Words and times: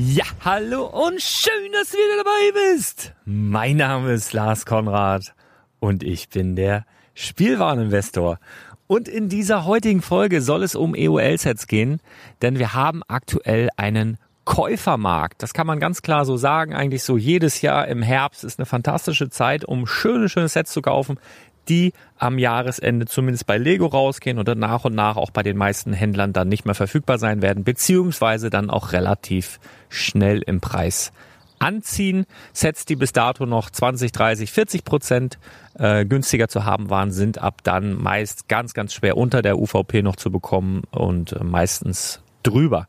Ja, 0.00 0.26
hallo 0.44 0.86
und 0.86 1.20
schön, 1.20 1.72
dass 1.72 1.90
du 1.90 1.96
wieder 1.96 2.18
dabei 2.18 2.72
bist. 2.72 3.14
Mein 3.24 3.78
Name 3.78 4.12
ist 4.12 4.32
Lars 4.32 4.64
Konrad 4.64 5.34
und 5.80 6.04
ich 6.04 6.28
bin 6.28 6.54
der 6.54 6.84
Spielwareninvestor. 7.14 8.38
Und 8.86 9.08
in 9.08 9.28
dieser 9.28 9.64
heutigen 9.64 10.00
Folge 10.00 10.40
soll 10.40 10.62
es 10.62 10.76
um 10.76 10.94
EOL-Sets 10.94 11.66
gehen, 11.66 12.00
denn 12.42 12.60
wir 12.60 12.74
haben 12.74 13.02
aktuell 13.08 13.70
einen 13.76 14.18
Käufermarkt. 14.44 15.42
Das 15.42 15.52
kann 15.52 15.66
man 15.66 15.80
ganz 15.80 16.00
klar 16.00 16.24
so 16.24 16.36
sagen. 16.36 16.74
Eigentlich 16.74 17.02
so 17.02 17.16
jedes 17.16 17.60
Jahr 17.60 17.88
im 17.88 18.00
Herbst 18.00 18.44
ist 18.44 18.60
eine 18.60 18.66
fantastische 18.66 19.30
Zeit, 19.30 19.64
um 19.64 19.88
schöne, 19.88 20.28
schöne 20.28 20.48
Sets 20.48 20.72
zu 20.72 20.80
kaufen, 20.80 21.18
die 21.68 21.92
am 22.16 22.38
Jahresende 22.38 23.06
zumindest 23.06 23.46
bei 23.46 23.58
Lego 23.58 23.86
rausgehen 23.86 24.38
und 24.38 24.48
dann 24.48 24.58
nach 24.58 24.84
und 24.84 24.94
nach 24.94 25.16
auch 25.16 25.30
bei 25.30 25.42
den 25.42 25.56
meisten 25.56 25.92
Händlern 25.92 26.32
dann 26.32 26.48
nicht 26.48 26.64
mehr 26.64 26.74
verfügbar 26.74 27.18
sein 27.18 27.42
werden, 27.42 27.64
beziehungsweise 27.64 28.50
dann 28.50 28.70
auch 28.70 28.92
relativ 28.92 29.60
schnell 29.88 30.42
im 30.42 30.60
Preis 30.60 31.12
anziehen. 31.58 32.26
Sets, 32.52 32.84
die 32.84 32.96
bis 32.96 33.12
dato 33.12 33.46
noch 33.46 33.70
20, 33.70 34.12
30, 34.12 34.50
40 34.50 34.84
Prozent 34.84 35.38
äh, 35.74 36.04
günstiger 36.04 36.48
zu 36.48 36.64
haben 36.64 36.90
waren, 36.90 37.10
sind 37.10 37.38
ab 37.38 37.60
dann 37.64 38.00
meist 38.00 38.48
ganz, 38.48 38.74
ganz 38.74 38.94
schwer 38.94 39.16
unter 39.16 39.42
der 39.42 39.58
UVP 39.58 40.02
noch 40.02 40.16
zu 40.16 40.30
bekommen 40.30 40.82
und 40.90 41.32
äh, 41.32 41.44
meistens 41.44 42.20
drüber. 42.42 42.86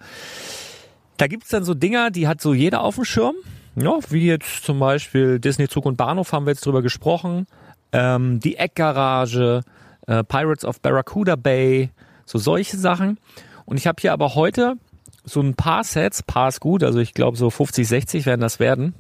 Da 1.18 1.28
gibt's 1.28 1.50
dann 1.50 1.64
so 1.64 1.74
Dinger, 1.74 2.12
die 2.12 2.28
hat 2.28 2.42
so 2.42 2.54
jeder 2.54 2.82
auf 2.82 2.96
dem 2.96 3.06
Schirm. 3.06 3.36
Ja, 3.76 3.98
wie 4.10 4.26
jetzt 4.26 4.64
zum 4.64 4.80
Beispiel 4.80 5.40
Disney 5.40 5.68
Zug 5.68 5.86
und 5.86 5.96
Bahnhof 5.96 6.32
haben 6.32 6.46
wir 6.46 6.52
jetzt 6.52 6.66
drüber 6.66 6.82
gesprochen 6.82 7.46
ähm, 7.92 8.40
die 8.40 8.58
Eckgarage, 8.58 9.62
äh, 10.08 10.24
Pirates 10.24 10.66
of 10.66 10.82
Barracuda 10.82 11.36
Bay, 11.36 11.90
so 12.26 12.38
solche 12.38 12.78
Sachen. 12.78 13.20
Und 13.66 13.78
ich 13.78 13.88
habe 13.88 14.02
hier 14.02 14.14
aber 14.14 14.36
heute 14.36 14.76
so 15.24 15.42
ein 15.42 15.56
paar 15.56 15.84
Sets, 15.84 16.24
paar 16.24 16.50
ist 16.50 16.60
gut, 16.60 16.84
also 16.84 17.00
ich 17.00 17.14
glaube 17.14 17.38
so 17.38 17.50
50, 17.50 17.88
60 17.88 18.26
werden 18.26 18.42
das 18.42 18.60
werden, 18.60 18.96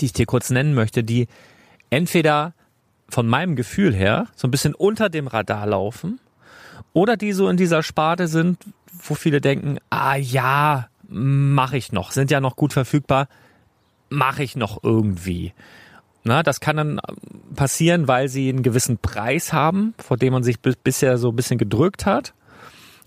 die 0.00 0.06
ich 0.06 0.12
dir 0.12 0.26
kurz 0.26 0.50
nennen 0.50 0.74
möchte, 0.74 1.04
die 1.04 1.28
entweder 1.90 2.54
von 3.08 3.26
meinem 3.26 3.54
Gefühl 3.54 3.94
her 3.94 4.26
so 4.34 4.48
ein 4.48 4.50
bisschen 4.50 4.74
unter 4.74 5.08
dem 5.08 5.26
Radar 5.26 5.66
laufen 5.66 6.18
oder 6.92 7.16
die 7.16 7.32
so 7.32 7.48
in 7.48 7.56
dieser 7.56 7.82
Sparte 7.82 8.26
sind, 8.26 8.58
wo 8.92 9.14
viele 9.14 9.40
denken, 9.40 9.78
ah 9.90 10.16
ja, 10.16 10.88
mache 11.08 11.76
ich 11.76 11.92
noch, 11.92 12.10
sind 12.10 12.30
ja 12.30 12.40
noch 12.40 12.56
gut 12.56 12.72
verfügbar, 12.72 13.28
mache 14.08 14.42
ich 14.42 14.56
noch 14.56 14.82
irgendwie. 14.82 15.52
Na, 16.24 16.42
das 16.42 16.60
kann 16.60 16.76
dann 16.76 17.00
passieren, 17.54 18.08
weil 18.08 18.28
sie 18.28 18.48
einen 18.48 18.62
gewissen 18.62 18.98
Preis 18.98 19.52
haben, 19.52 19.94
vor 19.98 20.16
dem 20.16 20.32
man 20.32 20.42
sich 20.42 20.60
bisher 20.60 21.18
so 21.18 21.28
ein 21.28 21.36
bisschen 21.36 21.58
gedrückt 21.58 22.06
hat. 22.06 22.32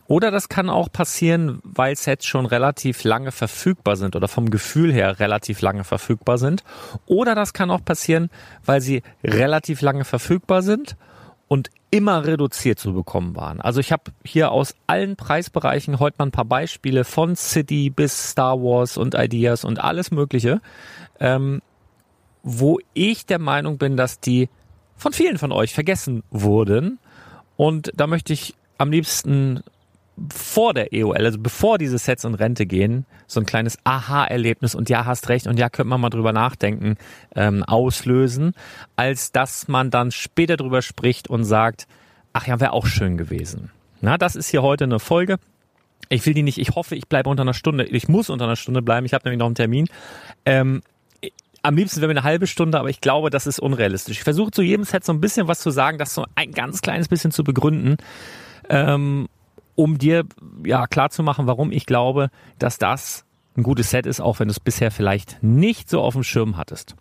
Oder 0.06 0.32
das 0.32 0.48
kann 0.48 0.70
auch 0.70 0.90
passieren, 0.90 1.60
weil 1.64 1.96
Sets 1.96 2.26
schon 2.26 2.46
relativ 2.46 3.04
lange 3.04 3.32
verfügbar 3.32 3.98
sind 3.98 4.16
oder 4.16 4.30
vom 4.30 4.50
Gefühl 4.50 4.94
her 4.94 5.20
relativ 5.20 5.62
lange 5.62 5.84
verfügbar 5.84 6.38
sind. 6.38 6.64
Oder 7.08 7.36
das 7.36 7.52
kann 7.54 7.72
auch 7.72 7.84
passieren, 7.84 8.30
weil 8.64 8.80
sie 8.80 9.04
relativ 9.24 9.82
lange 9.82 10.06
verfügbar 10.06 10.62
sind 10.62 10.96
und 11.50 11.70
immer 11.90 12.26
reduziert 12.26 12.80
zu 12.80 12.94
bekommen 12.94 13.36
waren. 13.36 13.60
Also 13.62 13.80
ich 13.80 13.92
habe 13.92 14.12
hier 14.24 14.52
aus 14.52 14.76
allen 14.88 15.16
Preisbereichen 15.16 16.00
heute 16.00 16.18
mal 16.20 16.28
ein 16.28 16.32
paar 16.32 16.46
Beispiele 16.46 17.04
von 17.04 17.36
City 17.36 17.90
bis 17.90 18.32
Star 18.32 18.58
Wars 18.62 18.98
und 18.98 19.16
Ideas 19.16 19.66
und 19.66 19.80
alles 19.80 20.12
Mögliche, 20.12 20.62
ähm, 21.20 21.62
wo 22.50 22.80
ich 22.94 23.26
der 23.26 23.40
Meinung 23.40 23.78
bin, 23.78 23.98
dass 23.98 24.22
die 24.22 24.48
von 24.96 25.12
vielen 25.12 25.38
von 25.38 25.52
euch 25.52 25.74
vergessen 25.74 26.24
wurden. 26.32 26.98
Und 27.58 27.92
da 27.94 28.08
möchte 28.08 28.32
ich 28.32 28.56
am 28.78 28.90
liebsten 28.90 29.64
vor 30.34 30.74
der 30.74 30.94
EOL, 30.94 31.18
also 31.18 31.40
bevor 31.40 31.78
diese 31.78 31.98
Sets 31.98 32.24
in 32.24 32.34
Rente 32.36 32.66
gehen, 32.66 33.06
so 33.28 33.42
ein 33.42 33.46
kleines 33.46 33.78
Aha-Erlebnis 33.84 34.76
und 34.76 34.90
ja, 34.90 35.06
hast 35.06 35.28
recht 35.28 35.46
und 35.46 35.60
ja, 35.60 35.70
könnte 35.70 35.90
man 35.90 36.00
mal 36.00 36.10
drüber 36.10 36.32
nachdenken, 36.32 36.96
ähm, 37.36 37.64
auslösen, 37.64 38.54
als 38.96 39.34
dass 39.34 39.68
man 39.68 39.92
dann 39.92 40.12
später 40.12 40.56
drüber 40.56 40.82
spricht 40.82 41.30
und 41.30 41.44
sagt, 41.44 41.86
ach 42.32 42.48
ja, 42.48 42.62
wäre 42.62 42.72
auch 42.72 42.88
schön 42.88 43.18
gewesen. 43.18 43.72
Na, 44.00 44.18
das 44.18 44.38
ist 44.38 44.48
hier 44.50 44.64
heute 44.64 44.86
eine 44.86 45.00
Folge. 45.00 45.38
Ich 46.08 46.26
will 46.26 46.34
die 46.34 46.44
nicht, 46.44 46.60
ich 46.60 46.76
hoffe, 46.76 46.96
ich 46.96 47.08
bleibe 47.08 47.30
unter 47.30 47.42
einer 47.42 47.54
Stunde. 47.54 47.84
Ich 47.84 48.08
muss 48.08 48.30
unter 48.30 48.46
einer 48.46 48.56
Stunde 48.56 48.82
bleiben, 48.82 49.06
ich 49.06 49.14
habe 49.14 49.26
nämlich 49.26 49.40
noch 49.40 49.48
einen 49.48 49.56
Termin. 49.56 49.88
Ähm, 50.46 50.82
am 51.64 51.76
liebsten 51.76 52.02
wäre 52.02 52.08
mir 52.08 52.20
eine 52.20 52.24
halbe 52.24 52.48
Stunde, 52.48 52.80
aber 52.80 52.90
ich 52.90 53.02
glaube, 53.02 53.30
das 53.30 53.48
ist 53.48 53.60
unrealistisch. 53.60 54.18
Ich 54.18 54.24
versuche 54.24 54.52
zu 54.52 54.62
jedem 54.62 54.86
Set 54.86 55.04
so 55.04 55.14
ein 55.14 55.22
bisschen 55.22 55.48
was 55.48 55.60
zu 55.60 55.72
sagen, 55.72 55.98
das 55.98 56.14
so 56.14 56.26
ein 56.36 56.52
ganz 56.52 56.82
kleines 56.82 57.08
bisschen 57.08 57.32
zu 57.32 57.44
begründen. 57.44 57.98
Ähm, 58.70 59.28
um 59.76 59.98
dir 59.98 60.26
ja 60.66 60.88
klar 60.88 61.10
warum 61.18 61.72
ich 61.72 61.86
glaube, 61.86 62.30
dass 62.58 62.78
das 62.78 63.26
ein 63.56 63.64
gutes 63.64 63.90
Set 63.90 64.06
ist, 64.06 64.20
auch 64.20 64.40
wenn 64.40 64.48
du 64.48 64.52
es 64.52 64.60
bisher 64.60 64.92
vielleicht 64.92 65.42
nicht 65.42 65.90
so 65.90 66.02
auf 66.02 66.14
dem 66.14 66.24
Schirm 66.24 66.58
hattest. 66.58 66.96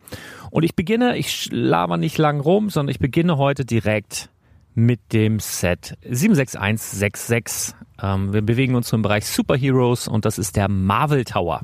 Und 0.50 0.62
ich 0.62 0.74
beginne, 0.74 1.16
ich 1.16 1.50
laber 1.52 1.96
nicht 1.96 2.18
lang 2.18 2.40
rum, 2.40 2.70
sondern 2.70 2.90
ich 2.90 2.98
beginne 2.98 3.36
heute 3.36 3.64
direkt 3.64 4.30
mit 4.74 5.12
dem 5.12 5.38
Set 5.38 5.96
76166. 6.02 7.74
Ähm, 8.02 8.32
wir 8.32 8.42
bewegen 8.42 8.74
uns 8.74 8.92
im 8.92 9.02
Bereich 9.02 9.26
Superheroes 9.26 10.08
und 10.08 10.24
das 10.24 10.38
ist 10.38 10.56
der 10.56 10.68
Marvel 10.68 11.24
Tower. 11.24 11.62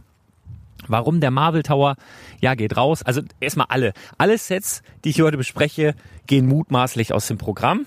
Warum 0.88 1.20
der 1.20 1.31
Marvel 1.31 1.62
Tower? 1.62 1.96
Ja, 2.40 2.55
geht 2.55 2.76
raus. 2.76 3.02
Also 3.02 3.23
erstmal 3.40 3.67
alle. 3.69 3.93
Alle 4.19 4.37
Sets, 4.38 4.82
die 5.05 5.11
ich 5.11 5.20
heute 5.20 5.37
bespreche, 5.37 5.94
gehen 6.26 6.46
mutmaßlich 6.46 7.12
aus 7.12 7.26
dem 7.26 7.38
Programm. 7.38 7.87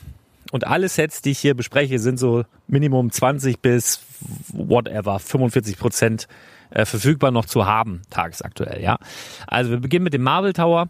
Und 0.52 0.68
alle 0.68 0.90
Sets, 0.90 1.22
die 1.22 1.32
ich 1.32 1.40
hier 1.40 1.56
bespreche, 1.56 2.00
sind 2.00 2.18
so 2.18 2.44
Minimum 2.68 3.12
20 3.12 3.60
bis 3.60 4.02
whatever, 4.54 5.20
45 5.20 5.78
Prozent 5.78 6.28
äh, 6.70 6.86
verfügbar 6.86 7.32
noch 7.32 7.46
zu 7.46 7.66
haben, 7.66 8.02
tagesaktuell, 8.10 8.82
ja. 8.82 8.98
Also 9.48 9.72
wir 9.72 9.80
beginnen 9.80 10.04
mit 10.04 10.14
dem 10.14 10.24
Marvel 10.24 10.54
Tower. 10.54 10.90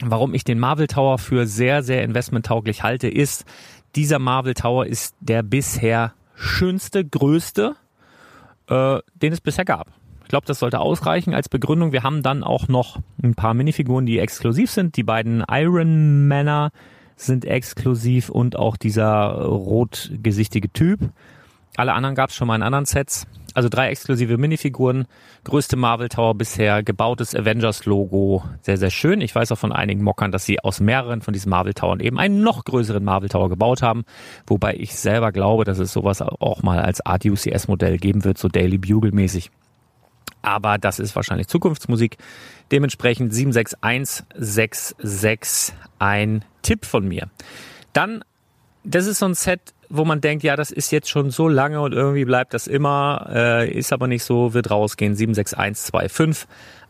Warum 0.00 0.34
ich 0.34 0.44
den 0.44 0.58
Marvel 0.58 0.86
Tower 0.88 1.18
für 1.18 1.46
sehr, 1.46 1.82
sehr 1.82 2.02
investmenttauglich 2.02 2.82
halte, 2.82 3.08
ist, 3.08 3.44
dieser 3.94 4.18
Marvel 4.18 4.54
Tower 4.54 4.86
ist 4.86 5.14
der 5.20 5.42
bisher 5.42 6.14
schönste, 6.34 7.04
größte, 7.04 7.76
äh, 8.68 8.98
den 9.14 9.32
es 9.32 9.40
bisher 9.40 9.64
gab. 9.64 9.88
Ich 10.34 10.36
glaube, 10.36 10.48
das 10.48 10.58
sollte 10.58 10.80
ausreichen 10.80 11.32
als 11.32 11.48
Begründung. 11.48 11.92
Wir 11.92 12.02
haben 12.02 12.24
dann 12.24 12.42
auch 12.42 12.66
noch 12.66 12.98
ein 13.22 13.36
paar 13.36 13.54
Minifiguren, 13.54 14.04
die 14.04 14.18
exklusiv 14.18 14.68
sind. 14.68 14.96
Die 14.96 15.04
beiden 15.04 15.44
Iron 15.48 16.26
Männer, 16.26 16.72
sind 17.14 17.44
exklusiv 17.44 18.30
und 18.30 18.56
auch 18.56 18.76
dieser 18.76 19.44
rotgesichtige 19.44 20.72
Typ. 20.72 20.98
Alle 21.76 21.92
anderen 21.92 22.16
gab 22.16 22.30
es 22.30 22.34
schon 22.34 22.48
mal 22.48 22.56
in 22.56 22.64
anderen 22.64 22.84
Sets. 22.84 23.28
Also 23.54 23.68
drei 23.68 23.90
exklusive 23.90 24.36
Minifiguren, 24.36 25.06
größte 25.44 25.76
Marvel 25.76 26.08
Tower 26.08 26.34
bisher, 26.34 26.82
gebautes 26.82 27.36
Avengers-Logo, 27.36 28.42
sehr, 28.62 28.76
sehr 28.76 28.90
schön. 28.90 29.20
Ich 29.20 29.36
weiß 29.36 29.52
auch 29.52 29.58
von 29.58 29.70
einigen 29.70 30.02
Mockern, 30.02 30.32
dass 30.32 30.44
sie 30.44 30.58
aus 30.58 30.80
mehreren 30.80 31.22
von 31.22 31.32
diesen 31.32 31.50
Marvel 31.50 31.74
Towern 31.74 32.00
eben 32.00 32.18
einen 32.18 32.42
noch 32.42 32.64
größeren 32.64 33.04
Marvel 33.04 33.28
Tower 33.28 33.48
gebaut 33.48 33.82
haben, 33.82 34.04
wobei 34.48 34.74
ich 34.74 34.96
selber 34.96 35.30
glaube, 35.30 35.62
dass 35.62 35.78
es 35.78 35.92
sowas 35.92 36.20
auch 36.20 36.64
mal 36.64 36.80
als 36.80 37.06
Art 37.06 37.24
UCS-Modell 37.24 37.98
geben 37.98 38.24
wird, 38.24 38.38
so 38.38 38.48
Daily 38.48 38.78
Bugle-mäßig. 38.78 39.52
Aber 40.44 40.78
das 40.78 40.98
ist 40.98 41.14
wahrscheinlich 41.16 41.48
Zukunftsmusik. 41.48 42.18
Dementsprechend 42.70 43.34
76166 43.34 45.74
ein 45.98 46.44
Tipp 46.62 46.84
von 46.84 47.08
mir. 47.08 47.30
Dann, 47.92 48.22
das 48.84 49.06
ist 49.06 49.20
so 49.20 49.26
ein 49.26 49.34
Set, 49.34 49.74
wo 49.88 50.04
man 50.04 50.20
denkt, 50.20 50.44
ja, 50.44 50.56
das 50.56 50.70
ist 50.70 50.90
jetzt 50.90 51.08
schon 51.08 51.30
so 51.30 51.48
lange 51.48 51.80
und 51.80 51.92
irgendwie 51.92 52.24
bleibt 52.24 52.54
das 52.54 52.66
immer, 52.66 53.28
äh, 53.32 53.70
ist 53.70 53.92
aber 53.92 54.06
nicht 54.06 54.24
so, 54.24 54.54
wird 54.54 54.70
rausgehen. 54.70 55.14
76125 55.14 56.48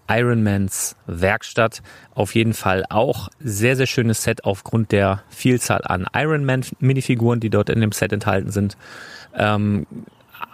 Ironmans 0.08 0.96
Werkstatt. 1.06 1.82
Auf 2.14 2.34
jeden 2.34 2.54
Fall 2.54 2.84
auch 2.88 3.28
sehr, 3.40 3.76
sehr 3.76 3.86
schönes 3.86 4.22
Set 4.22 4.44
aufgrund 4.44 4.92
der 4.92 5.22
Vielzahl 5.28 5.82
an 5.84 6.06
Ironman-Minifiguren, 6.14 7.40
die 7.40 7.50
dort 7.50 7.70
in 7.70 7.80
dem 7.80 7.92
Set 7.92 8.12
enthalten 8.12 8.50
sind. 8.50 8.76
Ähm, 9.34 9.86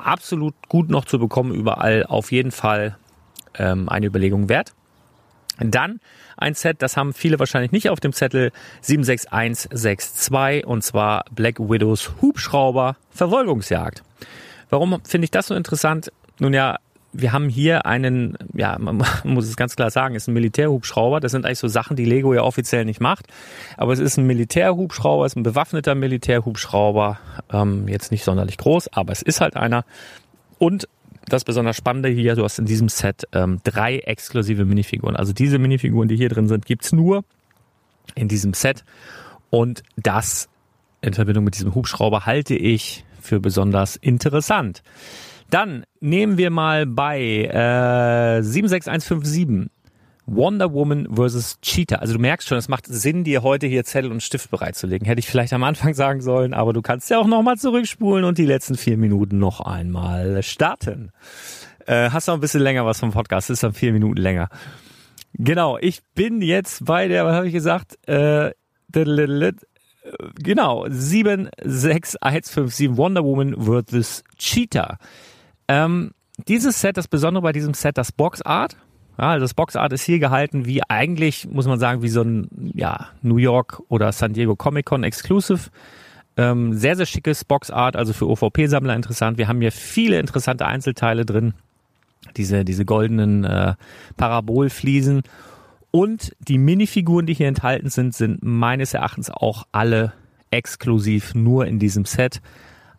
absolut 0.07 0.55
gut 0.69 0.91
noch 0.91 1.05
zu 1.05 1.19
bekommen 1.19 1.55
überall. 1.55 2.05
Auf 2.07 2.33
jeden 2.33 2.51
Fall 2.51 2.97
ähm, 3.59 3.89
eine 3.89 4.07
Überlegung 4.07 4.49
wert. 4.49 4.73
Dann 5.59 6.01
ein 6.37 6.55
Set, 6.55 6.81
das 6.81 6.97
haben 6.97 7.13
viele 7.13 7.39
wahrscheinlich 7.39 7.71
nicht 7.71 7.91
auf 7.91 8.01
dem 8.01 8.13
Zettel, 8.13 8.51
76162 8.81 10.67
und 10.67 10.83
zwar 10.83 11.25
Black 11.31 11.61
Widows 11.61 12.13
Hubschrauber 12.23 12.97
Verfolgungsjagd. 13.11 14.03
Warum 14.71 15.03
finde 15.05 15.27
ich 15.27 15.31
das 15.31 15.49
so 15.49 15.55
interessant? 15.55 16.11
Nun 16.39 16.55
ja, 16.55 16.79
wir 17.13 17.33
haben 17.33 17.49
hier 17.49 17.87
einen, 17.87 18.39
ja, 18.55 18.77
man 18.79 19.03
muss 19.25 19.47
es 19.47 19.57
ganz 19.57 19.77
klar 19.77 19.91
sagen, 19.91 20.15
ist 20.15 20.29
ein 20.29 20.35
Militärhubschrauber. 20.35 21.21
Das 21.21 21.33
sind 21.33 21.45
eigentlich 21.45 21.59
so 21.59 21.69
Sachen, 21.69 21.97
die 21.97 22.05
Lego 22.05 22.35
ja 22.35 22.43
offiziell 22.43 22.85
nicht 22.85 23.01
macht. 23.01 23.27
Aber 23.77 23.93
es 23.93 23.99
ist 23.99 24.17
ein 24.17 24.27
Militärhubschrauber, 24.27 25.27
es 25.27 25.33
ist 25.33 25.37
ein 25.37 25.43
bewaffneter 25.43 25.95
Militärhubschrauber. 25.95 27.19
Ähm, 27.53 27.89
jetzt 27.89 28.11
nicht 28.11 28.25
sonderlich 28.25 28.59
groß, 28.59 28.93
aber 28.93 29.13
es 29.13 29.23
ist 29.23 29.41
halt 29.41 29.57
einer. 29.57 29.85
Und 30.59 30.89
das 31.29 31.45
besonders 31.45 31.77
Spannende 31.77 32.09
hier, 32.09 32.35
du 32.35 32.45
hast 32.45 32.59
in 32.59 32.67
diesem 32.67 32.89
Set 32.89 33.27
ähm, 33.33 33.61
drei 33.65 33.99
exklusive 33.99 34.65
Minifiguren. 34.65 35.17
Also 35.17 35.33
diese 35.33 35.59
Minifiguren, 35.59 36.09
die 36.09 36.17
hier 36.17 36.29
drin 36.29 36.49
sind, 36.49 36.67
gibt's 36.67 36.93
nur 36.93 37.25
in 38.15 38.29
diesem 38.29 38.55
Set. 38.55 38.85
Und 39.51 39.83
das 39.97 40.49
in 41.03 41.15
Verbindung 41.15 41.45
mit 41.45 41.55
diesem 41.55 41.75
Hubschrauber 41.75 42.27
halte 42.27 42.55
ich 42.55 43.05
für 43.21 43.41
besonders 43.41 43.97
interessant. 43.97 44.83
Dann 45.51 45.85
nehmen 46.01 46.39
wir 46.39 46.51
mal 46.51 46.87
bei 46.87 47.21
äh, 47.21 48.43
76157 48.43 49.71
Wonder 50.27 50.73
Woman 50.73 51.09
vs. 51.13 51.59
Cheetah. 51.61 51.97
Also 51.97 52.15
du 52.15 52.21
merkst 52.21 52.47
schon, 52.47 52.57
es 52.57 52.69
macht 52.69 52.87
Sinn, 52.87 53.25
dir 53.25 53.43
heute 53.43 53.67
hier 53.67 53.83
Zettel 53.85 54.13
und 54.13 54.23
Stift 54.23 54.53
bereitzulegen. 54.53 55.05
Hätte 55.07 55.19
ich 55.19 55.27
vielleicht 55.27 55.53
am 55.53 55.65
Anfang 55.65 55.95
sagen 55.95 56.21
sollen, 56.21 56.55
aber 56.55 56.73
du 56.73 56.83
kannst 56.83 57.11
ja 57.11 57.19
auch 57.19 57.27
nochmal 57.27 57.57
zurückspulen 57.57 58.25
und 58.25 58.39
die 58.39 58.47
letzten 58.47 58.77
vier 58.77 58.97
Minuten 58.97 59.41
noch 59.41 59.61
einmal 59.61 60.41
starten. 60.45 61.11
Äh, 61.87 62.11
hast 62.11 62.29
noch 62.29 62.35
ein 62.35 62.41
bisschen 62.41 62.63
länger 62.63 62.87
was 62.87 63.01
vom 63.01 63.11
Podcast, 63.11 63.51
ist 63.51 63.65
dann 63.65 63.73
vier 63.73 63.93
Minuten 63.93 64.21
länger. 64.21 64.51
Genau, 65.35 65.79
ich 65.79 66.01
bin 66.15 66.43
jetzt 66.43 66.85
bei 66.85 67.09
der, 67.09 67.25
was 67.25 67.35
habe 67.35 67.49
ich 67.49 67.53
gesagt? 67.53 67.99
Äh, 68.09 68.53
genau, 68.93 70.87
76157 70.89 72.97
Wonder 72.97 73.25
Woman 73.25 73.57
vs. 73.59 74.23
Cheetah. 74.39 74.99
Ähm, 75.71 76.11
dieses 76.49 76.81
Set, 76.81 76.97
das 76.97 77.07
Besondere 77.07 77.43
bei 77.43 77.53
diesem 77.53 77.75
Set, 77.75 77.97
das 77.97 78.11
Box 78.11 78.43
Art, 78.43 78.77
ja, 79.19 79.33
also 79.33 79.45
das 79.45 79.55
Boxart 79.55 79.93
ist 79.93 80.03
hier 80.03 80.19
gehalten 80.19 80.65
wie 80.65 80.83
eigentlich, 80.89 81.47
muss 81.49 81.67
man 81.67 81.79
sagen, 81.79 82.03
wie 82.03 82.09
so 82.09 82.23
ein 82.23 82.73
ja, 82.75 83.09
New 83.21 83.37
York 83.37 83.83
oder 83.89 84.13
San 84.13 84.33
Diego 84.33 84.57
Comic 84.57 84.87
Con 84.87 85.05
Exclusive. 85.05 85.69
Ähm, 86.39 86.73
sehr, 86.73 86.97
sehr 86.97 87.05
schickes 87.05 87.45
Boxart, 87.45 87.97
also 87.97 88.15
für 88.15 88.27
OVP-Sammler 88.27 88.97
interessant. 88.97 89.37
Wir 89.37 89.47
haben 89.47 89.61
hier 89.61 89.73
viele 89.73 90.19
interessante 90.19 90.67
Einzelteile 90.67 91.27
drin. 91.27 91.53
Diese, 92.37 92.65
diese 92.65 92.87
goldenen 92.87 93.45
äh, 93.45 93.75
Parabolfliesen. 94.17 95.23
Und 95.91 96.35
die 96.39 96.57
Minifiguren, 96.59 97.27
die 97.27 97.35
hier 97.35 97.49
enthalten 97.49 97.91
sind, 97.91 98.15
sind 98.15 98.43
meines 98.43 98.95
Erachtens 98.95 99.29
auch 99.31 99.67
alle 99.71 100.15
exklusiv 100.51 101.35
nur 101.35 101.67
in 101.67 101.79
diesem 101.79 102.07
Set. 102.07 102.41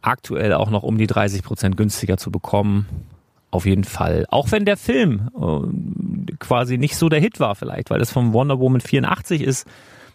Aktuell 0.01 0.53
auch 0.53 0.69
noch 0.69 0.83
um 0.83 0.97
die 0.97 1.07
30 1.07 1.43
Prozent 1.43 1.77
günstiger 1.77 2.17
zu 2.17 2.31
bekommen. 2.31 2.87
Auf 3.51 3.65
jeden 3.65 3.83
Fall. 3.83 4.25
Auch 4.29 4.51
wenn 4.51 4.65
der 4.65 4.77
Film 4.77 5.29
äh, 5.35 6.35
quasi 6.39 6.77
nicht 6.77 6.95
so 6.95 7.09
der 7.09 7.19
Hit 7.19 7.39
war 7.39 7.55
vielleicht, 7.55 7.89
weil 7.89 8.01
es 8.01 8.11
vom 8.11 8.33
Wonder 8.33 8.59
Woman 8.59 8.81
84 8.81 9.41
ist. 9.41 9.67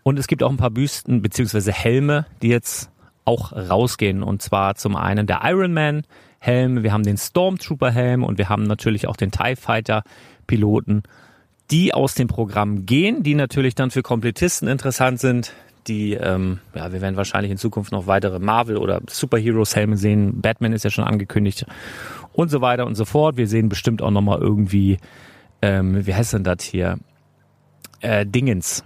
Und 0.03 0.19
es 0.19 0.27
gibt 0.27 0.43
auch 0.43 0.51
ein 0.51 0.57
paar 0.57 0.69
Büsten 0.69 1.21
beziehungsweise 1.21 1.71
Helme, 1.71 2.25
die 2.41 2.49
jetzt 2.49 2.91
auch 3.23 3.53
rausgehen. 3.53 4.23
Und 4.23 4.41
zwar 4.41 4.75
zum 4.75 4.97
einen 4.97 5.25
der 5.25 5.39
Iron 5.45 5.73
Man 5.73 6.03
Helm, 6.39 6.83
wir 6.83 6.91
haben 6.91 7.03
den 7.03 7.15
Stormtrooper 7.15 7.91
Helm 7.91 8.25
und 8.25 8.37
wir 8.37 8.49
haben 8.49 8.63
natürlich 8.63 9.07
auch 9.07 9.15
den 9.15 9.31
TIE 9.31 9.55
Fighter 9.55 10.03
Piloten, 10.47 11.03
die 11.73 11.91
aus 11.91 12.13
dem 12.13 12.27
Programm 12.27 12.85
gehen, 12.85 13.23
die 13.23 13.33
natürlich 13.33 13.73
dann 13.73 13.89
für 13.89 14.03
Komplettisten 14.03 14.67
interessant 14.67 15.19
sind. 15.19 15.53
Die, 15.87 16.13
ähm, 16.13 16.59
ja, 16.75 16.93
wir 16.93 17.01
werden 17.01 17.17
wahrscheinlich 17.17 17.51
in 17.51 17.57
Zukunft 17.57 17.91
noch 17.91 18.05
weitere 18.05 18.37
Marvel- 18.37 18.77
oder 18.77 19.01
Superheroes-Helme 19.09 19.97
sehen. 19.97 20.39
Batman 20.39 20.71
ist 20.71 20.83
ja 20.83 20.91
schon 20.91 21.03
angekündigt 21.03 21.65
und 22.31 22.49
so 22.49 22.61
weiter 22.61 22.85
und 22.85 22.93
so 22.93 23.05
fort. 23.05 23.37
Wir 23.37 23.47
sehen 23.47 23.69
bestimmt 23.69 24.03
auch 24.03 24.11
nochmal 24.11 24.37
irgendwie, 24.37 24.99
ähm, 25.63 26.05
wie 26.05 26.13
heißt 26.13 26.33
denn 26.33 26.43
das 26.43 26.61
hier? 26.61 26.99
Äh, 28.01 28.27
Dingens. 28.27 28.83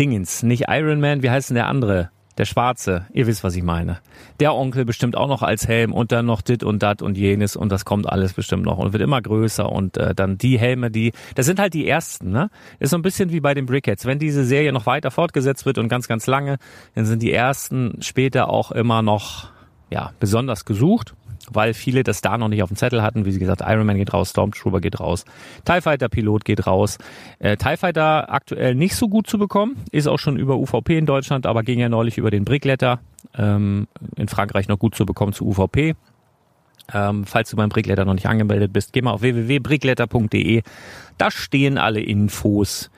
Dingens, 0.00 0.42
nicht 0.42 0.64
Iron 0.66 0.98
Man, 0.98 1.22
wie 1.22 1.30
heißt 1.30 1.50
denn 1.50 1.54
der 1.54 1.68
andere? 1.68 2.10
Der 2.38 2.44
Schwarze, 2.44 3.06
ihr 3.12 3.26
wisst, 3.26 3.44
was 3.44 3.56
ich 3.56 3.62
meine. 3.62 3.98
Der 4.38 4.54
Onkel 4.54 4.84
bestimmt 4.84 5.16
auch 5.16 5.28
noch 5.28 5.42
als 5.42 5.66
Helm 5.68 5.92
und 5.92 6.12
dann 6.12 6.26
noch 6.26 6.40
dit 6.40 6.62
und 6.62 6.82
dat 6.82 7.02
und 7.02 7.18
jenes 7.18 7.56
und 7.56 7.70
das 7.70 7.84
kommt 7.84 8.08
alles 8.08 8.32
bestimmt 8.32 8.64
noch 8.64 8.78
und 8.78 8.92
wird 8.92 9.02
immer 9.02 9.20
größer 9.20 9.70
und 9.70 9.96
äh, 9.96 10.14
dann 10.14 10.38
die 10.38 10.58
Helme, 10.58 10.90
die, 10.90 11.12
das 11.34 11.46
sind 11.46 11.58
halt 11.58 11.74
die 11.74 11.86
ersten, 11.86 12.30
ne? 12.30 12.48
Ist 12.78 12.90
so 12.90 12.96
ein 12.96 13.02
bisschen 13.02 13.30
wie 13.30 13.40
bei 13.40 13.54
den 13.54 13.66
Brickheads. 13.66 14.06
Wenn 14.06 14.18
diese 14.18 14.44
Serie 14.44 14.72
noch 14.72 14.86
weiter 14.86 15.10
fortgesetzt 15.10 15.66
wird 15.66 15.78
und 15.78 15.88
ganz, 15.88 16.08
ganz 16.08 16.26
lange, 16.26 16.58
dann 16.94 17.04
sind 17.04 17.22
die 17.22 17.32
ersten 17.32 18.00
später 18.00 18.48
auch 18.48 18.70
immer 18.70 19.02
noch, 19.02 19.50
ja, 19.90 20.12
besonders 20.20 20.64
gesucht 20.64 21.14
weil 21.50 21.74
viele 21.74 22.02
das 22.02 22.20
da 22.20 22.38
noch 22.38 22.48
nicht 22.48 22.62
auf 22.62 22.70
dem 22.70 22.76
Zettel 22.76 23.02
hatten. 23.02 23.24
Wie 23.24 23.38
gesagt, 23.38 23.62
Iron 23.64 23.86
Man 23.86 23.96
geht 23.96 24.12
raus, 24.12 24.30
Stormtrooper 24.30 24.80
geht 24.80 25.00
raus, 25.00 25.24
TIE 25.64 25.80
Fighter 25.80 26.08
Pilot 26.08 26.44
geht 26.44 26.66
raus. 26.66 26.98
Äh, 27.38 27.56
TIE 27.56 27.76
Fighter 27.76 28.32
aktuell 28.32 28.74
nicht 28.74 28.94
so 28.94 29.08
gut 29.08 29.26
zu 29.26 29.38
bekommen, 29.38 29.76
ist 29.90 30.06
auch 30.06 30.18
schon 30.18 30.36
über 30.36 30.56
UVP 30.56 30.98
in 30.98 31.06
Deutschland, 31.06 31.46
aber 31.46 31.62
ging 31.62 31.78
ja 31.78 31.88
neulich 31.88 32.18
über 32.18 32.30
den 32.30 32.44
Brickletter 32.44 33.00
ähm, 33.36 33.86
in 34.16 34.28
Frankreich 34.28 34.68
noch 34.68 34.78
gut 34.78 34.94
zu 34.94 35.06
bekommen 35.06 35.32
zu 35.32 35.46
UVP. 35.46 35.94
Ähm, 36.92 37.24
falls 37.24 37.50
du 37.50 37.56
beim 37.56 37.68
Brickletter 37.68 38.04
noch 38.04 38.14
nicht 38.14 38.26
angemeldet 38.26 38.72
bist, 38.72 38.92
geh 38.92 39.02
mal 39.02 39.12
auf 39.12 39.22
www.brickletter.de. 39.22 40.62
Da 41.18 41.30
stehen 41.30 41.78
alle 41.78 42.00
Infos 42.00 42.90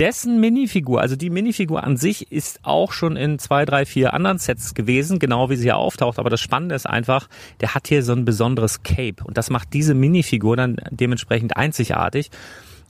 dessen 0.00 0.40
Minifigur, 0.40 1.00
also 1.02 1.14
die 1.14 1.28
Minifigur 1.28 1.84
an 1.84 1.98
sich 1.98 2.32
ist 2.32 2.60
auch 2.62 2.92
schon 2.92 3.16
in 3.16 3.38
zwei, 3.38 3.66
drei, 3.66 3.84
vier 3.84 4.14
anderen 4.14 4.38
Sets 4.38 4.74
gewesen, 4.74 5.18
genau 5.18 5.50
wie 5.50 5.56
sie 5.56 5.64
hier 5.64 5.76
auftaucht. 5.76 6.18
Aber 6.18 6.30
das 6.30 6.40
Spannende 6.40 6.74
ist 6.74 6.86
einfach, 6.86 7.28
der 7.60 7.74
hat 7.74 7.86
hier 7.86 8.02
so 8.02 8.12
ein 8.12 8.24
besonderes 8.24 8.82
Cape 8.82 9.22
und 9.22 9.36
das 9.36 9.50
macht 9.50 9.74
diese 9.74 9.92
Minifigur 9.92 10.56
dann 10.56 10.76
dementsprechend 10.90 11.56
einzigartig. 11.56 12.30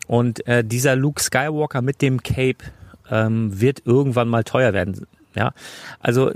Und 0.07 0.47
äh, 0.47 0.64
dieser 0.64 0.95
Luke 0.95 1.21
Skywalker 1.21 1.83
mit 1.83 2.00
dem 2.00 2.23
Cape 2.23 2.59
ähm, 3.11 3.61
wird 3.61 3.83
irgendwann 3.85 4.29
mal 4.29 4.45
teuer 4.45 4.73
werden. 4.73 5.07
Ja, 5.35 5.52
also 5.99 6.33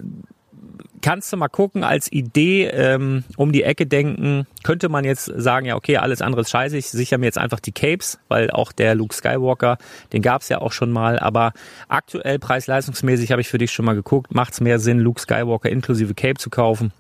kannst 1.04 1.30
du 1.34 1.36
mal 1.36 1.48
gucken, 1.48 1.84
als 1.84 2.10
Idee 2.10 2.64
ähm, 2.68 3.24
um 3.36 3.52
die 3.52 3.62
Ecke 3.62 3.86
denken, 3.86 4.46
könnte 4.62 4.88
man 4.88 5.04
jetzt 5.04 5.26
sagen, 5.36 5.66
ja, 5.66 5.76
okay, 5.76 5.98
alles 5.98 6.22
andere 6.22 6.40
ist 6.40 6.50
scheiße, 6.50 6.78
ich 6.78 6.88
sichere 6.88 7.18
mir 7.18 7.26
jetzt 7.26 7.36
einfach 7.36 7.60
die 7.60 7.72
Capes, 7.72 8.18
weil 8.28 8.50
auch 8.50 8.72
der 8.72 8.94
Luke 8.94 9.14
Skywalker, 9.14 9.76
den 10.14 10.22
gab 10.22 10.40
es 10.40 10.48
ja 10.48 10.62
auch 10.62 10.72
schon 10.72 10.90
mal, 10.90 11.18
aber 11.18 11.52
aktuell 11.88 12.38
preis-leistungsmäßig 12.38 13.32
habe 13.32 13.42
ich 13.42 13.48
für 13.48 13.58
dich 13.58 13.70
schon 13.70 13.84
mal 13.84 13.94
geguckt, 13.94 14.34
macht 14.34 14.54
es 14.54 14.62
mehr 14.62 14.78
Sinn, 14.78 14.98
Luke 14.98 15.20
Skywalker 15.20 15.68
inklusive 15.68 16.14
Cape 16.14 16.38
zu 16.38 16.48
kaufen. 16.48 16.90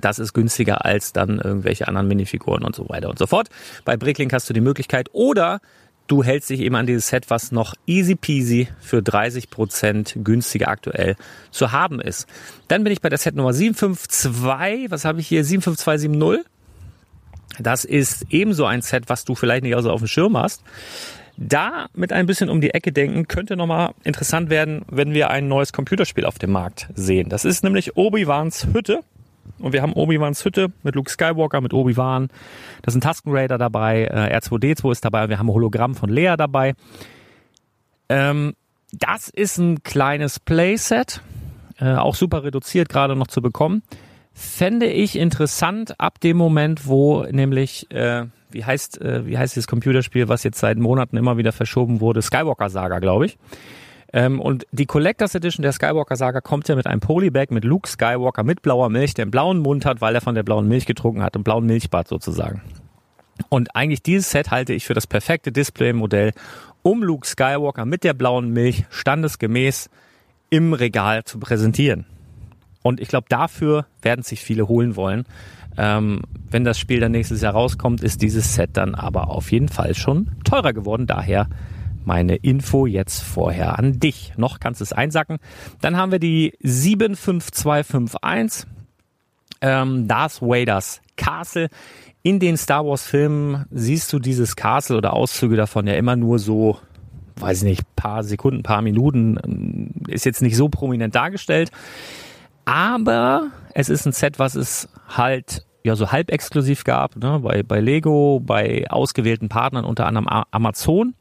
Das 0.00 0.20
ist 0.20 0.32
günstiger 0.32 0.84
als 0.84 1.12
dann 1.12 1.40
irgendwelche 1.40 1.88
anderen 1.88 2.06
Minifiguren 2.06 2.62
und 2.62 2.76
so 2.76 2.88
weiter 2.88 3.10
und 3.10 3.18
so 3.18 3.26
fort. 3.26 3.48
Bei 3.84 3.96
Bricklink 3.96 4.32
hast 4.32 4.48
du 4.48 4.54
die 4.54 4.60
Möglichkeit 4.60 5.08
oder 5.12 5.60
du 6.06 6.22
hältst 6.22 6.50
dich 6.50 6.60
eben 6.60 6.76
an 6.76 6.86
dieses 6.86 7.08
Set, 7.08 7.30
was 7.30 7.52
noch 7.52 7.74
easy 7.86 8.14
peasy 8.14 8.68
für 8.80 9.02
30 9.02 9.50
Prozent 9.50 10.14
günstiger 10.22 10.68
aktuell 10.68 11.16
zu 11.50 11.72
haben 11.72 12.00
ist. 12.00 12.26
Dann 12.68 12.84
bin 12.84 12.92
ich 12.92 13.00
bei 13.00 13.08
der 13.08 13.18
Set 13.18 13.34
Nummer 13.34 13.52
752, 13.52 14.90
was 14.90 15.04
habe 15.04 15.20
ich 15.20 15.28
hier? 15.28 15.44
75270. 15.44 16.44
Das 17.60 17.84
ist 17.84 18.26
ebenso 18.30 18.66
ein 18.66 18.82
Set, 18.82 19.04
was 19.08 19.24
du 19.24 19.34
vielleicht 19.34 19.62
nicht 19.62 19.76
also 19.76 19.90
auf 19.90 20.00
dem 20.00 20.08
Schirm 20.08 20.36
hast. 20.36 20.62
Da 21.36 21.86
mit 21.94 22.12
ein 22.12 22.26
bisschen 22.26 22.48
um 22.48 22.60
die 22.60 22.70
Ecke 22.70 22.92
denken, 22.92 23.26
könnte 23.26 23.56
nochmal 23.56 23.92
interessant 24.04 24.50
werden, 24.50 24.84
wenn 24.88 25.14
wir 25.14 25.30
ein 25.30 25.48
neues 25.48 25.72
Computerspiel 25.72 26.26
auf 26.26 26.38
dem 26.38 26.52
Markt 26.52 26.88
sehen. 26.94 27.28
Das 27.28 27.44
ist 27.44 27.64
nämlich 27.64 27.96
Obi-Wans 27.96 28.68
Hütte. 28.72 29.00
Und 29.64 29.72
wir 29.72 29.80
haben 29.80 29.94
Obi-Wans 29.94 30.44
Hütte 30.44 30.68
mit 30.82 30.94
Luke 30.94 31.10
Skywalker, 31.10 31.62
mit 31.62 31.72
Obi-Wan. 31.72 32.28
Da 32.82 32.92
sind 32.92 33.02
Tusken 33.02 33.32
Raider 33.34 33.56
dabei, 33.56 34.04
äh, 34.04 34.36
R2D2 34.36 34.92
ist 34.92 35.04
dabei, 35.06 35.30
wir 35.30 35.38
haben 35.38 35.48
ein 35.48 35.54
Hologramm 35.54 35.94
von 35.94 36.10
Lea 36.10 36.34
dabei. 36.36 36.74
Ähm, 38.10 38.52
das 38.92 39.30
ist 39.30 39.56
ein 39.56 39.82
kleines 39.82 40.38
Playset, 40.38 41.22
äh, 41.80 41.94
auch 41.94 42.14
super 42.14 42.44
reduziert 42.44 42.90
gerade 42.90 43.16
noch 43.16 43.26
zu 43.26 43.40
bekommen. 43.40 43.82
Fände 44.34 44.84
ich 44.84 45.16
interessant 45.16 45.98
ab 45.98 46.20
dem 46.20 46.36
Moment, 46.36 46.86
wo 46.86 47.22
nämlich, 47.22 47.90
äh, 47.90 48.26
wie 48.50 48.66
heißt, 48.66 49.00
äh, 49.00 49.24
wie 49.26 49.38
heißt 49.38 49.56
dieses 49.56 49.66
Computerspiel, 49.66 50.28
was 50.28 50.42
jetzt 50.44 50.58
seit 50.58 50.76
Monaten 50.76 51.16
immer 51.16 51.38
wieder 51.38 51.52
verschoben 51.52 52.00
wurde? 52.00 52.20
Skywalker 52.20 52.68
Saga, 52.68 52.98
glaube 52.98 53.24
ich. 53.24 53.38
Ähm, 54.14 54.40
und 54.40 54.64
die 54.70 54.86
Collectors 54.86 55.34
Edition 55.34 55.64
der 55.64 55.72
Skywalker 55.72 56.14
Saga 56.14 56.40
kommt 56.40 56.68
ja 56.68 56.76
mit 56.76 56.86
einem 56.86 57.00
Polybag 57.00 57.46
mit 57.50 57.64
Luke 57.64 57.88
Skywalker 57.88 58.44
mit 58.44 58.62
blauer 58.62 58.88
Milch, 58.88 59.12
der 59.14 59.24
einen 59.24 59.32
blauen 59.32 59.58
Mund 59.58 59.84
hat, 59.84 60.00
weil 60.00 60.14
er 60.14 60.20
von 60.20 60.36
der 60.36 60.44
blauen 60.44 60.68
Milch 60.68 60.86
getrunken 60.86 61.20
hat, 61.20 61.34
einen 61.34 61.42
blauen 61.42 61.66
Milchbad 61.66 62.06
sozusagen. 62.06 62.62
Und 63.48 63.74
eigentlich 63.74 64.04
dieses 64.04 64.30
Set 64.30 64.52
halte 64.52 64.72
ich 64.72 64.86
für 64.86 64.94
das 64.94 65.08
perfekte 65.08 65.50
Display-Modell, 65.50 66.30
um 66.82 67.02
Luke 67.02 67.26
Skywalker 67.26 67.86
mit 67.86 68.04
der 68.04 68.14
blauen 68.14 68.50
Milch 68.50 68.84
standesgemäß 68.88 69.90
im 70.48 70.74
Regal 70.74 71.24
zu 71.24 71.40
präsentieren. 71.40 72.06
Und 72.82 73.00
ich 73.00 73.08
glaube, 73.08 73.26
dafür 73.28 73.86
werden 74.00 74.22
sich 74.22 74.42
viele 74.42 74.68
holen 74.68 74.94
wollen. 74.94 75.24
Ähm, 75.76 76.22
wenn 76.48 76.62
das 76.62 76.78
Spiel 76.78 77.00
dann 77.00 77.10
nächstes 77.10 77.40
Jahr 77.40 77.54
rauskommt, 77.54 78.00
ist 78.00 78.22
dieses 78.22 78.54
Set 78.54 78.70
dann 78.74 78.94
aber 78.94 79.28
auf 79.28 79.50
jeden 79.50 79.68
Fall 79.68 79.96
schon 79.96 80.30
teurer 80.44 80.72
geworden. 80.72 81.08
Daher 81.08 81.48
meine 82.06 82.36
Info 82.36 82.86
jetzt 82.86 83.22
vorher 83.22 83.78
an 83.78 84.00
dich. 84.00 84.32
Noch 84.36 84.60
kannst 84.60 84.80
du 84.80 84.84
es 84.84 84.92
einsacken. 84.92 85.38
Dann 85.80 85.96
haben 85.96 86.12
wir 86.12 86.18
die 86.18 86.52
75251. 86.62 88.66
Ähm, 89.60 90.08
Darth 90.08 90.42
Vader's 90.42 91.00
Castle 91.16 91.70
in 92.24 92.40
den 92.40 92.56
Star 92.56 92.86
Wars 92.86 93.06
Filmen 93.06 93.66
siehst 93.70 94.12
du 94.12 94.18
dieses 94.18 94.56
Castle 94.56 94.96
oder 94.96 95.12
Auszüge 95.12 95.56
davon 95.56 95.86
ja 95.86 95.92
immer 95.92 96.16
nur 96.16 96.38
so, 96.38 96.78
weiß 97.36 97.58
ich 97.58 97.64
nicht, 97.64 97.96
paar 97.96 98.24
Sekunden, 98.24 98.62
paar 98.62 98.80
Minuten, 98.80 100.02
ist 100.08 100.24
jetzt 100.24 100.40
nicht 100.40 100.56
so 100.56 100.70
prominent 100.70 101.14
dargestellt. 101.14 101.70
Aber 102.64 103.50
es 103.74 103.90
ist 103.90 104.06
ein 104.06 104.12
Set, 104.12 104.38
was 104.38 104.54
es 104.54 104.88
halt 105.06 105.66
ja 105.84 105.96
so 105.96 106.12
halb 106.12 106.30
exklusiv 106.30 106.84
gab, 106.84 107.16
ne, 107.16 107.40
bei, 107.40 107.62
bei 107.62 107.80
Lego, 107.80 108.40
bei 108.40 108.90
ausgewählten 108.90 109.50
Partnern, 109.50 109.84
unter 109.84 110.06
anderem 110.06 110.26
Amazon. 110.50 111.14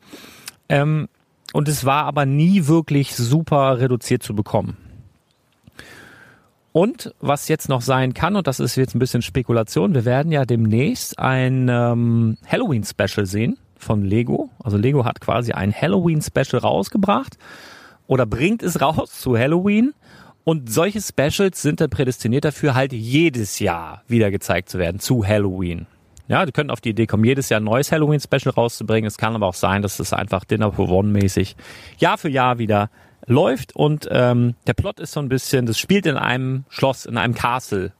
Ähm, 0.73 1.07
und 1.53 1.67
es 1.67 1.85
war 1.85 2.05
aber 2.05 2.25
nie 2.25 2.65
wirklich 2.65 3.15
super 3.15 3.79
reduziert 3.79 4.23
zu 4.23 4.33
bekommen. 4.33 4.77
Und 6.71 7.13
was 7.19 7.47
jetzt 7.47 7.69
noch 7.69 7.81
sein 7.81 8.15
kann, 8.15 8.35
und 8.35 8.47
das 8.47 8.59
ist 8.59 8.75
jetzt 8.75 8.95
ein 8.95 8.99
bisschen 8.99 9.21
Spekulation, 9.21 9.93
wir 9.93 10.05
werden 10.05 10.31
ja 10.31 10.45
demnächst 10.45 11.19
ein 11.19 11.69
ähm, 11.69 12.37
Halloween-Special 12.47 13.27
sehen 13.27 13.59
von 13.77 14.03
Lego. 14.03 14.49
Also 14.63 14.77
Lego 14.77 15.05
hat 15.05 15.21
quasi 15.21 15.51
ein 15.51 15.71
Halloween-Special 15.71 16.59
rausgebracht 16.59 17.37
oder 18.07 18.25
bringt 18.25 18.63
es 18.63 18.81
raus 18.81 19.11
zu 19.19 19.37
Halloween. 19.37 19.93
Und 20.43 20.73
solche 20.73 20.99
Specials 20.99 21.61
sind 21.61 21.79
dann 21.79 21.91
prädestiniert 21.91 22.45
dafür, 22.45 22.73
halt 22.73 22.91
jedes 22.91 23.59
Jahr 23.59 24.01
wieder 24.07 24.31
gezeigt 24.31 24.69
zu 24.69 24.79
werden 24.79 24.99
zu 24.99 25.25
Halloween. 25.25 25.85
Ja, 26.27 26.45
die 26.45 26.51
können 26.51 26.69
auf 26.69 26.79
die 26.79 26.89
Idee 26.89 27.05
kommen, 27.05 27.25
jedes 27.25 27.49
Jahr 27.49 27.59
ein 27.59 27.65
neues 27.65 27.91
Halloween-Special 27.91 28.53
rauszubringen. 28.53 29.07
Es 29.07 29.17
kann 29.17 29.35
aber 29.35 29.47
auch 29.47 29.53
sein, 29.53 29.81
dass 29.81 29.99
es 29.99 30.13
einfach 30.13 30.45
Dinner 30.45 30.71
for 30.71 30.89
One 30.89 31.09
mäßig 31.09 31.55
Jahr 31.97 32.17
für 32.17 32.29
Jahr 32.29 32.59
wieder 32.59 32.89
läuft 33.25 33.75
und 33.75 34.07
ähm, 34.11 34.55
der 34.67 34.73
Plot 34.73 34.99
ist 34.99 35.13
so 35.13 35.19
ein 35.19 35.29
bisschen, 35.29 35.65
das 35.65 35.77
spielt 35.77 36.05
in 36.05 36.17
einem 36.17 36.65
Schloss, 36.69 37.05
in 37.05 37.17
einem 37.17 37.33
Castle 37.33 37.93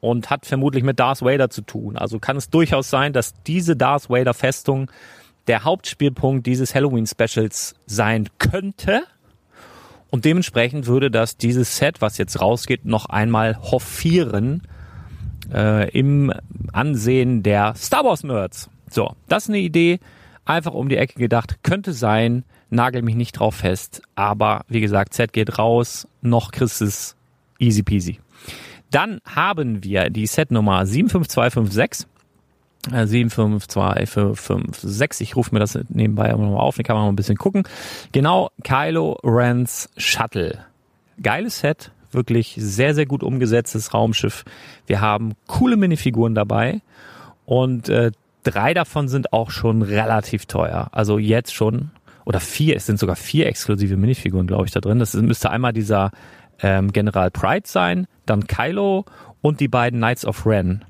und 0.00 0.30
hat 0.30 0.46
vermutlich 0.46 0.82
mit 0.82 0.98
Darth 0.98 1.22
Vader 1.22 1.48
zu 1.48 1.62
tun. 1.62 1.96
Also 1.96 2.18
kann 2.18 2.36
es 2.36 2.50
durchaus 2.50 2.90
sein, 2.90 3.12
dass 3.12 3.34
diese 3.44 3.76
Darth 3.76 4.10
Vader 4.10 4.34
Festung 4.34 4.90
der 5.46 5.64
Hauptspielpunkt 5.64 6.46
dieses 6.46 6.74
Halloween 6.74 7.06
Specials 7.06 7.74
sein 7.86 8.28
könnte. 8.38 9.04
Und 10.10 10.24
dementsprechend 10.24 10.86
würde 10.86 11.10
das 11.10 11.36
dieses 11.36 11.76
Set, 11.76 12.00
was 12.00 12.18
jetzt 12.18 12.40
rausgeht, 12.40 12.84
noch 12.84 13.06
einmal 13.06 13.56
hoffieren 13.58 14.62
äh, 15.52 15.90
im 15.90 16.32
Ansehen 16.72 17.42
der 17.42 17.74
Star 17.74 18.04
Wars 18.04 18.24
Nerds. 18.24 18.70
So, 18.90 19.14
das 19.28 19.44
ist 19.44 19.50
eine 19.50 19.58
Idee, 19.58 20.00
einfach 20.44 20.74
um 20.74 20.88
die 20.88 20.96
Ecke 20.96 21.18
gedacht, 21.18 21.58
könnte 21.62 21.92
sein, 21.92 22.44
nagel 22.70 23.02
mich 23.02 23.14
nicht 23.14 23.32
drauf 23.32 23.56
fest. 23.56 24.02
Aber 24.14 24.64
wie 24.68 24.80
gesagt, 24.80 25.14
Z 25.14 25.32
geht 25.32 25.58
raus, 25.58 26.06
noch 26.20 26.52
es 26.52 27.16
easy 27.58 27.82
peasy. 27.82 28.20
Dann 28.90 29.20
haben 29.24 29.82
wir 29.82 30.10
die 30.10 30.26
Setnummer 30.26 30.84
75256. 30.84 32.06
75256. 32.90 35.20
Äh, 35.20 35.24
ich 35.24 35.36
rufe 35.36 35.54
mir 35.54 35.60
das 35.60 35.78
nebenbei 35.88 36.32
nochmal 36.32 36.60
auf, 36.60 36.76
dann 36.76 36.84
kann 36.84 36.96
man 36.96 37.04
mal 37.04 37.12
ein 37.12 37.16
bisschen 37.16 37.36
gucken. 37.36 37.62
Genau, 38.10 38.50
Kylo 38.64 39.18
Rens 39.22 39.88
Shuttle. 39.96 40.58
Geiles 41.22 41.60
Set, 41.60 41.92
wirklich 42.14 42.54
sehr, 42.58 42.94
sehr 42.94 43.06
gut 43.06 43.22
umgesetztes 43.22 43.94
Raumschiff. 43.94 44.44
Wir 44.86 45.00
haben 45.00 45.32
coole 45.46 45.76
Minifiguren 45.76 46.34
dabei 46.34 46.80
und 47.44 47.88
äh, 47.88 48.12
drei 48.42 48.74
davon 48.74 49.08
sind 49.08 49.32
auch 49.32 49.50
schon 49.50 49.82
relativ 49.82 50.46
teuer. 50.46 50.88
Also 50.92 51.18
jetzt 51.18 51.54
schon 51.54 51.90
oder 52.24 52.40
vier, 52.40 52.76
es 52.76 52.86
sind 52.86 52.98
sogar 52.98 53.16
vier 53.16 53.46
exklusive 53.46 53.96
Minifiguren, 53.96 54.46
glaube 54.46 54.66
ich, 54.66 54.72
da 54.72 54.80
drin. 54.80 54.98
Das 54.98 55.14
müsste 55.14 55.50
einmal 55.50 55.72
dieser 55.72 56.12
ähm, 56.60 56.92
General 56.92 57.30
Pride 57.30 57.66
sein, 57.66 58.06
dann 58.26 58.46
Kylo 58.46 59.04
und 59.40 59.60
die 59.60 59.68
beiden 59.68 59.98
Knights 59.98 60.24
of 60.24 60.46
Ren. 60.46 60.84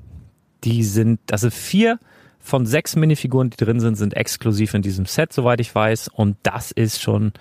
Die 0.63 0.83
sind, 0.83 1.19
also 1.31 1.49
vier 1.49 1.99
von 2.39 2.65
sechs 2.65 2.95
Minifiguren, 2.95 3.49
die 3.49 3.57
drin 3.57 3.79
sind, 3.79 3.95
sind 3.95 4.15
exklusiv 4.15 4.73
in 4.73 4.81
diesem 4.81 5.05
Set, 5.05 5.33
soweit 5.33 5.59
ich 5.59 5.73
weiß. 5.73 6.09
Und 6.09 6.37
das 6.43 6.71
ist 6.71 7.01
schon 7.01 7.33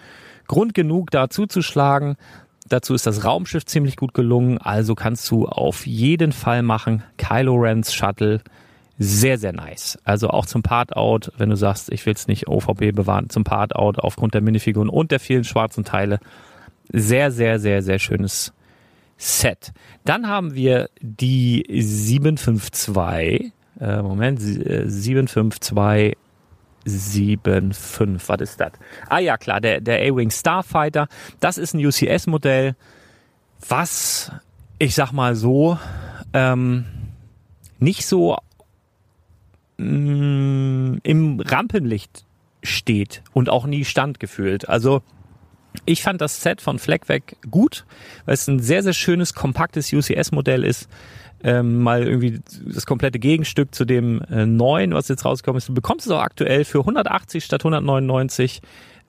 Grund 0.46 0.74
genug, 0.74 1.10
da 1.10 1.28
zuzuschlagen. 1.28 2.16
Dazu 2.68 2.94
ist 2.94 3.06
das 3.06 3.24
Raumschiff 3.24 3.66
ziemlich 3.66 3.96
gut 3.96 4.14
gelungen, 4.14 4.58
also 4.58 4.94
kannst 4.94 5.30
du 5.30 5.46
auf 5.46 5.86
jeden 5.86 6.32
Fall 6.32 6.62
machen. 6.62 7.02
Kylo 7.18 7.56
Rens 7.56 7.92
Shuttle 7.92 8.40
sehr, 8.98 9.38
sehr 9.38 9.52
nice. 9.52 9.98
Also 10.04 10.28
auch 10.28 10.46
zum 10.46 10.62
Part-Out, 10.62 11.32
wenn 11.36 11.50
du 11.50 11.56
sagst, 11.56 11.90
ich 11.92 12.06
will 12.06 12.14
es 12.14 12.28
nicht 12.28 12.46
OVP 12.46 12.92
bewahren, 12.92 13.30
zum 13.30 13.42
Part-Out 13.42 13.98
aufgrund 13.98 14.34
der 14.34 14.42
Minifiguren 14.42 14.88
und 14.88 15.10
der 15.10 15.18
vielen 15.18 15.44
schwarzen 15.44 15.84
Teile. 15.84 16.18
Sehr, 16.92 17.30
sehr, 17.32 17.58
sehr, 17.58 17.82
sehr 17.82 17.98
schönes 17.98 18.52
Set. 19.16 19.72
Dann 20.04 20.28
haben 20.28 20.54
wir 20.54 20.88
die 21.00 21.64
752, 21.68 23.52
äh, 23.80 24.02
Moment, 24.02 24.40
752 24.40 26.16
75, 26.84 28.28
was 28.28 28.40
ist 28.40 28.60
das? 28.60 28.72
Ah 29.08 29.18
ja, 29.18 29.36
klar, 29.36 29.60
der, 29.60 29.80
der 29.80 30.00
A-Wing 30.00 30.30
Starfighter. 30.30 31.08
Das 31.40 31.58
ist 31.58 31.74
ein 31.74 31.84
UCS-Modell, 31.84 32.74
was, 33.68 34.32
ich 34.78 34.94
sag 34.94 35.12
mal 35.12 35.36
so, 35.36 35.78
ähm, 36.32 36.84
nicht 37.78 38.06
so 38.06 38.36
mh, 39.78 40.98
im 41.02 41.40
Rampenlicht 41.40 42.24
steht 42.62 43.22
und 43.32 43.48
auch 43.48 43.66
nie 43.66 43.84
standgefühlt. 43.84 44.68
Also 44.68 45.02
ich 45.84 46.02
fand 46.02 46.20
das 46.20 46.42
Set 46.42 46.60
von 46.60 46.78
Fleckweg 46.78 47.36
gut, 47.50 47.84
weil 48.24 48.34
es 48.34 48.46
ein 48.46 48.60
sehr, 48.60 48.82
sehr 48.82 48.92
schönes, 48.92 49.34
kompaktes 49.34 49.92
UCS-Modell 49.92 50.64
ist. 50.64 50.88
Ähm, 51.44 51.80
mal 51.80 52.04
irgendwie 52.04 52.40
das 52.64 52.86
komplette 52.86 53.18
Gegenstück 53.18 53.74
zu 53.74 53.84
dem 53.84 54.22
äh, 54.30 54.46
neuen, 54.46 54.94
was 54.94 55.08
jetzt 55.08 55.24
rausgekommen 55.24 55.58
ist. 55.58 55.68
Du 55.68 55.74
bekommst 55.74 56.06
es 56.06 56.12
auch 56.12 56.20
aktuell 56.20 56.64
für 56.64 56.80
180 56.80 57.44
statt 57.44 57.62
199. 57.62 58.60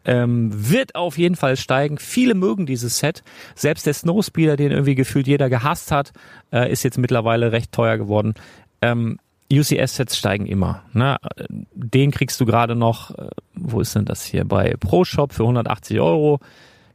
Ähm, 0.06 0.50
wird 0.52 0.96
auf 0.96 1.18
jeden 1.18 1.36
Fall 1.36 1.56
steigen. 1.56 1.98
Viele 1.98 2.34
mögen 2.34 2.66
dieses 2.66 2.98
Set. 2.98 3.24
Selbst 3.56 3.86
der 3.86 3.94
Snowspeeder, 3.94 4.58
den 4.58 4.72
irgendwie 4.72 4.96
gefühlt 4.96 5.28
jeder 5.28 5.50
gehasst 5.50 5.92
hat, 5.92 6.12
äh, 6.52 6.72
ist 6.72 6.84
jetzt 6.84 6.98
mittlerweile 6.98 7.52
recht 7.52 7.72
teuer 7.72 7.98
geworden. 7.98 8.34
Ähm, 8.82 9.18
UCS-Sets 9.52 10.18
steigen 10.18 10.46
immer. 10.46 10.84
Ne? 10.94 11.18
Den 11.50 12.12
kriegst 12.12 12.40
du 12.42 12.46
gerade 12.46 12.76
noch, 12.76 13.12
äh, 13.18 13.30
wo 13.54 13.80
ist 13.80 13.96
denn 13.96 14.06
das 14.06 14.24
hier? 14.24 14.46
Bei 14.46 14.76
ProShop 14.80 15.34
für 15.34 15.44
180 15.44 16.00
Euro 16.00 16.40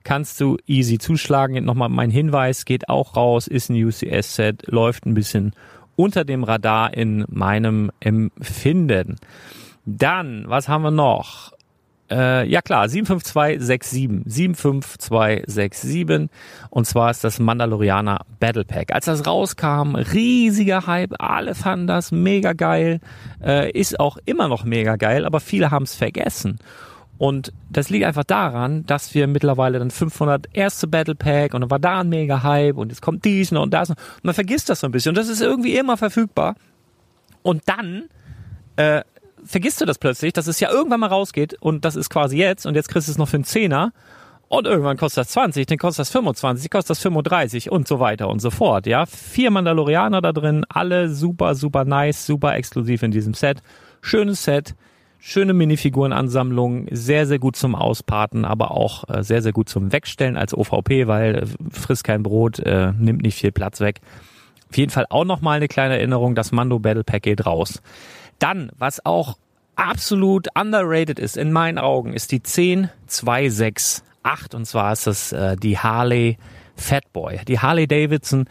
kannst 0.09 0.41
du 0.41 0.57
easy 0.67 0.97
zuschlagen. 0.97 1.63
Nochmal 1.67 1.91
mein 1.91 2.09
Hinweis, 2.09 2.65
geht 2.65 2.89
auch 2.89 3.15
raus, 3.15 3.47
ist 3.47 3.69
ein 3.69 3.77
UCS-Set, 3.77 4.69
läuft 4.69 5.05
ein 5.05 5.13
bisschen 5.13 5.53
unter 5.97 6.25
dem 6.25 6.45
Radar 6.45 6.95
in 6.95 7.27
meinem 7.29 7.91
Empfinden. 8.01 9.17
Dann, 9.85 10.45
was 10.47 10.67
haben 10.67 10.81
wir 10.81 10.91
noch? 10.91 11.53
Äh, 12.11 12.49
ja 12.49 12.63
klar, 12.63 12.89
75267. 12.89 14.23
75267. 14.25 16.31
Und 16.71 16.87
zwar 16.87 17.11
ist 17.11 17.23
das 17.23 17.39
Mandalorianer 17.39 18.21
Battle 18.41 18.65
Pack. 18.65 18.95
Als 18.95 19.05
das 19.05 19.27
rauskam, 19.27 19.95
riesiger 19.95 20.87
Hype, 20.87 21.17
alle 21.19 21.55
fanden 21.55 21.87
das 21.87 22.13
mega 22.13 22.55
geil. 22.55 23.01
Äh, 23.45 23.73
ist 23.73 24.01
auch 24.01 24.17
immer 24.25 24.49
noch 24.49 24.65
mega 24.65 24.97
geil, 24.97 25.27
aber 25.27 25.41
viele 25.41 25.71
haben 25.71 25.83
es 25.83 25.95
vergessen. 25.95 26.61
Und 27.19 27.53
das 27.69 27.91
liegt 27.91 28.05
einfach 28.05 28.25
daran, 28.25 28.87
dass 28.87 29.13
wir 29.13 29.27
mittlerweile 29.27 29.81
dann 29.81 29.91
500 29.91 30.47
erste 30.53 30.87
Battle 30.87 31.17
Pack 31.17 31.53
und 31.53 31.63
dann 31.63 31.71
war 31.71 31.81
da 31.81 32.01
ein 32.01 32.09
mega 32.09 32.45
Hype 32.45 32.77
und 32.77 32.91
jetzt 32.91 33.03
kommt 33.03 33.25
dies 33.25 33.51
und 33.51 33.75
das. 33.75 33.91
Und 33.91 33.99
man 34.23 34.35
vergisst 34.35 34.71
das 34.71 34.81
so 34.81 34.87
ein 34.87 34.93
bisschen. 34.93 35.11
Und 35.11 35.19
das 35.19 35.29
ist 35.29 35.41
irgendwie 35.41 35.77
immer 35.77 35.97
verfügbar. 35.97 36.55
Und 37.43 37.63
dann 37.67 38.05
äh, 38.77 39.03
vergisst 39.45 39.81
du 39.81 39.85
das 39.85 39.99
plötzlich, 39.99 40.33
dass 40.33 40.47
es 40.47 40.61
ja 40.61 40.71
irgendwann 40.71 41.01
mal 41.01 41.09
rausgeht 41.09 41.55
und 41.61 41.85
das 41.85 41.97
ist 41.97 42.11
quasi 42.11 42.37
jetzt 42.37 42.67
und 42.67 42.75
jetzt 42.75 42.89
kriegst 42.89 43.09
du 43.09 43.13
es 43.13 43.19
noch 43.19 43.29
für 43.29 43.37
einen 43.37 43.45
Zehner 43.45 43.93
und 44.49 44.67
irgendwann 44.67 44.97
kostet 44.97 45.23
das 45.23 45.31
20, 45.31 45.67
dann 45.67 45.79
kostet 45.79 46.01
das 46.01 46.11
25, 46.11 46.71
kostet 46.71 46.91
das 46.91 46.99
35 47.01 47.71
und 47.71 47.87
so 47.87 48.01
weiter 48.01 48.29
und 48.29 48.41
so 48.41 48.51
fort, 48.51 48.87
ja. 48.87 49.07
Vier 49.07 49.51
Mandalorianer 49.51 50.23
da 50.23 50.33
drin, 50.33 50.65
alle 50.69 51.11
super, 51.11 51.55
super 51.55 51.85
nice, 51.85 52.27
super 52.27 52.55
exklusiv 52.55 53.03
in 53.03 53.11
diesem 53.11 53.35
Set. 53.35 53.63
Schönes 54.01 54.45
Set, 54.45 54.75
schöne 55.19 55.53
Minifigurenansammlung, 55.53 56.87
sehr, 56.91 57.27
sehr 57.27 57.39
gut 57.39 57.57
zum 57.57 57.75
Ausparten, 57.75 58.45
aber 58.45 58.71
auch 58.71 59.09
äh, 59.09 59.23
sehr, 59.23 59.43
sehr 59.43 59.53
gut 59.53 59.69
zum 59.69 59.93
Wegstellen 59.93 60.37
als 60.37 60.57
OVP, 60.57 61.07
weil 61.07 61.35
äh, 61.35 61.47
frisst 61.71 62.05
kein 62.05 62.23
Brot, 62.23 62.61
äh, 62.61 62.93
nimmt 62.99 63.23
nicht 63.23 63.37
viel 63.37 63.53
Platz 63.53 63.81
weg. 63.81 64.01
Auf 64.71 64.77
jeden 64.77 64.91
Fall 64.91 65.07
auch 65.11 65.25
nochmal 65.25 65.57
eine 65.57 65.69
kleine 65.69 65.97
Erinnerung, 65.97 66.35
das 66.35 66.53
Mando 66.53 66.79
Battle 66.79 67.05
Pack 67.05 67.23
geht 67.23 67.47
raus. 67.47 67.83
Dann, 68.39 68.71
was 68.79 69.05
auch 69.05 69.39
absolut 69.77 70.49
underrated 70.55 71.19
ist 71.19 71.37
in 71.37 71.53
meinen 71.53 71.79
Augen, 71.79 72.13
ist 72.13 72.33
die 72.33 72.43
10268. 72.43 74.03
Und 74.55 74.67
zwar 74.67 74.93
ist 74.93 75.07
das 75.07 75.33
äh, 75.33 75.57
die 75.57 75.79
Harley 75.79 76.37
Fatboy. 76.77 77.41
Die 77.47 77.59
Harley 77.59 77.87
Davidson 77.87 78.47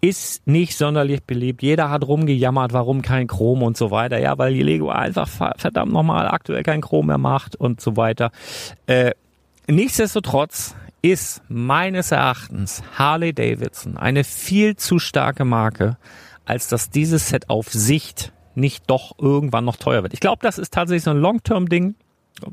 ist 0.00 0.46
nicht 0.46 0.76
sonderlich 0.76 1.22
beliebt. 1.24 1.62
Jeder 1.62 1.90
hat 1.90 2.06
rumgejammert, 2.06 2.72
warum 2.72 3.02
kein 3.02 3.26
Chrom 3.26 3.62
und 3.62 3.76
so 3.76 3.90
weiter. 3.90 4.18
Ja, 4.18 4.38
weil 4.38 4.54
die 4.54 4.62
Lego 4.62 4.88
einfach 4.88 5.28
verdammt 5.56 5.92
nochmal 5.92 6.28
aktuell 6.28 6.62
kein 6.62 6.80
Chrom 6.80 7.06
mehr 7.06 7.18
macht 7.18 7.56
und 7.56 7.80
so 7.80 7.96
weiter. 7.96 8.30
Äh, 8.86 9.12
nichtsdestotrotz 9.66 10.74
ist 11.02 11.42
meines 11.48 12.12
Erachtens 12.12 12.82
Harley 12.98 13.32
Davidson 13.32 13.96
eine 13.96 14.24
viel 14.24 14.76
zu 14.76 14.98
starke 14.98 15.44
Marke, 15.44 15.96
als 16.44 16.68
dass 16.68 16.90
dieses 16.90 17.28
Set 17.28 17.48
auf 17.48 17.68
Sicht 17.70 18.32
nicht 18.54 18.84
doch 18.88 19.18
irgendwann 19.18 19.64
noch 19.64 19.76
teuer 19.76 20.02
wird. 20.02 20.14
Ich 20.14 20.20
glaube, 20.20 20.40
das 20.42 20.58
ist 20.58 20.74
tatsächlich 20.74 21.04
so 21.04 21.10
ein 21.10 21.18
Long-Term-Ding. 21.18 21.94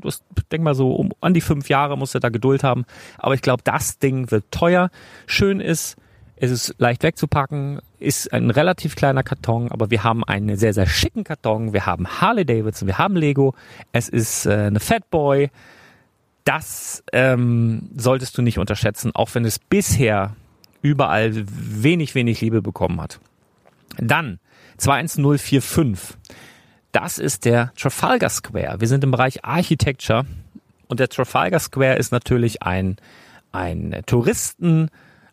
Ich 0.04 0.18
denke 0.52 0.64
mal 0.64 0.74
so, 0.74 0.92
um 0.92 1.12
an 1.20 1.34
die 1.34 1.40
fünf 1.40 1.68
Jahre 1.68 1.96
musst 1.96 2.14
du 2.14 2.18
da 2.18 2.28
Geduld 2.28 2.62
haben. 2.62 2.84
Aber 3.16 3.34
ich 3.34 3.42
glaube, 3.42 3.62
das 3.64 3.98
Ding 3.98 4.30
wird 4.30 4.44
teuer. 4.50 4.90
Schön 5.26 5.60
ist, 5.60 5.96
es 6.40 6.50
ist 6.50 6.74
leicht 6.78 7.02
wegzupacken, 7.02 7.80
ist 7.98 8.32
ein 8.32 8.50
relativ 8.50 8.94
kleiner 8.94 9.22
Karton, 9.22 9.70
aber 9.72 9.90
wir 9.90 10.04
haben 10.04 10.24
einen 10.24 10.56
sehr, 10.56 10.72
sehr 10.72 10.86
schicken 10.86 11.24
Karton. 11.24 11.72
Wir 11.72 11.86
haben 11.86 12.06
Harley 12.06 12.44
Davidson, 12.44 12.86
wir 12.86 12.98
haben 12.98 13.16
Lego. 13.16 13.54
Es 13.92 14.08
ist 14.08 14.46
äh, 14.46 14.66
eine 14.66 14.80
Fatboy. 14.80 15.50
Das 16.44 17.02
ähm, 17.12 17.90
solltest 17.96 18.38
du 18.38 18.42
nicht 18.42 18.58
unterschätzen, 18.58 19.14
auch 19.14 19.34
wenn 19.34 19.44
es 19.44 19.58
bisher 19.58 20.36
überall 20.80 21.32
wenig, 21.34 22.14
wenig 22.14 22.40
Liebe 22.40 22.62
bekommen 22.62 23.00
hat. 23.00 23.20
Dann 23.98 24.38
21045. 24.78 26.16
Das 26.92 27.18
ist 27.18 27.44
der 27.44 27.72
Trafalgar 27.76 28.30
Square. 28.30 28.80
Wir 28.80 28.88
sind 28.88 29.04
im 29.04 29.10
Bereich 29.10 29.44
Architecture 29.44 30.24
und 30.86 31.00
der 31.00 31.08
Trafalgar 31.08 31.60
Square 31.60 31.96
ist 31.96 32.12
natürlich 32.12 32.62
ein, 32.62 32.96
ein 33.52 34.02
Touristen, 34.06 34.88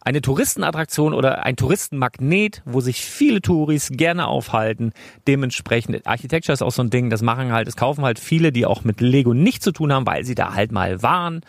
eine 0.06 0.22
Touristenattraktion 0.22 1.14
oder 1.14 1.44
ein 1.44 1.56
Touristenmagnet, 1.56 2.62
wo 2.64 2.80
sich 2.80 3.04
viele 3.04 3.42
Touris 3.42 3.90
gerne 3.92 4.28
aufhalten. 4.28 4.94
Dementsprechend, 5.28 6.06
Architecture 6.06 6.54
ist 6.54 6.62
auch 6.62 6.72
so 6.72 6.84
ein 6.84 6.92
Ding, 6.92 7.10
das 7.10 7.24
machen 7.24 7.52
halt, 7.52 7.68
es 7.68 7.76
kaufen 7.76 8.06
halt 8.06 8.20
viele, 8.20 8.52
die 8.52 8.68
auch 8.68 8.84
mit 8.84 9.02
Lego 9.02 9.34
nichts 9.34 9.66
zu 9.66 9.72
tun 9.72 9.92
haben, 9.92 10.06
weil 10.06 10.24
sie 10.24 10.36
da 10.36 10.54
halt 10.54 10.72
mal 10.72 11.02
waren. 11.02 11.42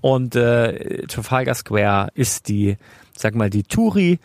Und 0.00 0.34
äh, 0.36 1.06
Trafalgar 1.06 1.54
Square 1.54 2.08
ist 2.14 2.48
die, 2.48 2.78
sag 3.14 3.34
mal, 3.34 3.50
die 3.50 3.62
Touri. 3.62 4.18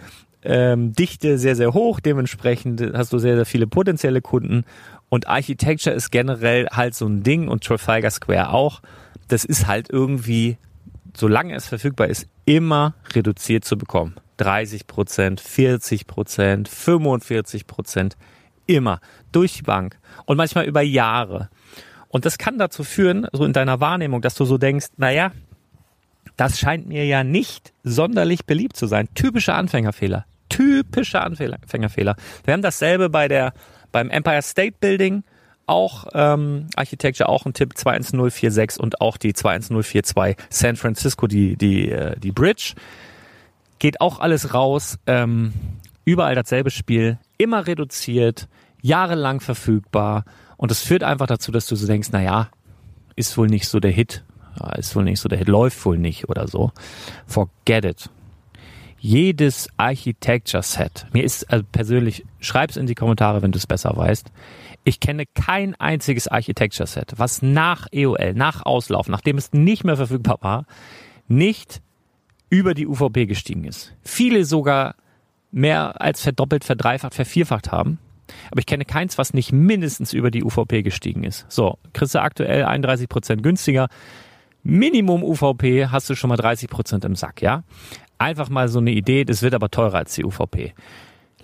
Ähm, 0.45 0.93
Dichte 0.93 1.37
sehr, 1.37 1.55
sehr 1.55 1.73
hoch, 1.73 1.99
dementsprechend 1.99 2.81
hast 2.93 3.13
du 3.13 3.17
sehr, 3.17 3.35
sehr 3.35 3.45
viele 3.45 3.67
potenzielle 3.67 4.21
Kunden. 4.21 4.63
Und 5.09 5.27
Architecture 5.27 5.95
ist 5.95 6.09
generell 6.09 6.67
halt 6.67 6.95
so 6.95 7.05
ein 7.05 7.23
Ding 7.23 7.49
und 7.49 7.63
Trafalgar 7.63 8.11
Square 8.11 8.49
auch. 8.49 8.81
Das 9.27 9.45
ist 9.45 9.67
halt 9.67 9.89
irgendwie 9.89 10.57
solange 11.15 11.55
es 11.55 11.67
verfügbar 11.67 12.07
ist, 12.07 12.27
immer 12.45 12.93
reduziert 13.13 13.65
zu 13.65 13.77
bekommen. 13.77 14.15
30 14.37 14.87
Prozent, 14.87 15.39
40 15.39 16.07
Prozent, 16.07 16.67
45 16.67 17.67
Prozent, 17.67 18.17
immer 18.65 18.99
durch 19.31 19.53
die 19.53 19.61
Bank 19.61 19.99
und 20.25 20.37
manchmal 20.37 20.65
über 20.65 20.81
Jahre. 20.81 21.49
Und 22.09 22.25
das 22.25 22.37
kann 22.37 22.57
dazu 22.57 22.83
führen, 22.83 23.27
so 23.31 23.45
in 23.45 23.53
deiner 23.53 23.79
Wahrnehmung, 23.79 24.21
dass 24.21 24.35
du 24.35 24.45
so 24.45 24.57
denkst, 24.57 24.87
naja, 24.97 25.31
das 26.37 26.59
scheint 26.59 26.87
mir 26.87 27.05
ja 27.05 27.23
nicht 27.23 27.73
sonderlich 27.83 28.45
beliebt 28.45 28.75
zu 28.75 28.87
sein. 28.87 29.07
Typischer 29.13 29.55
Anfängerfehler. 29.55 30.25
Typischer 30.49 31.23
Anfängerfehler. 31.23 32.15
Wir 32.43 32.53
haben 32.53 32.61
dasselbe 32.61 33.09
bei 33.09 33.27
der, 33.27 33.53
beim 33.91 34.09
Empire 34.09 34.41
State 34.41 34.77
Building 34.79 35.23
auch 35.65 36.07
ähm, 36.13 36.67
Architecture, 36.75 37.29
auch 37.29 37.45
ein 37.45 37.53
Tipp 37.53 37.77
21046 37.77 38.81
und 38.81 39.01
auch 39.01 39.17
die 39.17 39.33
21042 39.33 40.35
San 40.49 40.75
Francisco, 40.75 41.27
die, 41.27 41.55
die, 41.55 41.89
äh, 41.89 42.19
die 42.19 42.31
Bridge. 42.31 42.73
Geht 43.79 44.01
auch 44.01 44.19
alles 44.19 44.53
raus. 44.53 44.97
Ähm, 45.07 45.53
überall 46.05 46.35
dasselbe 46.35 46.69
Spiel, 46.69 47.17
immer 47.37 47.67
reduziert, 47.67 48.47
jahrelang 48.81 49.39
verfügbar. 49.39 50.25
Und 50.57 50.71
das 50.71 50.81
führt 50.81 51.03
einfach 51.03 51.27
dazu, 51.27 51.51
dass 51.51 51.65
du 51.65 51.75
so 51.75 51.87
denkst, 51.87 52.09
na 52.11 52.21
ja, 52.21 52.49
ist 53.15 53.37
wohl 53.37 53.47
nicht 53.47 53.67
so 53.67 53.79
der 53.79 53.91
Hit. 53.91 54.23
Ist 54.77 54.95
wohl 54.95 55.03
nicht 55.03 55.19
so 55.19 55.29
der 55.29 55.39
Hit, 55.39 55.47
läuft 55.47 55.83
wohl 55.85 55.97
nicht 55.97 56.29
oder 56.29 56.47
so. 56.47 56.71
Forget 57.25 57.85
it. 57.85 58.09
Jedes 58.99 59.67
Architecture 59.75 60.63
Set, 60.63 61.07
mir 61.11 61.25
ist 61.25 61.51
also 61.51 61.65
persönlich, 61.69 62.23
schreib's 62.39 62.77
in 62.77 62.87
die 62.87 62.95
Kommentare, 62.95 63.41
wenn 63.41 63.51
du 63.51 63.57
es 63.57 63.67
besser 63.67 63.97
weißt. 63.97 64.31
Ich 64.83 64.99
kenne 64.99 65.25
kein 65.33 65.75
einziges 65.75 66.27
Architecture 66.27 66.87
Set, 66.87 67.13
was 67.17 67.41
nach 67.41 67.87
EOL, 67.91 68.33
nach 68.33 68.65
Auslauf, 68.65 69.07
nachdem 69.07 69.37
es 69.37 69.53
nicht 69.53 69.83
mehr 69.83 69.95
verfügbar 69.95 70.39
war, 70.41 70.65
nicht 71.27 71.81
über 72.49 72.73
die 72.73 72.85
UVP 72.85 73.25
gestiegen 73.25 73.63
ist. 73.63 73.93
Viele 74.03 74.45
sogar 74.45 74.95
mehr 75.51 76.01
als 76.01 76.21
verdoppelt, 76.21 76.63
verdreifacht, 76.63 77.15
vervierfacht 77.15 77.71
haben. 77.71 77.99
Aber 78.51 78.59
ich 78.59 78.65
kenne 78.65 78.85
keins, 78.85 79.17
was 79.17 79.33
nicht 79.33 79.51
mindestens 79.51 80.13
über 80.13 80.31
die 80.31 80.43
UVP 80.43 80.81
gestiegen 80.81 81.23
ist. 81.23 81.45
So, 81.49 81.77
kriegst 81.93 82.15
du 82.15 82.21
aktuell 82.21 82.65
31 82.65 83.07
Prozent 83.07 83.43
günstiger. 83.43 83.87
Minimum 84.63 85.23
UVP 85.23 85.87
hast 85.87 86.09
du 86.09 86.15
schon 86.15 86.29
mal 86.29 86.37
30 86.37 86.69
Prozent 86.69 87.05
im 87.05 87.15
Sack, 87.15 87.41
ja? 87.41 87.63
Einfach 88.17 88.49
mal 88.49 88.69
so 88.69 88.79
eine 88.79 88.91
Idee, 88.91 89.25
das 89.25 89.41
wird 89.41 89.53
aber 89.53 89.69
teurer 89.69 89.97
als 89.99 90.15
die 90.15 90.23
UVP. 90.23 90.73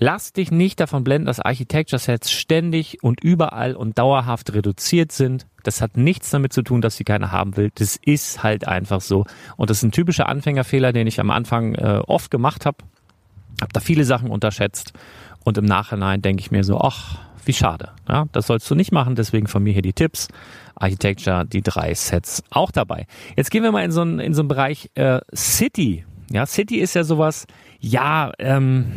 Lass 0.02 0.32
dich 0.32 0.50
nicht 0.50 0.80
davon 0.80 1.04
blenden, 1.04 1.26
dass 1.26 1.42
Architecture 1.42 2.00
Sets 2.00 2.32
ständig 2.32 3.04
und 3.04 3.22
überall 3.22 3.76
und 3.76 3.98
dauerhaft 3.98 4.54
reduziert 4.54 5.12
sind. 5.12 5.46
Das 5.64 5.82
hat 5.82 5.98
nichts 5.98 6.30
damit 6.30 6.54
zu 6.54 6.62
tun, 6.62 6.80
dass 6.80 6.96
sie 6.96 7.04
keiner 7.04 7.34
haben 7.34 7.58
will. 7.58 7.70
Das 7.76 8.00
ist 8.02 8.42
halt 8.42 8.66
einfach 8.66 9.02
so. 9.02 9.26
Und 9.58 9.70
das 9.70 9.80
ist 9.80 9.84
ein 9.84 9.92
typischer 9.92 10.30
Anfängerfehler, 10.30 10.94
den 10.94 11.06
ich 11.06 11.20
am 11.20 11.30
Anfang 11.30 11.76
äh, 11.76 12.02
oft 12.08 12.32
gemacht 12.32 12.66
habe. 12.66 12.78
Hab 13.60 13.74
da 13.74 13.82
viele 13.82 14.06
Sachen 14.06 14.30
unterschätzt. 14.30 14.94
Und 15.44 15.58
im 15.58 15.66
Nachhinein 15.66 16.22
denke 16.22 16.40
ich 16.40 16.50
mir 16.50 16.64
so, 16.64 16.80
ach, 16.80 17.18
wie 17.44 17.54
schade. 17.54 17.90
Ja, 18.08 18.26
das 18.32 18.48
sollst 18.48 18.72
du 18.72 18.76
nicht 18.76 18.94
machen. 18.94 19.16
Deswegen 19.16 19.48
von 19.48 19.64
mir 19.64 19.74
hier 19.74 19.82
die 19.82 19.92
Tipps. 19.92 20.30
Architecture, 20.76 21.44
die 21.44 21.62
drei 21.62 21.94
Sets 21.94 22.42
auch 22.52 22.72
dabei. 22.72 23.06
Jetzt 23.36 23.52
gehen 23.52 23.64
wir 23.64 23.74
mal 23.74 23.84
in 23.84 23.92
so 23.92 24.00
einen, 24.00 24.22
in 24.22 24.34
so 24.34 24.44
einen 24.44 24.48
Bereich 24.48 24.92
äh, 24.96 25.20
City. 25.36 26.06
Ja, 26.32 26.46
City 26.46 26.78
ist 26.78 26.94
ja 26.94 27.04
sowas, 27.04 27.48
ja, 27.80 28.32
ähm, 28.40 28.94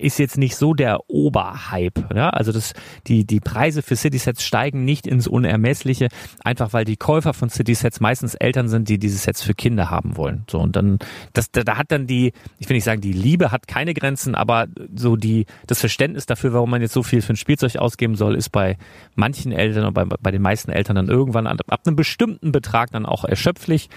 ist 0.00 0.18
jetzt 0.18 0.38
nicht 0.38 0.56
so 0.56 0.74
der 0.74 1.08
Oberhype. 1.08 2.04
Ja? 2.14 2.30
Also 2.30 2.52
das, 2.52 2.74
die, 3.06 3.24
die 3.24 3.40
Preise 3.40 3.82
für 3.82 3.96
City-Sets 3.96 4.44
steigen 4.44 4.84
nicht 4.84 5.06
ins 5.06 5.26
Unermessliche, 5.26 6.08
einfach 6.44 6.72
weil 6.72 6.84
die 6.84 6.96
Käufer 6.96 7.34
von 7.34 7.50
City-Sets 7.50 8.00
meistens 8.00 8.34
Eltern 8.34 8.68
sind, 8.68 8.88
die 8.88 8.98
diese 8.98 9.18
Sets 9.18 9.42
für 9.42 9.54
Kinder 9.54 9.90
haben 9.90 10.16
wollen. 10.16 10.44
So 10.50 10.58
und 10.58 10.76
dann, 10.76 10.98
das, 11.32 11.50
da, 11.50 11.62
da 11.62 11.76
hat 11.76 11.92
dann 11.92 12.06
die, 12.06 12.32
ich 12.58 12.68
will 12.68 12.76
nicht 12.76 12.84
sagen, 12.84 13.00
die 13.00 13.12
Liebe 13.12 13.52
hat 13.52 13.68
keine 13.68 13.94
Grenzen, 13.94 14.34
aber 14.34 14.66
so 14.94 15.16
die, 15.16 15.46
das 15.66 15.80
Verständnis 15.80 16.26
dafür, 16.26 16.52
warum 16.52 16.70
man 16.70 16.82
jetzt 16.82 16.94
so 16.94 17.02
viel 17.02 17.22
für 17.22 17.32
ein 17.32 17.36
Spielzeug 17.36 17.76
ausgeben 17.76 18.16
soll, 18.16 18.34
ist 18.34 18.50
bei 18.50 18.76
manchen 19.14 19.52
Eltern 19.52 19.84
und 19.84 19.94
bei, 19.94 20.04
bei 20.04 20.30
den 20.30 20.42
meisten 20.42 20.70
Eltern 20.70 20.96
dann 20.96 21.08
irgendwann 21.08 21.46
ab, 21.46 21.80
einem 21.86 21.96
bestimmten 21.96 22.52
Betrag 22.52 22.90
dann 22.90 23.06
auch 23.06 23.24
erschöpflich. 23.24 23.88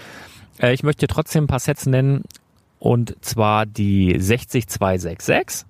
Äh, 0.60 0.74
ich 0.74 0.82
möchte 0.82 1.06
trotzdem 1.06 1.44
ein 1.44 1.48
paar 1.48 1.58
Sets 1.58 1.86
nennen, 1.86 2.22
und 2.84 3.16
zwar 3.24 3.64
die 3.64 4.14
60266. 4.18 5.66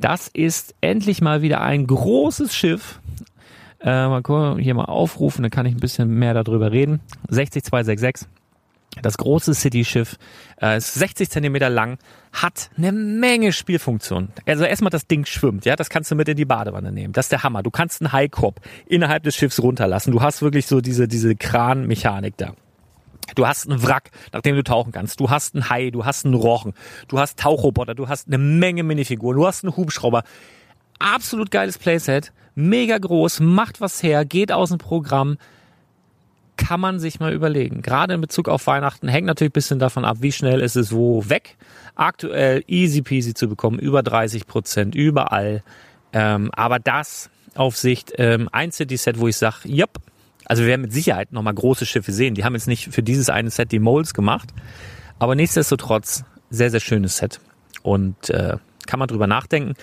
Das 0.00 0.26
ist 0.26 0.74
endlich 0.80 1.22
mal 1.22 1.40
wieder 1.40 1.60
ein 1.60 1.86
großes 1.86 2.54
Schiff. 2.56 3.00
Äh, 3.80 4.08
mal 4.08 4.22
gucken, 4.22 4.58
hier 4.58 4.74
mal 4.74 4.86
aufrufen, 4.86 5.42
dann 5.42 5.52
kann 5.52 5.64
ich 5.64 5.74
ein 5.74 5.80
bisschen 5.80 6.08
mehr 6.08 6.34
darüber 6.34 6.72
reden. 6.72 7.00
60266. 7.28 8.28
Das 9.00 9.16
große 9.16 9.54
City-Schiff 9.54 10.16
äh, 10.60 10.78
ist 10.78 10.94
60 10.94 11.30
Zentimeter 11.30 11.70
lang, 11.70 11.98
hat 12.32 12.70
eine 12.76 12.90
Menge 12.90 13.52
Spielfunktionen. 13.52 14.32
Also 14.44 14.64
erstmal 14.64 14.90
das 14.90 15.06
Ding 15.06 15.24
schwimmt, 15.24 15.66
ja, 15.66 15.76
das 15.76 15.88
kannst 15.88 16.10
du 16.10 16.16
mit 16.16 16.28
in 16.28 16.36
die 16.36 16.46
Badewanne 16.46 16.90
nehmen. 16.90 17.12
Das 17.12 17.26
ist 17.26 17.32
der 17.32 17.44
Hammer. 17.44 17.62
Du 17.62 17.70
kannst 17.70 18.00
einen 18.00 18.10
Highcorp 18.10 18.60
innerhalb 18.86 19.22
des 19.22 19.36
Schiffs 19.36 19.62
runterlassen. 19.62 20.12
Du 20.12 20.20
hast 20.20 20.42
wirklich 20.42 20.66
so 20.66 20.80
diese 20.80 21.06
diese 21.06 21.36
Kranmechanik 21.36 22.36
da. 22.38 22.54
Du 23.34 23.46
hast 23.46 23.68
einen 23.68 23.82
Wrack, 23.82 24.10
nachdem 24.32 24.56
du 24.56 24.62
tauchen 24.62 24.92
kannst. 24.92 25.20
Du 25.20 25.30
hast 25.30 25.54
einen 25.54 25.68
Hai, 25.68 25.90
du 25.90 26.04
hast 26.04 26.24
einen 26.24 26.34
Rochen, 26.34 26.74
du 27.08 27.18
hast 27.18 27.38
Tauchroboter, 27.38 27.94
du 27.94 28.08
hast 28.08 28.28
eine 28.28 28.38
Menge 28.38 28.82
Minifiguren, 28.82 29.36
du 29.36 29.46
hast 29.46 29.64
einen 29.64 29.76
Hubschrauber. 29.76 30.22
Absolut 30.98 31.50
geiles 31.50 31.78
Playset, 31.78 32.32
mega 32.54 32.96
groß, 32.96 33.40
macht 33.40 33.80
was 33.80 34.02
her, 34.02 34.24
geht 34.24 34.52
aus 34.52 34.70
dem 34.70 34.78
Programm. 34.78 35.36
Kann 36.56 36.80
man 36.80 36.98
sich 36.98 37.20
mal 37.20 37.34
überlegen. 37.34 37.82
Gerade 37.82 38.14
in 38.14 38.22
Bezug 38.22 38.48
auf 38.48 38.66
Weihnachten 38.66 39.08
hängt 39.08 39.26
natürlich 39.26 39.50
ein 39.50 39.52
bisschen 39.52 39.78
davon 39.78 40.06
ab, 40.06 40.18
wie 40.20 40.32
schnell 40.32 40.60
ist 40.60 40.74
es 40.74 40.90
wo 40.90 41.28
weg. 41.28 41.56
Aktuell 41.96 42.64
easy 42.66 43.02
peasy 43.02 43.34
zu 43.34 43.48
bekommen, 43.48 43.78
über 43.78 44.02
30 44.02 44.46
Prozent, 44.46 44.94
überall. 44.94 45.62
Ähm, 46.14 46.50
aber 46.54 46.78
das 46.78 47.28
auf 47.54 47.76
Sicht 47.76 48.14
ähm, 48.16 48.48
ein 48.52 48.72
City-Set, 48.72 49.18
wo 49.18 49.28
ich 49.28 49.36
sage, 49.36 49.56
jupp, 49.64 49.98
also 50.46 50.62
wir 50.62 50.68
werden 50.68 50.82
mit 50.82 50.92
Sicherheit 50.92 51.32
nochmal 51.32 51.54
große 51.54 51.86
Schiffe 51.86 52.12
sehen. 52.12 52.34
Die 52.34 52.44
haben 52.44 52.54
jetzt 52.54 52.68
nicht 52.68 52.92
für 52.92 53.02
dieses 53.02 53.28
eine 53.28 53.50
Set 53.50 53.72
die 53.72 53.78
Molds 53.78 54.14
gemacht, 54.14 54.50
aber 55.18 55.34
nichtsdestotrotz 55.34 56.24
sehr, 56.50 56.70
sehr 56.70 56.80
schönes 56.80 57.18
Set. 57.18 57.40
Und 57.82 58.30
äh, 58.30 58.56
kann 58.86 58.98
man 58.98 59.08
drüber 59.08 59.26
nachdenken. 59.26 59.74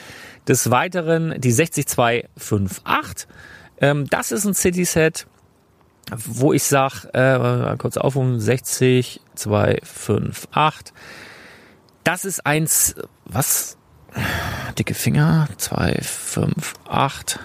Des 0.48 0.72
Weiteren 0.72 1.40
die 1.40 1.52
60258. 1.52 3.28
Ähm, 3.80 4.08
das 4.10 4.32
ist 4.32 4.46
ein 4.46 4.54
City-Set, 4.54 5.26
wo 6.16 6.54
ich 6.54 6.64
sage, 6.64 7.10
äh, 7.14 7.76
kurz 7.78 7.98
auf 7.98 8.16
um 8.16 8.40
60258. 8.40 10.94
Das 12.04 12.26
ist 12.26 12.46
eins, 12.46 12.96
was? 13.26 13.78
Dicke 14.78 14.94
Finger, 14.94 15.48
258. 15.58 17.40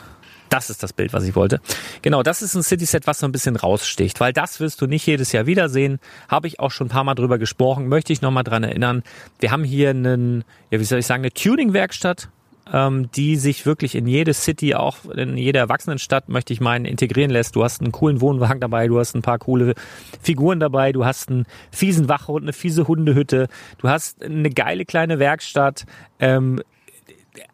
Das 0.49 0.71
ist 0.71 0.83
das 0.83 0.93
Bild, 0.93 1.13
was 1.13 1.25
ich 1.25 1.35
wollte. 1.37 1.61
Genau, 2.03 2.23
das 2.23 2.43
ist 2.43 2.55
ein 2.55 2.63
City-Set, 2.63 3.07
was 3.07 3.19
so 3.19 3.27
ein 3.27 3.33
bisschen 3.33 3.57
raussticht, 3.57 4.21
weil 4.21 4.33
das 4.33 4.61
wirst 4.61 4.81
du 4.81 4.87
nicht 4.87 5.07
jedes 5.07 5.33
Jahr 5.33 5.47
wiedersehen. 5.47 5.99
Habe 6.29 6.47
ich 6.47 6.61
auch 6.61 6.71
schon 6.71 6.87
ein 6.87 6.91
paar 6.91 7.05
Mal 7.05 7.15
drüber 7.15 7.39
gesprochen, 7.39 7.89
möchte 7.89 8.13
ich 8.13 8.23
nochmal 8.23 8.45
dran 8.45 8.65
erinnern. 8.65 9.03
Wir 9.41 9.51
haben 9.51 9.65
hier 9.65 9.91
einen, 9.91 10.45
ja, 10.71 10.81
wie 10.81 10.85
soll 10.85 10.99
ich 10.99 11.07
sagen, 11.07 11.23
eine 11.23 11.33
Tuning-Werkstatt 11.33 12.29
ähm, 12.73 13.11
die 13.13 13.37
sich 13.37 13.67
wirklich 13.67 13.95
in 13.95 14.07
jede 14.07 14.35
City, 14.35 14.75
auch 14.75 15.05
in 15.05 15.37
jede 15.37 15.59
Erwachsenenstadt, 15.59 16.29
möchte 16.29 16.53
ich 16.53 16.61
meinen, 16.61 16.85
integrieren 16.85 17.31
lässt. 17.31 17.57
Du 17.57 17.65
hast 17.65 17.81
einen 17.81 17.93
coolen 17.93 18.21
Wohnwagen 18.21 18.61
dabei, 18.61 18.89
du 18.89 18.99
hast 18.99 19.15
ein 19.15 19.23
paar 19.23 19.39
coole 19.39 19.75
Figuren 20.23 20.61
dabei, 20.61 20.93
du 20.93 21.05
hast 21.05 21.31
einen 21.31 21.47
fiesen 21.71 22.09
Wachhund, 22.09 22.45
eine 22.45 22.53
fiese 22.53 22.87
Hundehütte, 22.89 23.49
du 23.79 23.89
hast 23.89 24.23
eine 24.23 24.51
geile 24.51 24.85
kleine 24.85 25.19
Werkstatt. 25.19 25.85
Ähm, 26.21 26.61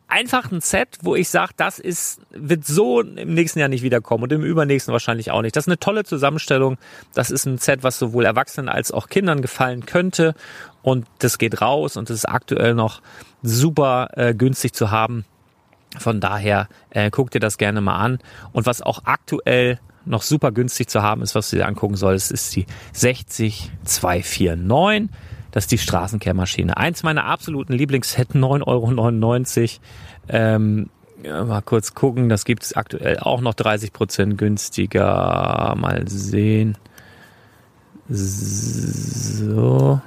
einfach 0.08 0.50
ein 0.52 0.60
Set, 0.60 0.98
wo 1.02 1.14
ich 1.14 1.28
sage, 1.28 1.52
das 1.56 1.78
ist, 1.78 2.20
wird 2.30 2.66
so 2.66 3.00
im 3.00 3.34
nächsten 3.34 3.58
Jahr 3.58 3.68
nicht 3.68 3.82
wiederkommen 3.82 4.24
und 4.24 4.32
im 4.32 4.42
übernächsten 4.42 4.92
wahrscheinlich 4.92 5.30
auch 5.30 5.42
nicht. 5.42 5.56
Das 5.56 5.64
ist 5.64 5.68
eine 5.68 5.78
tolle 5.78 6.04
Zusammenstellung. 6.04 6.78
Das 7.14 7.30
ist 7.30 7.46
ein 7.46 7.58
Set, 7.58 7.82
was 7.82 7.98
sowohl 7.98 8.24
Erwachsenen 8.24 8.68
als 8.68 8.92
auch 8.92 9.08
Kindern 9.08 9.42
gefallen 9.42 9.86
könnte. 9.86 10.34
Und 10.82 11.06
das 11.18 11.38
geht 11.38 11.60
raus 11.60 11.96
und 11.96 12.10
das 12.10 12.18
ist 12.18 12.28
aktuell 12.28 12.74
noch 12.74 13.00
super 13.42 14.10
äh, 14.14 14.34
günstig 14.34 14.74
zu 14.74 14.90
haben. 14.90 15.24
Von 15.98 16.20
daher 16.20 16.68
äh, 16.90 17.10
guck 17.10 17.30
dir 17.30 17.40
das 17.40 17.58
gerne 17.58 17.80
mal 17.80 17.96
an. 17.96 18.18
Und 18.52 18.66
was 18.66 18.82
auch 18.82 19.02
aktuell 19.04 19.80
noch 20.04 20.22
super 20.22 20.52
günstig 20.52 20.88
zu 20.88 21.02
haben 21.02 21.22
ist, 21.22 21.34
was 21.34 21.50
du 21.50 21.56
dir 21.56 21.66
angucken 21.66 21.96
sollst, 21.96 22.30
ist 22.30 22.54
die 22.54 22.66
60249. 22.92 25.08
Das 25.54 25.64
ist 25.64 25.70
die 25.70 25.78
Straßenkehrmaschine. 25.78 26.76
Eins 26.76 27.04
meiner 27.04 27.26
absoluten 27.26 27.74
Lieblingssets, 27.74 28.34
9,99 28.34 29.60
Euro. 29.60 29.80
Ähm, 30.28 30.90
ja, 31.22 31.44
mal 31.44 31.62
kurz 31.62 31.94
gucken, 31.94 32.28
das 32.28 32.44
gibt 32.44 32.64
es 32.64 32.72
aktuell 32.72 33.20
auch 33.20 33.40
noch 33.40 33.54
30 33.54 33.92
Prozent 33.92 34.36
günstiger. 34.36 35.76
Mal 35.78 36.08
sehen. 36.08 36.76
So 38.08 40.00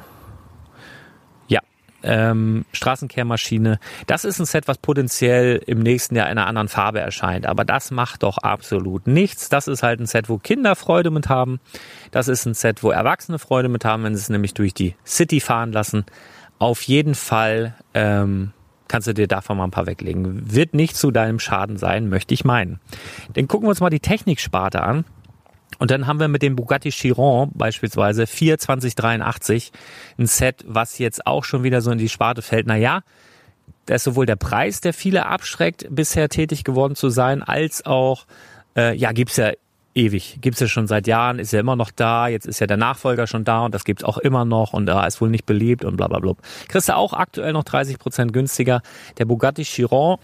ähm, 2.08 2.66
Straßenkehrmaschine. 2.72 3.80
Das 4.08 4.24
ist 4.24 4.40
ein 4.40 4.46
Set, 4.46 4.68
was 4.68 4.78
potenziell 4.78 5.62
im 5.66 5.80
nächsten 5.80 6.16
Jahr 6.16 6.28
in 6.28 6.38
einer 6.38 6.48
anderen 6.48 6.70
Farbe 6.70 7.00
erscheint. 7.00 7.46
Aber 7.46 7.66
das 7.66 7.92
macht 7.92 8.24
doch 8.24 8.38
absolut 8.38 9.08
nichts. 9.08 9.50
Das 9.50 9.68
ist 9.68 9.84
halt 9.84 10.00
ein 10.00 10.06
Set, 10.06 10.30
wo 10.30 10.38
Kinder 10.38 10.76
Freude 10.76 11.12
mit 11.12 11.30
haben. 11.30 11.60
Das 12.12 12.28
ist 12.28 12.46
ein 12.46 12.54
Set, 12.54 12.84
wo 12.84 12.92
Erwachsene 12.92 13.40
Freude 13.40 13.70
mit 13.70 13.86
haben, 13.86 14.04
wenn 14.04 14.16
sie 14.16 14.22
es 14.22 14.30
nämlich 14.30 14.54
durch 14.54 14.74
die 14.74 14.96
City 15.06 15.40
fahren 15.40 15.72
lassen. 15.72 16.06
Auf 16.60 16.82
jeden 16.84 17.16
Fall 17.16 17.76
ähm, 17.94 18.54
kannst 18.88 19.08
du 19.08 19.14
dir 19.14 19.28
davon 19.28 19.58
mal 19.58 19.66
ein 19.66 19.72
paar 19.72 19.88
weglegen. 19.88 20.54
Wird 20.54 20.74
nicht 20.74 20.96
zu 20.96 21.12
deinem 21.12 21.40
Schaden 21.40 21.78
sein, 21.78 22.10
möchte 22.10 22.34
ich 22.34 22.46
meinen. 22.46 22.80
Dann 23.34 23.48
gucken 23.48 23.66
wir 23.68 23.70
uns 23.70 23.80
mal 23.80 23.90
die 23.90 24.00
Techniksparte 24.00 24.82
an. 24.82 25.06
Und 25.80 25.92
dann 25.92 26.08
haben 26.08 26.20
wir 26.20 26.28
mit 26.28 26.42
dem 26.42 26.56
Bugatti 26.56 26.90
Chiron 26.90 27.52
beispielsweise 27.54 28.26
42083 28.26 29.72
ein 30.18 30.26
Set, 30.26 30.64
was 30.66 30.98
jetzt 30.98 31.28
auch 31.28 31.44
schon 31.44 31.64
wieder 31.64 31.82
so 31.82 31.92
in 31.92 31.98
die 31.98 32.10
Sparte 32.10 32.42
fällt. 32.42 32.66
Naja, 32.66 33.02
da 33.86 33.96
ist 33.96 34.04
sowohl 34.04 34.26
der 34.26 34.38
Preis, 34.38 34.82
der 34.82 34.94
viele 34.94 35.26
abschreckt, 35.28 35.88
bisher 35.90 36.30
tätig 36.30 36.64
geworden 36.64 36.96
zu 36.96 37.10
sein, 37.10 37.44
als 37.44 37.86
auch, 37.86 38.26
äh, 38.76 38.96
ja, 38.96 39.12
gibt's 39.12 39.38
ja 39.38 39.52
ewig. 39.98 40.38
Gibt's 40.42 40.60
ja 40.60 40.68
schon 40.68 40.88
seit 40.88 41.08
Jahren, 41.08 41.40
ist 41.40 41.52
ja 41.52 41.60
immer 41.60 41.76
noch 41.76 41.92
da. 41.92 42.28
Jetzt 42.28 42.46
ist 42.46 42.60
ja 42.60 42.68
der 42.68 42.78
Nachfolger 42.78 43.28
schon 43.28 43.44
da 43.44 43.66
und 43.66 43.74
das 43.74 43.84
gibt's 43.84 44.04
auch 44.04 44.18
immer 44.18 44.46
noch 44.46 44.74
und 44.74 44.86
da 44.86 45.04
äh, 45.04 45.08
ist 45.08 45.20
wohl 45.20 45.30
nicht 45.30 45.46
beliebt 45.46 45.84
und 45.84 45.98
bla 45.98 46.08
bla 46.08 46.20
bla. 46.20 46.34
Kriegst 46.68 46.90
du 46.90 46.96
auch 46.96 47.14
aktuell 47.14 47.54
noch 47.54 47.64
30 47.64 48.00
Prozent 48.00 48.32
günstiger. 48.32 48.82
Der 49.18 49.26
Bugatti 49.26 49.64
Chiron 49.64 50.18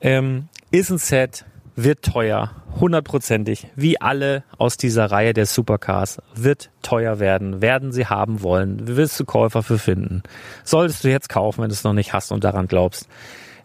ähm, 0.00 0.48
ist 0.70 0.90
ein 0.90 0.98
Set, 0.98 1.44
wird 1.76 2.04
teuer, 2.04 2.50
hundertprozentig, 2.78 3.68
wie 3.74 4.00
alle 4.00 4.44
aus 4.58 4.76
dieser 4.76 5.10
Reihe 5.10 5.32
der 5.32 5.46
Supercars, 5.46 6.20
wird 6.34 6.70
teuer 6.82 7.18
werden, 7.18 7.62
werden 7.62 7.92
sie 7.92 8.06
haben 8.06 8.42
wollen, 8.42 8.86
wirst 8.86 9.18
du 9.18 9.24
Käufer 9.24 9.62
für 9.62 9.78
finden. 9.78 10.22
Solltest 10.62 11.04
du 11.04 11.10
jetzt 11.10 11.28
kaufen, 11.28 11.62
wenn 11.62 11.68
du 11.68 11.74
es 11.74 11.84
noch 11.84 11.92
nicht 11.92 12.12
hast 12.12 12.32
und 12.32 12.44
daran 12.44 12.68
glaubst. 12.68 13.08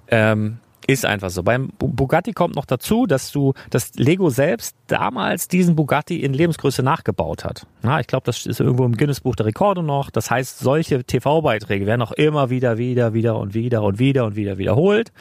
Ähm, 0.07 0.59
ist 0.89 1.05
einfach 1.05 1.29
so. 1.29 1.43
Beim 1.43 1.69
Bugatti 1.77 2.33
kommt 2.33 2.55
noch 2.55 2.65
dazu, 2.65 3.05
dass 3.05 3.31
du, 3.31 3.53
dass 3.69 3.93
Lego 3.93 4.31
selbst 4.31 4.75
damals 4.87 5.47
diesen 5.47 5.75
Bugatti 5.75 6.23
in 6.23 6.33
Lebensgröße 6.33 6.81
nachgebaut 6.81 7.45
hat. 7.45 7.67
Ja, 7.83 7.99
ich 7.99 8.07
glaube, 8.07 8.25
das 8.25 8.47
ist 8.47 8.59
irgendwo 8.59 8.85
im 8.85 8.97
Guinness-Buch 8.97 9.35
der 9.35 9.45
Rekorde 9.45 9.83
noch. 9.83 10.09
Das 10.09 10.31
heißt, 10.31 10.57
solche 10.57 11.03
TV-Beiträge 11.03 11.85
werden 11.85 12.01
auch 12.01 12.11
immer 12.11 12.49
wieder, 12.49 12.79
wieder, 12.79 13.13
wieder 13.13 13.37
und 13.37 13.53
wieder 13.53 13.83
und 13.83 13.99
wieder 13.99 14.25
und 14.25 14.35
wieder 14.35 14.57
wiederholt. 14.57 15.11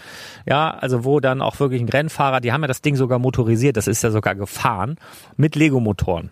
Ja, 0.46 0.70
also 0.70 1.04
wo 1.04 1.20
dann 1.20 1.42
auch 1.42 1.60
wirklich 1.60 1.82
ein 1.82 1.88
Rennfahrer, 1.88 2.40
die 2.40 2.52
haben 2.52 2.62
ja 2.62 2.68
das 2.68 2.80
Ding 2.80 2.96
sogar 2.96 3.18
motorisiert, 3.18 3.76
das 3.76 3.88
ist 3.88 4.02
ja 4.02 4.10
sogar 4.10 4.34
gefahren 4.34 4.96
mit 5.36 5.54
Lego-Motoren. 5.54 6.30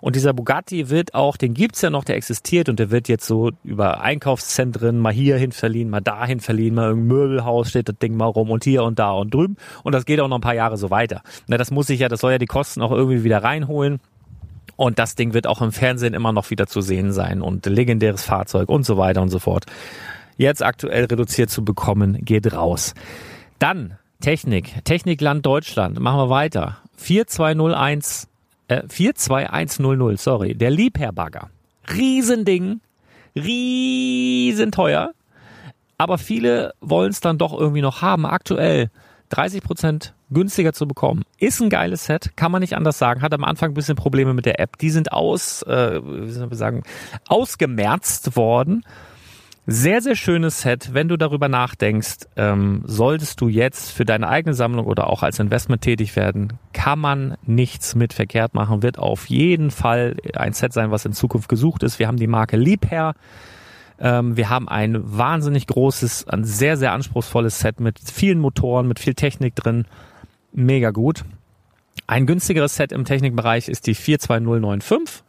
Und 0.00 0.16
dieser 0.16 0.32
Bugatti 0.32 0.90
wird 0.90 1.14
auch, 1.14 1.36
den 1.36 1.54
gibt's 1.54 1.82
ja 1.82 1.90
noch, 1.90 2.04
der 2.04 2.16
existiert 2.16 2.68
und 2.68 2.78
der 2.78 2.90
wird 2.90 3.08
jetzt 3.08 3.26
so 3.26 3.50
über 3.64 4.00
Einkaufszentren 4.00 4.98
mal 4.98 5.12
hierhin 5.12 5.52
verliehen, 5.52 5.90
mal 5.90 6.00
dahin 6.00 6.40
verliehen, 6.40 6.74
mal 6.74 6.88
irgendein 6.90 7.08
Möbelhaus 7.08 7.70
steht 7.70 7.88
das 7.88 7.98
Ding 7.98 8.16
mal 8.16 8.26
rum 8.26 8.50
und 8.50 8.64
hier 8.64 8.84
und 8.84 8.98
da 8.98 9.12
und 9.12 9.34
drüben. 9.34 9.56
Und 9.82 9.94
das 9.94 10.04
geht 10.04 10.20
auch 10.20 10.28
noch 10.28 10.38
ein 10.38 10.42
paar 10.42 10.54
Jahre 10.54 10.76
so 10.76 10.90
weiter. 10.90 11.22
Na, 11.46 11.56
das 11.56 11.70
muss 11.70 11.90
ich 11.90 12.00
ja, 12.00 12.08
das 12.08 12.20
soll 12.20 12.32
ja 12.32 12.38
die 12.38 12.46
Kosten 12.46 12.82
auch 12.82 12.92
irgendwie 12.92 13.24
wieder 13.24 13.42
reinholen. 13.42 14.00
Und 14.76 15.00
das 15.00 15.16
Ding 15.16 15.34
wird 15.34 15.48
auch 15.48 15.60
im 15.60 15.72
Fernsehen 15.72 16.14
immer 16.14 16.32
noch 16.32 16.50
wieder 16.50 16.68
zu 16.68 16.80
sehen 16.80 17.12
sein 17.12 17.42
und 17.42 17.66
legendäres 17.66 18.24
Fahrzeug 18.24 18.68
und 18.68 18.84
so 18.84 18.96
weiter 18.96 19.22
und 19.22 19.28
so 19.28 19.40
fort. 19.40 19.66
Jetzt 20.36 20.62
aktuell 20.62 21.06
reduziert 21.06 21.50
zu 21.50 21.64
bekommen, 21.64 22.24
geht 22.24 22.52
raus. 22.52 22.94
Dann 23.58 23.98
Technik, 24.20 24.84
Technikland 24.84 25.44
Deutschland, 25.44 25.98
machen 25.98 26.18
wir 26.18 26.30
weiter. 26.30 26.78
4201 26.96 28.28
äh, 28.68 28.86
42100, 28.86 30.18
sorry, 30.20 30.54
der 30.54 30.70
Liebherr-Bagger. 30.70 31.50
Riesending, 31.94 32.80
riesenteuer, 33.34 35.12
aber 35.98 36.16
viele 36.16 36.74
wollen 36.80 37.10
es 37.10 37.20
dann 37.20 37.38
doch 37.38 37.58
irgendwie 37.58 37.82
noch 37.82 38.02
haben. 38.02 38.24
Aktuell 38.24 38.90
30 39.30 39.62
Prozent 39.62 40.14
günstiger 40.30 40.72
zu 40.72 40.86
bekommen. 40.86 41.24
Ist 41.38 41.60
ein 41.60 41.70
geiles 41.70 42.04
Set, 42.04 42.36
kann 42.36 42.52
man 42.52 42.60
nicht 42.60 42.76
anders 42.76 42.98
sagen. 42.98 43.20
Hat 43.20 43.34
am 43.34 43.44
Anfang 43.44 43.70
ein 43.72 43.74
bisschen 43.74 43.96
Probleme 43.96 44.32
mit 44.32 44.46
der 44.46 44.60
App. 44.60 44.78
Die 44.78 44.90
sind 44.90 45.12
aus, 45.12 45.62
äh, 45.62 46.00
wie 46.02 46.30
soll 46.30 46.46
man 46.46 46.56
sagen, 46.56 46.82
ausgemerzt 47.26 48.36
worden. 48.36 48.84
Sehr, 49.70 50.00
sehr 50.00 50.16
schönes 50.16 50.62
Set. 50.62 50.94
Wenn 50.94 51.08
du 51.08 51.18
darüber 51.18 51.50
nachdenkst, 51.50 52.20
ähm, 52.36 52.80
solltest 52.86 53.38
du 53.42 53.48
jetzt 53.48 53.92
für 53.92 54.06
deine 54.06 54.26
eigene 54.26 54.54
Sammlung 54.54 54.86
oder 54.86 55.10
auch 55.10 55.22
als 55.22 55.40
Investment 55.40 55.82
tätig 55.82 56.16
werden, 56.16 56.54
kann 56.72 56.98
man 56.98 57.36
nichts 57.44 57.94
mit 57.94 58.14
verkehrt 58.14 58.54
machen. 58.54 58.82
Wird 58.82 58.98
auf 58.98 59.26
jeden 59.26 59.70
Fall 59.70 60.16
ein 60.32 60.54
Set 60.54 60.72
sein, 60.72 60.90
was 60.90 61.04
in 61.04 61.12
Zukunft 61.12 61.50
gesucht 61.50 61.82
ist. 61.82 61.98
Wir 61.98 62.06
haben 62.06 62.16
die 62.16 62.26
Marke 62.26 62.56
Liebherr. 62.56 63.12
Ähm, 64.00 64.38
wir 64.38 64.48
haben 64.48 64.70
ein 64.70 64.96
wahnsinnig 65.04 65.66
großes, 65.66 66.28
ein 66.28 66.44
sehr, 66.44 66.78
sehr 66.78 66.92
anspruchsvolles 66.92 67.58
Set 67.58 67.78
mit 67.78 67.98
vielen 67.98 68.38
Motoren, 68.38 68.88
mit 68.88 68.98
viel 68.98 69.12
Technik 69.12 69.54
drin. 69.54 69.84
Mega 70.50 70.92
gut. 70.92 71.26
Ein 72.06 72.24
günstigeres 72.24 72.76
Set 72.76 72.90
im 72.90 73.04
Technikbereich 73.04 73.68
ist 73.68 73.86
die 73.86 73.94
42095. 73.94 75.24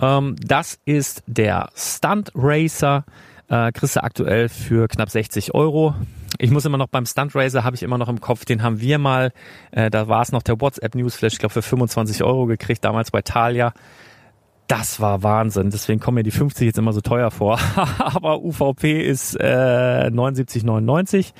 Ähm, 0.00 0.36
das 0.40 0.78
ist 0.86 1.22
der 1.26 1.68
Stunt 1.74 2.32
Racer 2.34 3.04
äh, 3.50 3.72
kriegst 3.72 3.96
du 3.96 4.02
aktuell 4.02 4.48
für 4.48 4.88
knapp 4.88 5.10
60 5.10 5.54
Euro. 5.54 5.94
Ich 6.38 6.50
muss 6.50 6.64
immer 6.64 6.78
noch 6.78 6.86
beim 6.86 7.04
Stunt 7.04 7.34
Racer 7.34 7.64
habe 7.64 7.76
ich 7.76 7.82
immer 7.82 7.98
noch 7.98 8.08
im 8.08 8.20
Kopf, 8.20 8.44
den 8.44 8.62
haben 8.62 8.80
wir 8.80 8.98
mal, 8.98 9.32
äh, 9.72 9.90
da 9.90 10.08
war 10.08 10.22
es 10.22 10.32
noch 10.32 10.42
der 10.42 10.60
WhatsApp 10.60 10.94
Newsflash, 10.94 11.34
ich 11.34 11.38
glaube 11.38 11.52
für 11.52 11.62
25 11.62 12.22
Euro 12.24 12.46
gekriegt, 12.46 12.84
damals 12.84 13.10
bei 13.10 13.20
Thalia. 13.20 13.74
Das 14.68 15.00
war 15.00 15.24
Wahnsinn. 15.24 15.70
Deswegen 15.70 15.98
kommen 15.98 16.14
mir 16.14 16.22
die 16.22 16.30
50 16.30 16.64
jetzt 16.64 16.78
immer 16.78 16.92
so 16.92 17.00
teuer 17.00 17.32
vor. 17.32 17.58
Aber 17.98 18.40
UVP 18.40 19.02
ist 19.02 19.34
äh, 19.34 20.10
79,99 20.12 21.32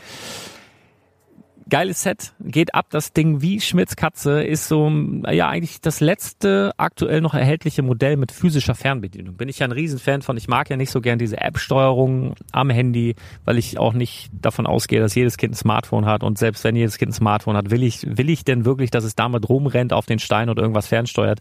geiles 1.71 2.03
Set, 2.03 2.33
geht 2.41 2.75
ab 2.75 2.87
das 2.91 3.13
Ding 3.13 3.41
wie 3.41 3.61
Schmitz 3.61 3.97
Katze, 3.97 4.43
ist 4.43 4.69
so 4.69 4.91
ja 5.31 5.49
eigentlich 5.49 5.81
das 5.81 6.01
letzte 6.01 6.73
aktuell 6.77 7.21
noch 7.21 7.35
erhältliche 7.35 7.83
Modell 7.83 8.17
mit 8.17 8.33
physischer 8.33 8.75
Fernbedienung. 8.75 9.37
Bin 9.37 9.49
ich 9.49 9.61
ja 9.61 9.67
ein 9.67 9.73
Riesenfan 9.73 10.23
von. 10.23 10.37
Ich 10.37 10.49
mag 10.49 10.69
ja 10.69 10.77
nicht 10.77 10.91
so 10.91 11.01
gern 11.01 11.19
diese 11.19 11.39
App-Steuerung 11.39 12.35
am 12.53 12.71
Handy, 12.71 13.15
weil 13.45 13.57
ich 13.57 13.79
auch 13.79 13.95
nicht 13.95 14.31
davon 14.33 14.67
ausgehe, 14.67 15.01
dass 15.01 15.15
jedes 15.15 15.37
Kind 15.37 15.53
ein 15.55 15.57
Smartphone 15.57 16.07
hat 16.07 16.23
und 16.23 16.39
selbst 16.39 16.65
wenn 16.65 16.77
jedes 16.77 16.99
Kind 16.99 17.11
ein 17.11 17.15
Smartphone 17.15 17.57
hat, 17.57 17.71
will 17.71 17.83
ich 17.83 18.05
will 18.07 18.29
ich 18.29 18.45
denn 18.45 18.65
wirklich, 18.65 18.91
dass 18.91 19.05
es 19.05 19.15
damit 19.15 19.49
rumrennt 19.49 19.93
auf 19.93 20.07
den 20.07 20.19
Stein 20.19 20.51
oder 20.51 20.63
irgendwas 20.63 20.89
fernsteuert? 20.89 21.41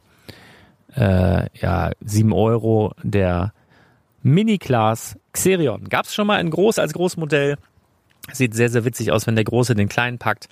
Äh, 0.96 1.48
ja, 1.60 1.92
7 2.02 2.32
Euro, 2.34 2.94
der 3.04 3.54
Mini-Class 4.24 5.18
Xerion. 5.34 5.90
Gab 5.90 6.06
es 6.06 6.14
schon 6.14 6.28
mal 6.28 6.40
in 6.40 6.52
groß 6.52 6.80
als 6.80 6.94
Großmodell. 6.94 7.58
Sieht 8.32 8.54
sehr, 8.54 8.70
sehr 8.70 8.86
witzig 8.86 9.12
aus, 9.12 9.28
wenn 9.28 9.36
der 9.36 9.46
Große 9.46 9.76
den 9.76 9.90
Kleinen 9.90 10.20
packt 10.20 10.48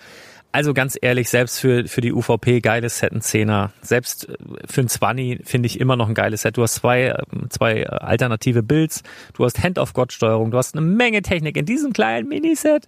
also 0.57 0.73
ganz 0.73 0.97
ehrlich, 0.99 1.29
selbst 1.29 1.59
für, 1.59 1.87
für 1.87 2.01
die 2.01 2.11
UVP 2.11 2.61
geiles 2.61 2.97
Set, 2.97 3.11
ein 3.11 3.21
Zehner. 3.21 3.73
Selbst 3.83 4.27
äh, 4.27 4.33
für 4.65 4.81
ein 4.81 4.87
20 4.87 5.41
finde 5.47 5.67
ich 5.67 5.79
immer 5.79 5.95
noch 5.95 6.07
ein 6.07 6.15
geiles 6.15 6.41
Set. 6.41 6.57
Du 6.57 6.63
hast 6.63 6.73
zwei, 6.73 7.09
ähm, 7.09 7.51
zwei 7.51 7.87
alternative 7.87 8.63
Builds, 8.63 9.03
du 9.35 9.45
hast 9.45 9.61
Hand-of-God-Steuerung, 9.61 10.49
du 10.49 10.57
hast 10.57 10.75
eine 10.75 10.83
Menge 10.83 11.21
Technik 11.21 11.57
in 11.57 11.67
diesem 11.67 11.93
kleinen 11.93 12.27
Miniset. 12.27 12.87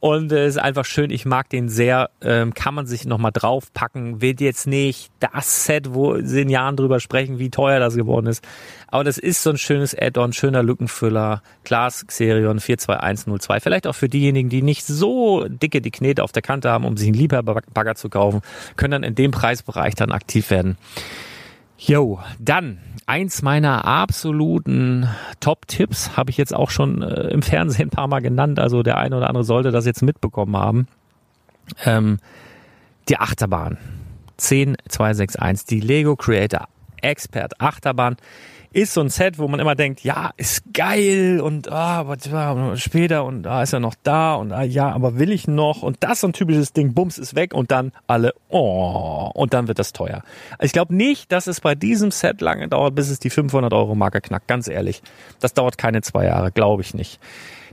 Und 0.00 0.32
es 0.32 0.38
äh, 0.38 0.48
ist 0.48 0.58
einfach 0.58 0.84
schön, 0.84 1.10
ich 1.10 1.24
mag 1.24 1.48
den 1.50 1.68
sehr, 1.68 2.10
ähm, 2.20 2.52
kann 2.52 2.74
man 2.74 2.86
sich 2.86 3.06
nochmal 3.06 3.30
draufpacken, 3.32 4.20
wird 4.20 4.40
jetzt 4.40 4.66
nicht 4.66 5.12
das 5.20 5.66
Set, 5.66 5.94
wo 5.94 6.18
sie 6.20 6.40
in 6.40 6.48
Jahren 6.48 6.74
drüber 6.74 6.98
sprechen, 6.98 7.38
wie 7.38 7.48
teuer 7.48 7.78
das 7.78 7.94
geworden 7.94 8.26
ist, 8.26 8.44
aber 8.94 9.02
das 9.02 9.18
ist 9.18 9.42
so 9.42 9.50
ein 9.50 9.58
schönes 9.58 9.92
Add-on, 9.92 10.32
schöner 10.32 10.62
Lückenfüller, 10.62 11.42
Glas 11.64 12.06
Xerion 12.06 12.60
42102, 12.60 13.58
vielleicht 13.58 13.88
auch 13.88 13.94
für 13.96 14.08
diejenigen, 14.08 14.50
die 14.50 14.62
nicht 14.62 14.86
so 14.86 15.48
dicke 15.48 15.80
die 15.80 15.90
Knete 15.90 16.22
auf 16.22 16.30
der 16.30 16.42
Kante 16.42 16.70
haben, 16.70 16.84
um 16.84 16.96
sich 16.96 17.08
einen 17.08 17.16
Liebhaber-Bagger 17.16 17.96
zu 17.96 18.08
kaufen, 18.08 18.40
können 18.76 18.92
dann 18.92 19.02
in 19.02 19.16
dem 19.16 19.32
Preisbereich 19.32 19.96
dann 19.96 20.12
aktiv 20.12 20.48
werden. 20.50 20.78
Jo, 21.76 22.20
dann 22.38 22.78
eins 23.04 23.42
meiner 23.42 23.84
absoluten 23.84 25.08
Top-Tipps 25.40 26.16
habe 26.16 26.30
ich 26.30 26.36
jetzt 26.36 26.54
auch 26.54 26.70
schon 26.70 27.02
äh, 27.02 27.30
im 27.30 27.42
Fernsehen 27.42 27.86
ein 27.88 27.90
paar 27.90 28.06
Mal 28.06 28.20
genannt. 28.20 28.60
Also 28.60 28.84
der 28.84 28.98
eine 28.98 29.16
oder 29.16 29.26
andere 29.28 29.42
sollte 29.42 29.72
das 29.72 29.86
jetzt 29.86 30.02
mitbekommen 30.02 30.56
haben. 30.56 30.86
Ähm, 31.84 32.20
die 33.08 33.16
Achterbahn 33.16 33.76
10261, 34.36 35.66
die 35.66 35.80
Lego 35.80 36.14
Creator 36.14 36.68
Expert 37.04 37.60
Achterbahn 37.60 38.16
ist 38.74 38.92
so 38.92 39.00
ein 39.00 39.08
Set, 39.08 39.38
wo 39.38 39.46
man 39.46 39.60
immer 39.60 39.76
denkt, 39.76 40.02
ja, 40.02 40.32
ist 40.36 40.64
geil 40.74 41.40
und 41.40 41.70
ah, 41.70 42.00
aber 42.00 42.16
später 42.76 43.24
und 43.24 43.46
ah, 43.46 43.62
ist 43.62 43.72
er 43.72 43.78
noch 43.78 43.94
da 44.02 44.34
und 44.34 44.50
ah, 44.50 44.62
ja, 44.62 44.90
aber 44.90 45.16
will 45.16 45.30
ich 45.30 45.46
noch 45.46 45.82
und 45.82 45.98
das 46.00 46.20
so 46.20 46.26
ein 46.26 46.32
typisches 46.32 46.72
Ding, 46.72 46.92
bums 46.92 47.16
ist 47.16 47.36
weg 47.36 47.54
und 47.54 47.70
dann 47.70 47.92
alle, 48.08 48.34
oh, 48.48 49.30
und 49.32 49.54
dann 49.54 49.68
wird 49.68 49.78
das 49.78 49.92
teuer. 49.92 50.22
Ich 50.60 50.72
glaube 50.72 50.94
nicht, 50.94 51.30
dass 51.30 51.46
es 51.46 51.60
bei 51.60 51.76
diesem 51.76 52.10
Set 52.10 52.40
lange 52.40 52.66
dauert, 52.68 52.96
bis 52.96 53.10
es 53.10 53.20
die 53.20 53.30
500 53.30 53.72
Euro 53.72 53.94
Marke 53.94 54.20
knackt, 54.20 54.48
ganz 54.48 54.66
ehrlich. 54.66 55.02
Das 55.38 55.54
dauert 55.54 55.78
keine 55.78 56.02
zwei 56.02 56.24
Jahre, 56.24 56.50
glaube 56.50 56.82
ich 56.82 56.94
nicht. 56.94 57.20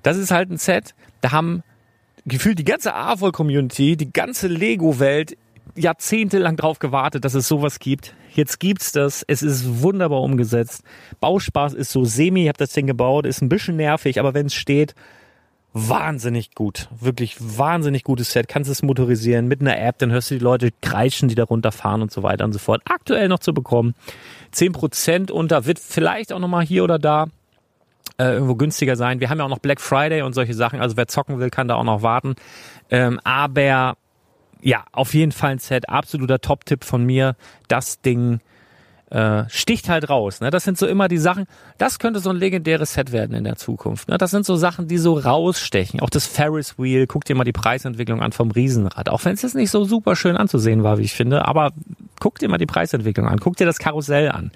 Das 0.03 0.17
ist 0.17 0.29
halt 0.29 0.51
ein 0.51 0.57
Set, 0.57 0.93
da 1.21 1.31
haben 1.31 1.63
gefühlt 2.27 2.59
die 2.59 2.63
ganze 2.63 2.93
AVOL-Community, 2.93 3.97
die 3.97 4.13
ganze 4.13 4.47
Lego-Welt 4.47 5.35
jahrzehntelang 5.75 6.55
drauf 6.57 6.79
gewartet, 6.79 7.25
dass 7.25 7.33
es 7.33 7.47
sowas 7.47 7.79
gibt. 7.79 8.15
Jetzt 8.33 8.59
gibt's 8.59 8.91
das. 8.91 9.23
Es 9.27 9.41
ist 9.41 9.81
wunderbar 9.81 10.21
umgesetzt. 10.21 10.83
Bauspaß 11.19 11.73
ist 11.73 11.91
so 11.91 12.03
semi. 12.05 12.43
Ich 12.43 12.47
habe 12.47 12.57
das 12.57 12.73
Ding 12.73 12.87
gebaut. 12.87 13.25
Ist 13.25 13.41
ein 13.41 13.49
bisschen 13.49 13.77
nervig, 13.77 14.19
aber 14.19 14.33
wenn 14.33 14.47
es 14.47 14.53
steht, 14.53 14.95
wahnsinnig 15.73 16.53
gut. 16.55 16.89
Wirklich 16.99 17.37
wahnsinnig 17.39 18.03
gutes 18.03 18.31
Set. 18.31 18.47
Kannst 18.47 18.69
es 18.69 18.83
motorisieren 18.83 19.47
mit 19.47 19.61
einer 19.61 19.79
App. 19.79 19.97
Dann 19.99 20.11
hörst 20.11 20.31
du 20.31 20.35
die 20.35 20.43
Leute 20.43 20.71
kreischen, 20.81 21.29
die 21.29 21.35
da 21.35 21.43
runterfahren 21.43 22.01
und 22.01 22.11
so 22.11 22.23
weiter 22.23 22.45
und 22.45 22.53
so 22.53 22.59
fort. 22.59 22.81
Aktuell 22.85 23.27
noch 23.27 23.39
zu 23.39 23.53
bekommen. 23.53 23.95
Zehn 24.51 24.73
Prozent 24.73 25.31
unter. 25.31 25.65
Wird 25.65 25.79
vielleicht 25.79 26.33
auch 26.33 26.39
nochmal 26.39 26.65
hier 26.65 26.83
oder 26.83 26.99
da 26.99 27.27
äh, 28.17 28.33
irgendwo 28.33 28.55
günstiger 28.55 28.95
sein. 28.95 29.19
Wir 29.19 29.29
haben 29.29 29.37
ja 29.37 29.45
auch 29.45 29.49
noch 29.49 29.59
Black 29.59 29.79
Friday 29.79 30.21
und 30.21 30.33
solche 30.33 30.53
Sachen. 30.53 30.81
Also 30.81 30.97
wer 30.97 31.07
zocken 31.07 31.39
will, 31.39 31.49
kann 31.49 31.67
da 31.67 31.75
auch 31.75 31.83
noch 31.83 32.01
warten. 32.01 32.35
Ähm, 32.89 33.19
aber 33.23 33.95
ja, 34.61 34.85
auf 34.91 35.13
jeden 35.13 35.31
Fall 35.31 35.51
ein 35.51 35.59
Set, 35.59 35.89
absoluter 35.89 36.39
Top-Tipp 36.39 36.83
von 36.83 37.05
mir. 37.05 37.35
Das 37.67 38.01
Ding 38.01 38.39
äh, 39.11 39.43
sticht 39.49 39.89
halt 39.89 40.09
raus. 40.09 40.39
Ne? 40.39 40.51
Das 40.51 40.63
sind 40.63 40.77
so 40.77 40.87
immer 40.87 41.07
die 41.07 41.17
Sachen, 41.17 41.45
das 41.77 41.99
könnte 41.99 42.19
so 42.19 42.29
ein 42.29 42.37
legendäres 42.37 42.93
Set 42.93 43.11
werden 43.11 43.35
in 43.35 43.43
der 43.43 43.57
Zukunft. 43.57 44.07
Ne? 44.07 44.17
Das 44.17 44.31
sind 44.31 44.45
so 44.45 44.55
Sachen, 44.55 44.87
die 44.87 44.97
so 44.97 45.17
rausstechen. 45.17 45.99
Auch 45.99 46.09
das 46.09 46.25
Ferris 46.25 46.79
Wheel, 46.79 47.07
guck 47.07 47.25
dir 47.25 47.35
mal 47.35 47.43
die 47.43 47.51
Preisentwicklung 47.51 48.21
an 48.21 48.31
vom 48.31 48.51
Riesenrad. 48.51 49.09
Auch 49.09 49.25
wenn 49.25 49.33
es 49.33 49.41
jetzt 49.41 49.55
nicht 49.55 49.69
so 49.69 49.83
super 49.83 50.15
schön 50.15 50.37
anzusehen 50.37 50.83
war, 50.83 50.97
wie 50.97 51.03
ich 51.03 51.13
finde, 51.13 51.45
aber 51.45 51.71
guck 52.19 52.39
dir 52.39 52.47
mal 52.47 52.57
die 52.57 52.65
Preisentwicklung 52.65 53.27
an, 53.27 53.39
guck 53.39 53.57
dir 53.57 53.65
das 53.65 53.79
Karussell 53.79 54.31
an. 54.31 54.51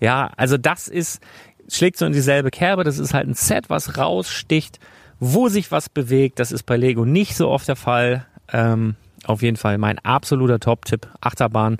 Ja, 0.00 0.32
also 0.36 0.58
das 0.58 0.88
ist, 0.88 1.22
schlägt 1.68 1.96
so 1.96 2.04
in 2.04 2.12
dieselbe 2.12 2.50
Kerbe, 2.50 2.82
das 2.82 2.98
ist 2.98 3.14
halt 3.14 3.28
ein 3.28 3.34
Set, 3.34 3.70
was 3.70 3.96
raussticht, 3.96 4.80
wo 5.20 5.48
sich 5.48 5.70
was 5.70 5.88
bewegt. 5.88 6.40
Das 6.40 6.50
ist 6.50 6.64
bei 6.64 6.76
Lego 6.76 7.04
nicht 7.04 7.36
so 7.36 7.48
oft 7.48 7.68
der 7.68 7.76
Fall. 7.76 8.26
Ähm, 8.52 8.96
auf 9.28 9.42
jeden 9.42 9.56
Fall 9.56 9.78
mein 9.78 9.98
absoluter 10.00 10.60
Top-Tipp, 10.60 11.08
Achterbahn. 11.20 11.78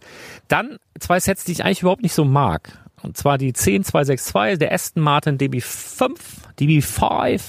Dann 0.49 0.79
zwei 0.99 1.21
Sets, 1.21 1.45
die 1.45 1.53
ich 1.53 1.65
eigentlich 1.65 1.83
überhaupt 1.83 2.03
nicht 2.03 2.15
so 2.15 2.25
mag. 2.25 2.79
Und 3.03 3.17
zwar 3.17 3.37
die 3.37 3.53
10262, 3.53 4.59
der 4.59 4.73
Aston 4.73 5.03
Martin 5.03 5.39
DB5, 5.39 6.17
DB5. 6.59 7.43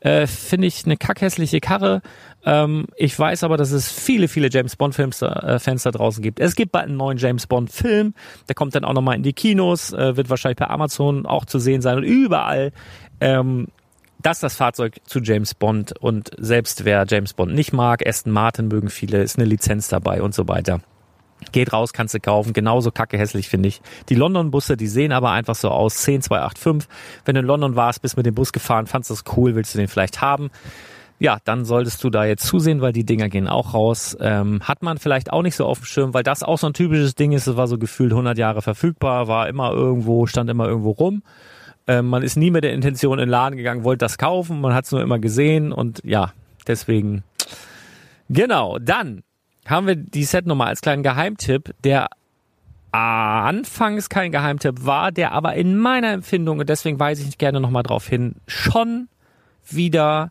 Äh, 0.00 0.26
Finde 0.26 0.66
ich 0.66 0.84
eine 0.84 0.96
kackhässliche 0.96 1.60
Karre. 1.60 2.02
Ähm, 2.44 2.86
ich 2.96 3.18
weiß 3.18 3.44
aber, 3.44 3.56
dass 3.56 3.72
es 3.72 3.90
viele, 3.90 4.28
viele 4.28 4.48
James 4.50 4.76
Bond-Fans 4.76 5.22
äh, 5.22 5.58
da 5.58 5.90
draußen 5.90 6.22
gibt. 6.22 6.40
Es 6.40 6.54
gibt 6.54 6.72
bald 6.72 6.86
einen 6.86 6.96
neuen 6.96 7.18
James 7.18 7.46
Bond-Film. 7.46 8.14
Der 8.48 8.54
kommt 8.54 8.74
dann 8.74 8.84
auch 8.84 8.92
nochmal 8.92 9.16
in 9.16 9.22
die 9.22 9.32
Kinos, 9.32 9.92
äh, 9.92 10.16
wird 10.16 10.30
wahrscheinlich 10.30 10.58
per 10.58 10.70
Amazon 10.70 11.26
auch 11.26 11.44
zu 11.44 11.58
sehen 11.58 11.82
sein 11.82 11.96
und 11.96 12.04
überall. 12.04 12.72
Ähm, 13.20 13.68
das 14.20 14.38
ist 14.38 14.42
das 14.42 14.56
Fahrzeug 14.56 14.96
zu 15.04 15.20
James 15.20 15.54
Bond 15.54 15.96
und 15.98 16.30
selbst 16.38 16.84
wer 16.84 17.04
James 17.08 17.34
Bond 17.34 17.54
nicht 17.54 17.72
mag, 17.72 18.06
Aston 18.06 18.32
Martin 18.32 18.68
mögen 18.68 18.90
viele, 18.90 19.22
ist 19.22 19.38
eine 19.38 19.46
Lizenz 19.46 19.88
dabei 19.88 20.22
und 20.22 20.34
so 20.34 20.48
weiter. 20.48 20.80
Geht 21.52 21.72
raus, 21.72 21.92
kannst 21.92 22.14
du 22.14 22.20
kaufen. 22.20 22.52
Genauso 22.52 22.90
kacke 22.90 23.16
hässlich 23.16 23.48
finde 23.48 23.68
ich. 23.68 23.80
Die 24.08 24.16
London-Busse, 24.16 24.76
die 24.76 24.88
sehen 24.88 25.12
aber 25.12 25.30
einfach 25.30 25.54
so 25.54 25.70
aus. 25.70 26.02
10285. 26.02 26.88
Wenn 27.24 27.36
du 27.36 27.40
in 27.42 27.46
London 27.46 27.76
warst, 27.76 28.02
bist 28.02 28.16
mit 28.16 28.26
dem 28.26 28.34
Bus 28.34 28.52
gefahren, 28.52 28.88
fandst 28.88 29.10
das 29.10 29.22
cool, 29.36 29.54
willst 29.54 29.72
du 29.72 29.78
den 29.78 29.86
vielleicht 29.86 30.20
haben? 30.20 30.50
Ja, 31.20 31.38
dann 31.44 31.64
solltest 31.64 32.02
du 32.04 32.10
da 32.10 32.24
jetzt 32.24 32.46
zusehen, 32.46 32.80
weil 32.80 32.92
die 32.92 33.04
Dinger 33.04 33.28
gehen 33.28 33.48
auch 33.48 33.74
raus. 33.74 34.16
Ähm, 34.20 34.60
hat 34.62 34.82
man 34.82 34.98
vielleicht 34.98 35.32
auch 35.32 35.42
nicht 35.42 35.56
so 35.56 35.64
auf 35.64 35.78
dem 35.78 35.84
Schirm, 35.84 36.14
weil 36.14 36.22
das 36.22 36.42
auch 36.42 36.58
so 36.58 36.68
ein 36.68 36.74
typisches 36.74 37.14
Ding 37.14 37.32
ist. 37.32 37.46
Es 37.46 37.56
war 37.56 37.66
so 37.66 37.78
gefühlt 37.78 38.12
100 38.12 38.38
Jahre 38.38 38.62
verfügbar, 38.62 39.26
war 39.26 39.48
immer 39.48 39.72
irgendwo, 39.72 40.26
stand 40.26 40.50
immer 40.50 40.68
irgendwo 40.68 40.90
rum. 40.90 41.22
Ähm, 41.88 42.06
man 42.06 42.22
ist 42.22 42.36
nie 42.36 42.50
mit 42.50 42.64
der 42.64 42.74
Intention 42.74 43.18
in 43.18 43.24
den 43.24 43.30
Laden 43.30 43.56
gegangen, 43.56 43.82
wollte 43.82 44.04
das 44.04 44.18
kaufen, 44.18 44.60
man 44.60 44.74
hat 44.74 44.84
es 44.84 44.92
nur 44.92 45.00
immer 45.00 45.18
gesehen 45.18 45.72
und 45.72 46.00
ja, 46.04 46.32
deswegen. 46.66 47.24
Genau, 48.28 48.78
dann 48.78 49.22
haben 49.66 49.86
wir 49.86 49.96
die 49.96 50.24
Setnummer 50.24 50.66
als 50.66 50.82
kleinen 50.82 51.02
Geheimtipp, 51.02 51.74
der 51.82 52.08
anfangs 52.92 54.08
kein 54.08 54.32
Geheimtipp 54.32 54.84
war, 54.84 55.12
der 55.12 55.32
aber 55.32 55.54
in 55.54 55.78
meiner 55.78 56.12
Empfindung, 56.12 56.58
und 56.58 56.68
deswegen 56.68 57.00
weise 57.00 57.26
ich 57.26 57.38
gerne 57.38 57.60
nochmal 57.60 57.82
drauf 57.82 58.06
hin, 58.06 58.36
schon 58.46 59.08
wieder 59.66 60.30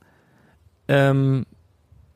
ähm, 0.87 1.45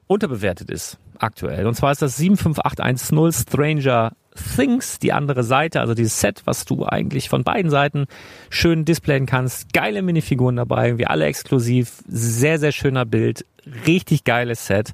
unterbewertet 0.07 0.69
ist 0.69 0.97
aktuell. 1.17 1.65
Und 1.65 1.75
zwar 1.75 1.91
ist 1.91 2.01
das 2.01 2.15
75810 2.15 3.31
Stranger 3.31 4.11
Things, 4.55 4.99
die 4.99 5.13
andere 5.13 5.43
Seite, 5.43 5.81
also 5.81 5.93
dieses 5.93 6.19
Set, 6.19 6.41
was 6.45 6.65
du 6.65 6.85
eigentlich 6.85 7.29
von 7.29 7.43
beiden 7.43 7.69
Seiten 7.69 8.05
schön 8.49 8.85
displayen 8.85 9.25
kannst. 9.25 9.73
Geile 9.73 10.01
Minifiguren 10.01 10.55
dabei, 10.55 10.97
wie 10.97 11.07
alle 11.07 11.25
exklusiv, 11.25 12.01
sehr, 12.07 12.59
sehr 12.59 12.71
schöner 12.71 13.05
Bild, 13.05 13.45
richtig 13.85 14.23
geiles 14.23 14.67
Set. 14.67 14.93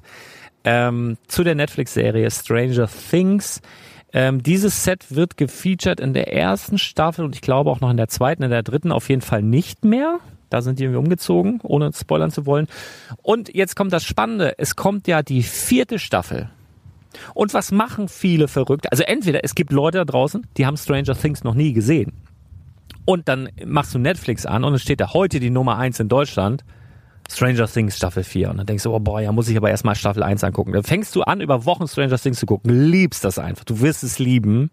Ähm, 0.64 1.16
zu 1.28 1.44
der 1.44 1.54
Netflix-Serie 1.54 2.30
Stranger 2.30 2.88
Things. 3.10 3.62
Ähm, 4.12 4.42
dieses 4.42 4.84
Set 4.84 5.14
wird 5.14 5.36
gefeatured 5.36 6.00
in 6.00 6.14
der 6.14 6.32
ersten 6.32 6.78
Staffel 6.78 7.24
und 7.24 7.34
ich 7.34 7.42
glaube 7.42 7.70
auch 7.70 7.80
noch 7.80 7.90
in 7.90 7.96
der 7.96 8.08
zweiten, 8.08 8.42
in 8.42 8.50
der 8.50 8.62
dritten 8.62 8.90
auf 8.90 9.08
jeden 9.08 9.22
Fall 9.22 9.42
nicht 9.42 9.84
mehr. 9.84 10.18
Da 10.50 10.62
sind 10.62 10.78
die 10.78 10.84
irgendwie 10.84 10.98
umgezogen, 10.98 11.60
ohne 11.62 11.92
spoilern 11.92 12.30
zu 12.30 12.46
wollen. 12.46 12.68
Und 13.22 13.54
jetzt 13.54 13.76
kommt 13.76 13.92
das 13.92 14.04
Spannende. 14.04 14.54
Es 14.58 14.76
kommt 14.76 15.06
ja 15.06 15.22
die 15.22 15.42
vierte 15.42 15.98
Staffel. 15.98 16.48
Und 17.34 17.54
was 17.54 17.72
machen 17.72 18.08
viele 18.08 18.48
verrückt? 18.48 18.90
Also 18.90 19.04
entweder 19.04 19.44
es 19.44 19.54
gibt 19.54 19.72
Leute 19.72 19.98
da 19.98 20.04
draußen, 20.04 20.46
die 20.56 20.66
haben 20.66 20.76
Stranger 20.76 21.14
Things 21.14 21.44
noch 21.44 21.54
nie 21.54 21.72
gesehen. 21.72 22.12
Und 23.04 23.28
dann 23.28 23.48
machst 23.64 23.94
du 23.94 23.98
Netflix 23.98 24.44
an 24.44 24.64
und 24.64 24.74
es 24.74 24.82
steht 24.82 25.00
da 25.00 25.14
heute 25.14 25.40
die 25.40 25.50
Nummer 25.50 25.78
eins 25.78 25.98
in 25.98 26.08
Deutschland. 26.08 26.64
Stranger 27.30 27.66
Things 27.66 27.96
Staffel 27.96 28.24
4. 28.24 28.50
Und 28.50 28.58
dann 28.58 28.66
denkst 28.66 28.84
du, 28.84 28.94
oh 28.94 29.00
boah, 29.00 29.20
ja, 29.20 29.32
muss 29.32 29.48
ich 29.48 29.56
aber 29.56 29.70
erstmal 29.70 29.94
Staffel 29.94 30.22
1 30.22 30.44
angucken. 30.44 30.72
Dann 30.72 30.82
fängst 30.82 31.14
du 31.14 31.22
an, 31.22 31.40
über 31.40 31.64
Wochen 31.64 31.86
Stranger 31.86 32.18
Things 32.18 32.38
zu 32.38 32.46
gucken, 32.46 32.90
liebst 32.90 33.24
das 33.24 33.38
einfach. 33.38 33.64
Du 33.64 33.80
wirst 33.80 34.02
es 34.02 34.18
lieben. 34.18 34.70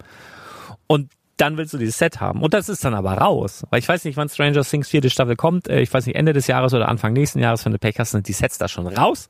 Und 0.88 1.12
dann 1.37 1.57
willst 1.57 1.73
du 1.73 1.77
dieses 1.77 1.97
Set 1.97 2.21
haben. 2.21 2.41
Und 2.41 2.53
das 2.53 2.69
ist 2.69 2.85
dann 2.85 2.93
aber 2.93 3.13
raus. 3.13 3.63
Weil 3.69 3.79
ich 3.79 3.87
weiß 3.87 4.05
nicht, 4.05 4.15
wann 4.15 4.29
Stranger 4.29 4.63
Things 4.63 4.89
vierte 4.89 5.09
Staffel 5.09 5.35
kommt. 5.35 5.67
Äh, 5.67 5.81
ich 5.81 5.93
weiß 5.93 6.05
nicht, 6.05 6.15
Ende 6.15 6.33
des 6.33 6.47
Jahres 6.47 6.73
oder 6.73 6.87
Anfang 6.87 7.13
nächsten 7.13 7.39
Jahres, 7.39 7.65
wenn 7.65 7.71
du 7.71 7.79
Pech 7.79 7.99
hast, 7.99 8.11
sind 8.11 8.27
die 8.27 8.33
Sets 8.33 8.57
da 8.57 8.67
schon 8.67 8.87
raus. 8.87 9.27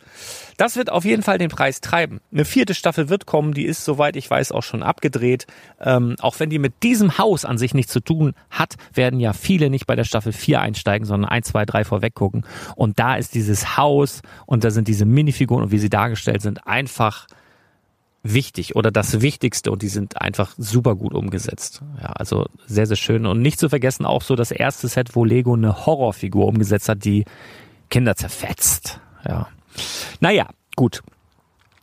Das 0.58 0.76
wird 0.76 0.92
auf 0.92 1.06
jeden 1.06 1.24
Fall 1.24 1.38
den 1.38 1.50
Preis 1.50 1.82
treiben. 1.82 2.22
Eine 2.32 2.46
vierte 2.46 2.76
Staffel 2.76 3.10
wird 3.10 3.26
kommen, 3.26 3.54
die 3.54 3.66
ist, 3.66 3.84
soweit 3.84 4.16
ich 4.16 4.30
weiß, 4.30 4.52
auch 4.52 4.64
schon 4.64 4.84
abgedreht. 4.84 5.48
Ähm, 5.82 6.16
auch 6.20 6.40
wenn 6.40 6.50
die 6.50 6.60
mit 6.60 6.84
diesem 6.84 7.18
Haus 7.18 7.44
an 7.46 7.58
sich 7.58 7.74
nichts 7.74 7.92
zu 7.92 8.00
tun 8.00 8.34
hat, 8.50 8.76
werden 8.94 9.20
ja 9.20 9.34
viele 9.34 9.70
nicht 9.70 9.88
bei 9.88 9.96
der 9.96 10.04
Staffel 10.04 10.32
4 10.32 10.62
einsteigen, 10.62 11.06
sondern 11.06 11.30
1, 11.30 11.48
2, 11.48 11.66
3 11.66 11.84
vorweg 11.86 12.14
gucken. 12.14 12.46
Und 12.76 13.00
da 13.00 13.16
ist 13.16 13.34
dieses 13.34 13.78
Haus 13.78 14.22
und 14.46 14.64
da 14.64 14.70
sind 14.70 14.88
diese 14.88 15.06
Minifiguren 15.06 15.64
und 15.64 15.72
wie 15.72 15.80
sie 15.80 15.90
dargestellt 15.90 16.42
sind, 16.42 16.68
einfach 16.68 17.28
wichtig 18.26 18.76
oder 18.76 18.92
das 18.92 19.22
Wichtigste 19.22 19.72
und 19.72 19.82
die 19.82 19.88
sind 19.88 20.20
einfach 20.20 20.54
super 20.58 20.96
gut 20.96 21.14
umgesetzt. 21.14 21.82
Ja, 22.02 22.10
also 22.10 22.48
sehr, 22.66 22.88
sehr 22.88 22.96
schön. 22.96 23.26
Und 23.26 23.42
nicht 23.42 23.60
zu 23.60 23.70
vergessen 23.70 24.06
auch 24.06 24.24
so 24.24 24.36
das 24.36 24.52
erste 24.52 24.88
Set, 24.88 25.16
wo 25.16 25.24
Lego 25.24 25.54
eine 25.54 25.86
Horrorfigur 25.86 26.48
umgesetzt 26.48 26.90
hat, 26.90 27.06
die 27.06 27.26
Kinder 27.90 28.16
zerfetzt. 28.16 29.00
Ja. 29.28 29.48
Naja, 30.20 30.48
gut. 30.76 31.04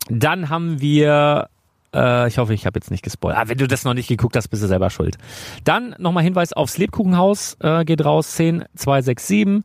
Dann 0.09 0.49
haben 0.49 0.81
wir, 0.81 1.49
äh, 1.95 2.27
ich 2.27 2.39
hoffe, 2.39 2.55
ich 2.55 2.67
habe 2.67 2.79
jetzt 2.79 2.91
nicht 2.91 3.05
gespoilert. 3.05 3.39
Ah, 3.39 3.49
wenn 3.49 3.59
du 3.59 3.69
das 3.69 3.85
noch 3.85 3.95
nicht 3.95 4.09
geguckt 4.09 4.37
hast, 4.37 4.49
bist 4.49 4.65
du 4.65 4.67
selber 4.67 4.91
schuld. 4.91 5.19
Dann 5.63 5.95
nochmal 5.99 6.25
Hinweis 6.25 6.53
aufs 6.53 6.77
Lebkuchenhaus, 6.77 7.57
äh, 7.61 7.85
geht 7.85 8.05
raus, 8.05 8.33
10, 8.33 8.65
2, 8.75 9.03
6, 9.03 9.27
7. 9.29 9.65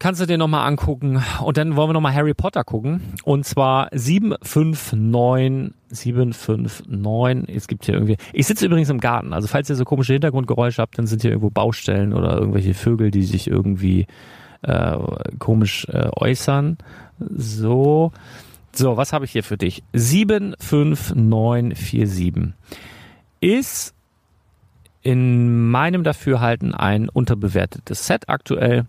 Kannst 0.00 0.18
du 0.18 0.26
dir 0.26 0.38
nochmal 0.38 0.66
angucken. 0.66 1.22
Und 1.44 1.58
dann 1.58 1.76
wollen 1.76 1.90
wir 1.90 1.92
nochmal 1.92 2.14
Harry 2.14 2.32
Potter 2.32 2.64
gucken. 2.64 3.02
Und 3.22 3.44
zwar 3.44 3.90
759, 3.92 5.74
759. 5.90 7.54
Es 7.54 7.68
gibt 7.68 7.84
hier 7.84 7.96
irgendwie. 7.96 8.16
Ich 8.32 8.46
sitze 8.46 8.64
übrigens 8.64 8.88
im 8.88 8.98
Garten. 8.98 9.34
Also 9.34 9.46
falls 9.46 9.68
ihr 9.68 9.76
so 9.76 9.84
komische 9.84 10.14
Hintergrundgeräusche 10.14 10.80
habt, 10.80 10.96
dann 10.96 11.06
sind 11.06 11.20
hier 11.20 11.32
irgendwo 11.32 11.50
Baustellen 11.50 12.14
oder 12.14 12.38
irgendwelche 12.38 12.72
Vögel, 12.72 13.10
die 13.10 13.24
sich 13.24 13.46
irgendwie 13.46 14.06
äh, 14.62 14.96
komisch 15.38 15.86
äh, 15.90 16.08
äußern. 16.16 16.78
So. 17.18 18.12
So, 18.72 18.96
was 18.96 19.12
habe 19.12 19.26
ich 19.26 19.32
hier 19.32 19.44
für 19.44 19.58
dich? 19.58 19.82
75947 19.92 22.54
ist 23.42 23.94
in 25.02 25.68
meinem 25.68 26.04
Dafürhalten 26.04 26.74
ein 26.74 27.10
unterbewertetes 27.10 28.06
Set 28.06 28.30
aktuell. 28.30 28.86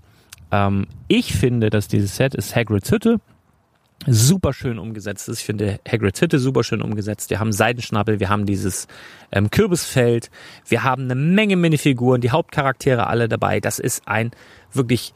Ähm, 0.51 0.87
ich 1.07 1.33
finde, 1.33 1.69
dass 1.69 1.87
dieses 1.87 2.15
Set 2.15 2.35
ist 2.35 2.55
Hagrids 2.55 2.91
Hütte 2.91 3.19
super 4.07 4.51
schön 4.53 4.79
umgesetzt 4.79 5.29
ist. 5.29 5.39
Ich 5.39 5.45
finde 5.45 5.79
Hagrids 5.87 6.21
Hütte 6.21 6.39
super 6.39 6.63
schön 6.63 6.81
umgesetzt. 6.81 7.29
Wir 7.29 7.39
haben 7.39 7.51
Seidenschnabel, 7.51 8.19
wir 8.19 8.29
haben 8.29 8.45
dieses 8.45 8.87
ähm, 9.31 9.51
Kürbisfeld, 9.51 10.31
wir 10.67 10.83
haben 10.83 11.03
eine 11.03 11.15
Menge 11.15 11.55
Minifiguren, 11.55 12.21
die 12.21 12.31
Hauptcharaktere 12.31 13.07
alle 13.07 13.29
dabei. 13.29 13.59
Das 13.59 13.79
ist 13.79 14.07
ein 14.07 14.31
wirklich 14.71 15.13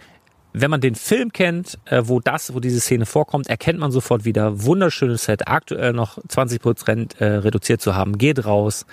wenn 0.57 0.71
man 0.71 0.79
den 0.79 0.95
Film 0.95 1.33
kennt, 1.33 1.79
äh, 1.83 2.03
wo 2.05 2.21
das, 2.21 2.53
wo 2.53 2.61
diese 2.61 2.79
Szene 2.79 3.05
vorkommt, 3.05 3.47
erkennt 3.47 3.77
man 3.77 3.91
sofort 3.91 4.23
wieder 4.23 4.63
wunderschönes 4.63 5.25
Set, 5.25 5.49
aktuell 5.49 5.91
noch 5.91 6.17
20 6.29 6.61
Prozent 6.61 7.19
äh, 7.19 7.25
reduziert 7.25 7.81
zu 7.81 7.93
haben. 7.93 8.17
Geht 8.17 8.45
raus, 8.45 8.86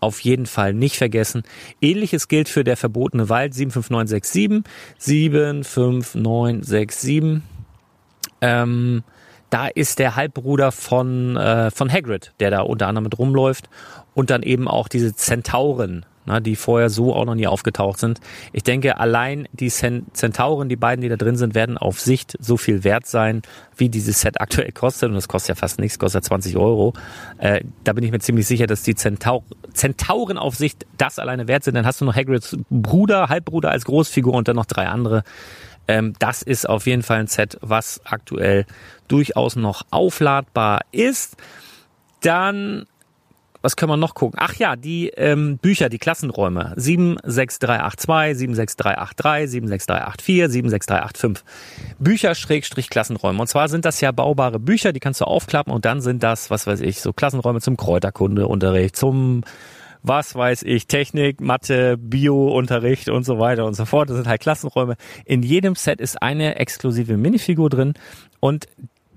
auf 0.00 0.20
jeden 0.20 0.46
Fall 0.46 0.74
nicht 0.74 0.96
vergessen. 0.96 1.44
Ähnliches 1.80 2.26
gilt 2.28 2.48
für 2.48 2.64
der 2.64 2.76
verbotene 2.76 3.28
Wald 3.28 3.54
75967. 3.54 4.64
75967. 4.98 7.42
Ähm, 8.40 9.04
da 9.50 9.66
ist 9.66 9.98
der 9.98 10.16
Halbbruder 10.16 10.72
von, 10.72 11.36
äh, 11.36 11.70
von 11.70 11.92
Hagrid, 11.92 12.32
der 12.40 12.50
da 12.50 12.62
unter 12.62 12.86
anderem 12.86 13.04
mit 13.04 13.18
rumläuft. 13.18 13.68
Und 14.14 14.30
dann 14.30 14.42
eben 14.42 14.68
auch 14.68 14.88
diese 14.88 15.14
Zentauren, 15.14 16.06
ne, 16.30 16.42
die 16.42 16.56
vorher 16.56 16.90
so 16.90 17.14
auch 17.14 17.24
noch 17.24 17.34
nie 17.34 17.46
aufgetaucht 17.46 17.98
sind. 17.98 18.20
Ich 18.52 18.62
denke, 18.62 18.98
allein 18.98 19.48
die 19.52 19.68
Zentauren, 19.68 20.68
die 20.68 20.76
beiden, 20.76 21.02
die 21.02 21.08
da 21.08 21.16
drin 21.16 21.36
sind, 21.36 21.54
werden 21.54 21.78
auf 21.78 22.00
Sicht 22.00 22.36
so 22.38 22.56
viel 22.56 22.84
wert 22.84 23.06
sein, 23.06 23.42
wie 23.76 23.88
dieses 23.88 24.20
Set 24.20 24.40
aktuell 24.40 24.72
kostet. 24.72 25.08
Und 25.08 25.14
das 25.14 25.28
kostet 25.28 25.50
ja 25.50 25.54
fast 25.54 25.78
nichts, 25.78 25.98
kostet 25.98 26.24
20 26.24 26.56
Euro. 26.56 26.92
Äh, 27.38 27.62
da 27.84 27.92
bin 27.92 28.04
ich 28.04 28.10
mir 28.10 28.20
ziemlich 28.20 28.46
sicher, 28.46 28.66
dass 28.66 28.82
die 28.82 28.94
Zentau 28.94 29.44
Zentauren 29.72 30.38
auf 30.38 30.56
Sicht 30.56 30.86
das 30.98 31.18
alleine 31.18 31.48
wert 31.48 31.64
sind. 31.64 31.74
Dann 31.74 31.86
hast 31.86 32.00
du 32.00 32.04
noch 32.04 32.16
Hagrids 32.16 32.56
Bruder, 32.70 33.28
Halbbruder 33.28 33.70
als 33.70 33.84
Großfigur 33.84 34.34
und 34.34 34.48
dann 34.48 34.56
noch 34.56 34.66
drei 34.66 34.88
andere. 34.88 35.22
Ähm, 35.88 36.14
das 36.18 36.42
ist 36.42 36.68
auf 36.68 36.86
jeden 36.86 37.02
Fall 37.02 37.18
ein 37.18 37.26
Set, 37.26 37.58
was 37.60 38.00
aktuell 38.04 38.66
durchaus 39.08 39.56
noch 39.56 39.82
aufladbar 39.90 40.82
ist. 40.92 41.36
Dann 42.20 42.86
was 43.62 43.76
können 43.76 43.90
wir 43.90 43.96
noch 43.96 44.14
gucken? 44.14 44.38
Ach 44.42 44.54
ja, 44.54 44.76
die 44.76 45.08
ähm, 45.10 45.58
Bücher, 45.58 45.88
die 45.88 45.98
Klassenräume. 45.98 46.72
76382, 46.76 48.38
76383, 48.38 49.50
76384, 49.50 50.48
76385. 50.48 51.44
Bücher 51.98 52.34
Schrägstrich 52.34 52.90
Klassenräume. 52.90 53.40
Und 53.40 53.46
zwar 53.48 53.68
sind 53.68 53.84
das 53.84 54.00
ja 54.00 54.12
baubare 54.12 54.58
Bücher, 54.58 54.92
die 54.92 55.00
kannst 55.00 55.20
du 55.20 55.24
aufklappen 55.24 55.72
und 55.72 55.84
dann 55.84 56.00
sind 56.00 56.22
das, 56.22 56.50
was 56.50 56.66
weiß 56.66 56.80
ich, 56.80 57.00
so 57.00 57.12
Klassenräume 57.12 57.60
zum 57.60 57.76
Kräuterkundeunterricht, 57.76 58.96
zum 58.96 59.42
was 60.02 60.34
weiß 60.34 60.62
ich, 60.62 60.86
Technik, 60.86 61.42
Mathe, 61.42 61.98
Bio-Unterricht 61.98 63.10
und 63.10 63.24
so 63.24 63.38
weiter 63.38 63.66
und 63.66 63.74
so 63.74 63.84
fort. 63.84 64.08
Das 64.08 64.16
sind 64.16 64.26
halt 64.26 64.40
Klassenräume. 64.40 64.96
In 65.26 65.42
jedem 65.42 65.74
Set 65.74 66.00
ist 66.00 66.22
eine 66.22 66.56
exklusive 66.56 67.18
Minifigur 67.18 67.68
drin 67.68 67.94
und 68.40 68.66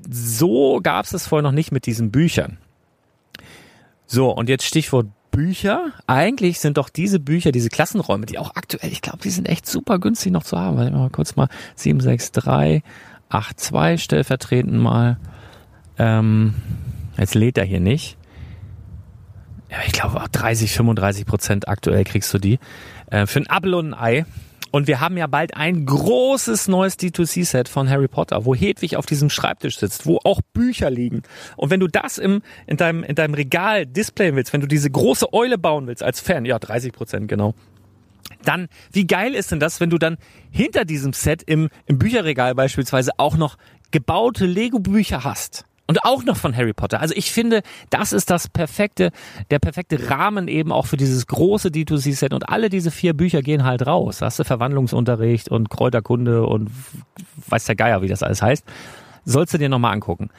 so 0.10 0.82
gab 0.84 1.06
es 1.06 1.14
es 1.14 1.28
vorher 1.28 1.44
noch 1.44 1.56
nicht 1.56 1.72
mit 1.72 1.86
diesen 1.86 2.12
Büchern. 2.12 2.58
So, 4.06 4.32
und 4.32 4.50
jetzt 4.50 4.66
Stichwort 4.66 5.08
Bücher. 5.34 5.92
Eigentlich 6.06 6.60
sind 6.60 6.78
doch 6.78 6.90
diese 6.90 7.20
Bücher, 7.20 7.52
diese 7.52 7.70
Klassenräume, 7.70 8.28
die 8.28 8.38
auch 8.38 8.56
aktuell, 8.56 8.92
ich 8.92 9.02
glaube, 9.02 9.18
die 9.24 9.32
sind 9.32 9.50
echt 9.50 9.66
super 9.66 9.98
günstig 10.00 10.32
noch 10.32 10.44
zu 10.44 10.60
haben. 10.60 10.78
Warte 10.78 10.92
mal 10.92 11.10
kurz 11.10 11.36
mal 11.36 11.50
76382 11.76 14.04
stellvertretend 14.04 14.76
mal. 14.76 15.18
Ähm, 15.98 16.54
jetzt 17.18 17.34
lädt 17.34 17.58
er 17.58 17.66
hier 17.66 17.80
nicht. 17.80 18.16
Ja, 19.72 19.78
ich 19.88 19.92
glaube 19.92 20.22
auch 20.22 20.28
30, 20.28 20.72
35 20.72 21.26
Prozent 21.26 21.68
aktuell 21.68 22.04
kriegst 22.04 22.32
du 22.32 22.38
die. 22.38 22.60
Äh, 23.10 23.26
für 23.26 23.40
ein 23.40 23.50
Apfel 23.50 23.74
und 23.74 23.96
ein 23.96 24.00
Ei. 24.00 24.26
Und 24.74 24.88
wir 24.88 25.00
haben 25.00 25.18
ja 25.18 25.28
bald 25.28 25.56
ein 25.56 25.86
großes 25.86 26.68
neues 26.68 26.98
D2C-Set 26.98 27.70
von 27.70 27.88
Harry 27.88 28.08
Potter, 28.08 28.44
wo 28.44 28.56
Hedwig 28.56 28.98
auf 28.98 29.06
diesem 29.06 29.30
Schreibtisch 29.30 29.78
sitzt, 29.78 30.08
wo 30.08 30.20
auch 30.24 30.42
Bücher 30.52 30.90
liegen. 30.90 31.22
Und 31.58 31.70
wenn 31.70 31.80
du 31.80 31.88
das 31.88 32.18
im, 32.18 32.42
in, 32.66 32.78
deinem, 32.78 33.04
in 33.04 33.14
deinem 33.14 33.36
Regal 33.36 33.86
displayen 33.86 34.36
willst, 34.36 34.52
wenn 34.52 34.62
du 34.62 34.68
diese 34.68 34.90
große 34.90 35.32
Eule 35.32 35.60
bauen 35.60 35.86
willst 35.86 36.02
als 36.02 36.22
Fan, 36.22 36.44
ja, 36.46 36.58
30 36.58 36.92
Prozent 36.92 37.28
genau, 37.28 37.54
dann, 38.46 38.68
wie 38.92 39.06
geil 39.06 39.36
ist 39.36 39.52
denn 39.52 39.60
das, 39.60 39.80
wenn 39.80 39.92
du 39.92 40.00
dann 40.00 40.18
hinter 40.50 40.86
diesem 40.86 41.14
Set 41.14 41.44
im, 41.44 41.70
im 41.86 42.00
Bücherregal 42.00 42.56
beispielsweise 42.56 43.12
auch 43.18 43.38
noch 43.38 43.60
gebaute 43.92 44.48
Lego-Bücher 44.48 45.24
hast? 45.24 45.66
Und 45.86 46.06
auch 46.06 46.24
noch 46.24 46.38
von 46.38 46.56
Harry 46.56 46.74
Potter. 46.74 47.02
Also 47.02 47.14
ich 47.16 47.32
finde, 47.32 47.62
das 47.90 48.14
ist 48.14 48.30
das 48.30 48.48
perfekte, 48.48 49.12
der 49.52 49.60
perfekte 49.60 50.10
Rahmen 50.10 50.48
eben 50.48 50.72
auch 50.72 50.86
für 50.86 50.96
dieses 50.96 51.28
große 51.28 51.70
D2C-Set. 51.70 52.34
Und 52.34 52.48
alle 52.48 52.70
diese 52.70 52.90
vier 52.90 53.14
Bücher 53.14 53.42
gehen 53.42 53.66
halt 53.66 53.86
raus. 53.86 54.22
Hast 54.22 54.40
du 54.40 54.46
Verwandlungsunterricht 54.46 55.50
und 55.50 55.70
Kräuterkunde 55.70 56.46
und 56.46 56.72
weiß 57.48 57.66
der 57.66 57.76
Geier, 57.76 58.02
wie 58.02 58.08
das 58.08 58.24
alles 58.24 58.42
heißt. 58.42 58.66
Sollst 59.26 59.54
du 59.54 59.58
dir 59.58 59.70
nochmal 59.70 59.94
angucken. 59.94 60.30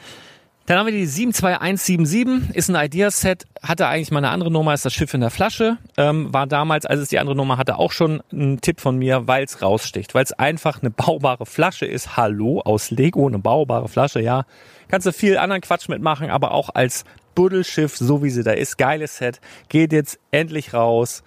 Dann 0.67 0.79
haben 0.79 0.87
wir 0.87 0.93
die 0.93 1.05
72177, 1.05 2.55
ist 2.55 2.69
ein 2.71 2.85
Ideaset, 2.85 3.45
hatte 3.61 3.85
eigentlich 3.85 4.09
mal 4.09 4.17
eine 4.17 4.29
andere 4.29 4.49
Nummer, 4.49 4.73
ist 4.73 4.83
das 4.83 4.93
Schiff 4.93 5.13
in 5.13 5.21
der 5.21 5.29
Flasche. 5.29 5.77
Ähm, 5.95 6.33
war 6.33 6.47
damals, 6.47 6.87
als 6.87 7.01
es 7.01 7.09
die 7.09 7.19
andere 7.19 7.35
Nummer 7.35 7.57
hatte, 7.57 7.77
auch 7.77 7.91
schon 7.91 8.23
ein 8.33 8.59
Tipp 8.61 8.81
von 8.81 8.97
mir, 8.97 9.27
weil 9.27 9.43
es 9.43 9.61
raussticht. 9.61 10.15
Weil 10.15 10.23
es 10.23 10.33
einfach 10.33 10.81
eine 10.81 10.89
baubare 10.89 11.45
Flasche 11.45 11.85
ist. 11.85 12.17
Hallo, 12.17 12.61
aus 12.61 12.89
Lego, 12.89 13.27
eine 13.27 13.37
baubare 13.37 13.87
Flasche, 13.87 14.21
ja. 14.21 14.45
Kannst 14.87 15.05
du 15.05 15.13
viel 15.13 15.37
anderen 15.37 15.61
Quatsch 15.61 15.87
mitmachen, 15.87 16.31
aber 16.31 16.51
auch 16.51 16.69
als 16.73 17.05
Buddelschiff, 17.35 17.95
so 17.95 18.23
wie 18.23 18.31
sie 18.31 18.41
da 18.41 18.51
ist, 18.51 18.77
geiles 18.79 19.17
Set, 19.17 19.41
geht 19.69 19.93
jetzt 19.93 20.19
endlich 20.31 20.73
raus. 20.73 21.21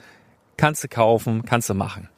Kannst 0.57 0.83
du 0.83 0.89
kaufen, 0.89 1.45
kannst 1.45 1.71
du 1.71 1.75
machen. 1.75 2.09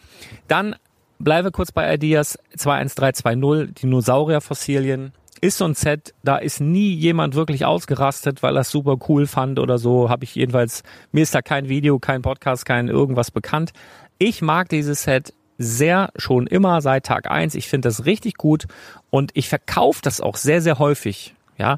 Dann 0.49 0.75
bleibe 1.19 1.51
kurz 1.51 1.71
bei 1.71 1.93
Ideas 1.93 2.39
21320, 2.57 3.75
Dinosaurierfossilien 3.75 5.13
ist 5.41 5.59
so 5.59 5.65
ein 5.65 5.75
Set, 5.75 6.15
da 6.23 6.37
ist 6.37 6.61
nie 6.61 6.93
jemand 6.95 7.35
wirklich 7.35 7.65
ausgerastet, 7.65 8.43
weil 8.43 8.57
er 8.57 8.61
es 8.61 8.71
super 8.71 8.97
cool 9.09 9.27
fand 9.27 9.59
oder 9.59 9.79
so. 9.79 10.11
Habe 10.11 10.25
ich 10.25 10.35
jedenfalls, 10.35 10.83
mir 11.13 11.23
ist 11.23 11.35
da 11.35 11.43
kein 11.43 11.69
Video, 11.69 11.99
kein 11.99 12.23
Podcast, 12.23 12.67
kein 12.67 12.89
irgendwas 12.89 13.31
bekannt. 13.31 13.73
Ich 14.19 14.43
mag 14.43 14.69
dieses 14.69 15.05
Set 15.05 15.33
sehr 15.57 16.11
schon 16.17 16.47
immer 16.47 16.81
seit 16.81 17.07
Tag 17.07 17.31
eins. 17.31 17.55
Ich 17.55 17.69
finde 17.69 17.89
das 17.89 18.07
richtig 18.07 18.37
gut 18.37 18.67
und 19.11 19.31
ich 19.35 19.49
verkaufe 19.49 20.01
das 20.03 20.21
auch 20.21 20.37
sehr, 20.37 20.63
sehr 20.63 20.79
häufig. 20.79 21.35
Ja, 21.59 21.77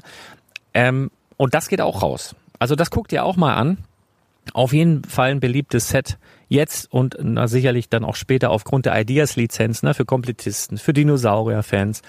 ähm, 0.73 1.11
und 1.37 1.53
das 1.53 1.67
geht 1.67 1.81
auch 1.81 2.01
raus. 2.01 2.35
Also 2.59 2.75
das 2.75 2.89
guckt 2.91 3.11
ihr 3.11 3.25
auch 3.25 3.35
mal 3.35 3.55
an. 3.55 3.77
Auf 4.53 4.73
jeden 4.73 5.03
Fall 5.03 5.31
ein 5.31 5.39
beliebtes 5.39 5.89
Set 5.89 6.17
jetzt 6.47 6.91
und 6.91 7.17
na, 7.19 7.47
sicherlich 7.47 7.89
dann 7.89 8.03
auch 8.03 8.15
später 8.15 8.51
aufgrund 8.51 8.85
der 8.85 8.99
Ideas-Lizenz 8.99 9.83
ne, 9.83 9.93
für 9.93 10.05
Komplettisten, 10.05 10.77
für 10.77 10.93
Dinosaurier-Fans 10.93 12.01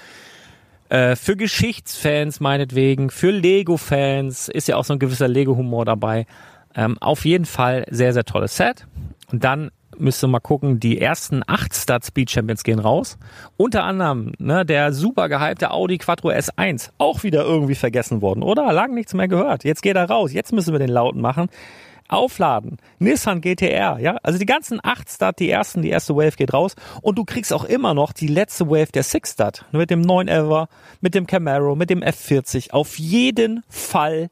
äh, 0.89 1.17
für 1.17 1.37
Geschichtsfans 1.37 2.41
meinetwegen, 2.41 3.11
für 3.11 3.31
Lego-Fans 3.31 4.49
ist 4.49 4.69
ja 4.69 4.77
auch 4.77 4.85
so 4.85 4.95
ein 4.95 4.99
gewisser 4.99 5.29
Lego-Humor 5.29 5.85
dabei. 5.85 6.27
Ähm, 6.75 6.99
auf 7.01 7.25
jeden 7.25 7.45
Fall 7.45 7.87
sehr, 7.91 8.13
sehr 8.13 8.25
tolles 8.25 8.57
Set. 8.57 8.87
Und 9.31 9.45
dann 9.45 9.71
müsst 9.97 10.23
ihr 10.25 10.29
mal 10.29 10.41
gucken, 10.41 10.81
die 10.81 11.01
ersten 11.01 11.43
acht 11.47 11.73
Star 11.73 12.01
Speed 12.03 12.31
Champions 12.31 12.65
gehen 12.65 12.79
raus. 12.79 13.19
Unter 13.57 13.85
anderem 13.85 14.33
ne, 14.39 14.65
der 14.65 14.93
super 14.93 15.29
gehypte 15.29 15.71
Audi 15.71 15.99
Quattro 15.99 16.31
S1, 16.31 16.91
auch 16.99 17.23
wieder 17.23 17.45
irgendwie 17.45 17.75
vergessen 17.77 18.21
worden, 18.21 18.43
oder? 18.43 18.73
Lang 18.73 18.95
nichts 18.95 19.15
mehr 19.15 19.29
gehört. 19.29 19.65
Jetzt 19.65 19.83
geht 19.83 19.97
er 19.97 20.11
raus, 20.11 20.33
jetzt 20.33 20.53
müssen 20.53 20.73
wir 20.73 20.79
den 20.81 20.91
lauten 20.91 21.21
machen 21.21 21.49
aufladen. 22.09 22.79
Nissan 22.99 23.41
GTR, 23.41 23.99
ja. 23.99 24.17
Also 24.23 24.39
die 24.39 24.47
ganzen 24.47 24.81
8 24.83 25.09
Start, 25.09 25.39
die 25.39 25.51
ersten, 25.51 25.83
die 25.83 25.91
erste 25.91 26.15
Wave 26.15 26.37
geht 26.37 26.53
raus 26.53 26.75
und 27.03 27.19
du 27.19 27.25
kriegst 27.25 27.53
auch 27.53 27.65
immer 27.65 27.95
noch 27.95 28.13
die 28.13 28.27
letzte 28.27 28.69
Wave 28.69 28.93
der 28.93 29.03
6 29.03 29.33
Start. 29.33 29.65
Mit 29.73 29.91
dem 29.91 30.01
9 30.01 30.29
Ever, 30.29 30.69
mit 31.01 31.15
dem 31.15 31.27
Camaro, 31.27 31.77
mit 31.77 31.91
dem 31.91 32.03
F40. 32.03 32.71
Auf 32.71 32.99
jeden 32.99 33.63
Fall 33.69 34.31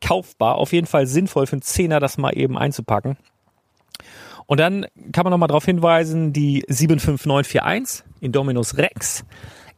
kaufbar, 0.00 0.56
auf 0.56 0.72
jeden 0.72 0.86
Fall 0.86 1.06
sinnvoll 1.06 1.46
für 1.46 1.54
einen 1.54 1.62
Zehner 1.62 2.00
das 2.00 2.18
mal 2.18 2.36
eben 2.36 2.58
einzupacken. 2.58 3.16
Und 4.46 4.58
dann 4.58 4.86
kann 5.12 5.24
man 5.24 5.30
nochmal 5.30 5.48
darauf 5.48 5.64
hinweisen, 5.64 6.32
die 6.32 6.64
75941 6.68 8.04
in 8.20 8.32
Dominus 8.32 8.76
Rex 8.76 9.24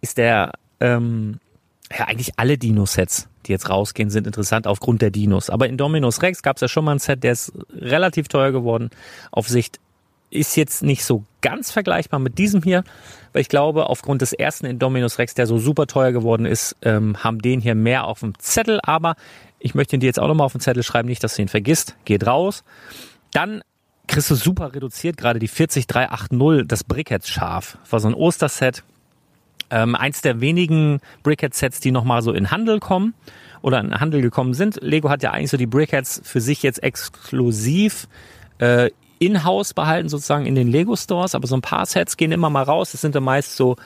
ist 0.00 0.18
der, 0.18 0.52
ähm, 0.80 1.38
ja 1.96 2.06
eigentlich 2.06 2.38
alle 2.38 2.58
Dino-Sets 2.58 3.28
die 3.48 3.52
jetzt 3.52 3.68
rausgehen, 3.68 4.10
sind 4.10 4.26
interessant 4.26 4.66
aufgrund 4.66 5.02
der 5.02 5.10
Dinos. 5.10 5.50
Aber 5.50 5.68
in 5.68 5.76
Dominus 5.76 6.22
Rex 6.22 6.42
gab 6.42 6.56
es 6.56 6.62
ja 6.62 6.68
schon 6.68 6.84
mal 6.84 6.92
ein 6.92 6.98
Set, 6.98 7.22
der 7.22 7.32
ist 7.32 7.52
relativ 7.74 8.28
teuer 8.28 8.52
geworden. 8.52 8.90
Auf 9.30 9.48
Sicht 9.48 9.80
ist 10.30 10.56
jetzt 10.56 10.82
nicht 10.82 11.04
so 11.04 11.24
ganz 11.40 11.70
vergleichbar 11.70 12.18
mit 12.18 12.38
diesem 12.38 12.62
hier, 12.62 12.82
weil 13.32 13.42
ich 13.42 13.48
glaube, 13.48 13.88
aufgrund 13.88 14.20
des 14.22 14.32
ersten 14.32 14.66
Indominus 14.66 15.18
Rex, 15.18 15.34
der 15.34 15.46
so 15.46 15.58
super 15.58 15.86
teuer 15.86 16.12
geworden 16.12 16.44
ist, 16.44 16.76
ähm, 16.82 17.22
haben 17.22 17.40
den 17.40 17.60
hier 17.60 17.74
mehr 17.74 18.04
auf 18.04 18.20
dem 18.20 18.38
Zettel, 18.38 18.80
aber 18.82 19.14
ich 19.58 19.74
möchte 19.74 19.96
ihn 19.96 20.00
dir 20.00 20.06
jetzt 20.06 20.20
auch 20.20 20.28
nochmal 20.28 20.46
auf 20.46 20.52
den 20.52 20.60
Zettel 20.60 20.82
schreiben, 20.82 21.08
nicht, 21.08 21.24
dass 21.24 21.36
du 21.36 21.42
ihn 21.42 21.48
vergisst. 21.48 21.96
Geht 22.04 22.26
raus. 22.26 22.64
Dann 23.32 23.62
kriegst 24.06 24.30
du 24.30 24.34
super 24.34 24.74
reduziert, 24.74 25.16
gerade 25.16 25.38
die 25.38 25.48
40380, 25.48 26.68
das 26.68 26.84
Brickheads 26.84 27.28
Schaf. 27.28 27.78
War 27.88 28.00
so 28.00 28.08
ein 28.08 28.14
Osterset. 28.14 28.82
Ähm, 29.70 29.94
eins 29.94 30.20
der 30.20 30.40
wenigen 30.40 31.00
Brickhead-Sets, 31.22 31.80
die 31.80 31.90
nochmal 31.90 32.22
so 32.22 32.32
in 32.32 32.50
Handel 32.50 32.80
kommen 32.80 33.14
oder 33.62 33.80
in 33.80 33.98
Handel 33.98 34.20
gekommen 34.20 34.54
sind. 34.54 34.78
Lego 34.82 35.08
hat 35.08 35.22
ja 35.22 35.30
eigentlich 35.30 35.50
so 35.50 35.56
die 35.56 35.66
Brickheads 35.66 36.20
für 36.24 36.40
sich 36.40 36.62
jetzt 36.62 36.82
exklusiv 36.82 38.08
äh, 38.58 38.90
in-house 39.18 39.72
behalten, 39.74 40.08
sozusagen 40.08 40.46
in 40.46 40.54
den 40.54 40.68
Lego-Stores, 40.68 41.34
aber 41.34 41.46
so 41.46 41.56
ein 41.56 41.62
paar 41.62 41.86
Sets 41.86 42.16
gehen 42.16 42.32
immer 42.32 42.50
mal 42.50 42.62
raus. 42.62 42.92
Das 42.92 43.00
sind 43.00 43.14
dann 43.14 43.24
meist 43.24 43.56
so, 43.56 43.76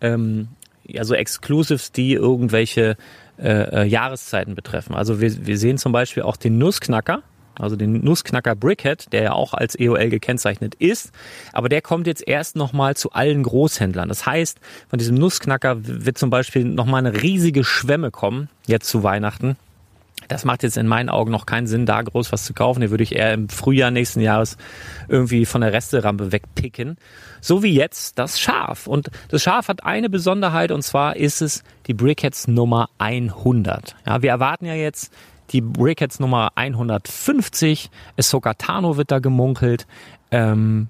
ähm, 0.00 0.48
ja, 0.84 1.04
so 1.04 1.14
Exclusives, 1.14 1.92
die 1.92 2.14
irgendwelche 2.14 2.96
äh, 3.38 3.82
äh, 3.82 3.84
Jahreszeiten 3.84 4.54
betreffen. 4.54 4.94
Also 4.94 5.20
wir, 5.20 5.46
wir 5.46 5.58
sehen 5.58 5.78
zum 5.78 5.92
Beispiel 5.92 6.24
auch 6.24 6.36
den 6.36 6.58
Nussknacker, 6.58 7.22
also 7.58 7.76
den 7.76 8.04
Nussknacker 8.04 8.54
Brickhead, 8.54 9.12
der 9.12 9.22
ja 9.22 9.32
auch 9.32 9.54
als 9.54 9.78
EOL 9.78 10.08
gekennzeichnet 10.08 10.74
ist, 10.76 11.12
aber 11.52 11.68
der 11.68 11.82
kommt 11.82 12.06
jetzt 12.06 12.26
erst 12.26 12.56
nochmal 12.56 12.96
zu 12.96 13.12
allen 13.12 13.42
Großhändlern. 13.42 14.08
Das 14.08 14.26
heißt, 14.26 14.58
von 14.88 14.98
diesem 14.98 15.16
Nussknacker 15.16 15.76
wird 15.80 16.18
zum 16.18 16.30
Beispiel 16.30 16.64
nochmal 16.64 17.04
eine 17.04 17.22
riesige 17.22 17.64
Schwemme 17.64 18.10
kommen, 18.10 18.48
jetzt 18.66 18.88
zu 18.88 19.02
Weihnachten. 19.02 19.56
Das 20.26 20.44
macht 20.44 20.62
jetzt 20.62 20.76
in 20.76 20.86
meinen 20.86 21.08
Augen 21.08 21.30
noch 21.30 21.46
keinen 21.46 21.66
Sinn, 21.66 21.86
da 21.86 22.02
groß 22.02 22.32
was 22.32 22.44
zu 22.44 22.52
kaufen. 22.52 22.80
Den 22.80 22.90
würde 22.90 23.04
ich 23.04 23.14
eher 23.14 23.32
im 23.32 23.48
Frühjahr 23.48 23.90
nächsten 23.90 24.20
Jahres 24.20 24.56
irgendwie 25.08 25.46
von 25.46 25.60
der 25.60 25.72
Resterampe 25.72 26.32
wegpicken. 26.32 26.96
So 27.40 27.62
wie 27.62 27.72
jetzt 27.72 28.18
das 28.18 28.40
Schaf. 28.40 28.86
Und 28.86 29.10
das 29.28 29.42
Schaf 29.42 29.68
hat 29.68 29.84
eine 29.84 30.10
Besonderheit 30.10 30.72
und 30.72 30.82
zwar 30.82 31.16
ist 31.16 31.40
es 31.40 31.62
die 31.86 31.94
Brickheads 31.94 32.48
Nummer 32.48 32.90
100. 32.98 33.96
Ja, 34.06 34.22
wir 34.22 34.30
erwarten 34.30 34.66
ja 34.66 34.74
jetzt 34.74 35.12
die 35.50 35.60
Brickheads 35.60 36.20
Nummer 36.20 36.52
150. 36.54 37.90
Ahsoka 38.18 38.54
Tano 38.54 38.96
wird 38.96 39.10
da 39.10 39.18
gemunkelt. 39.18 39.86
Ähm, 40.30 40.88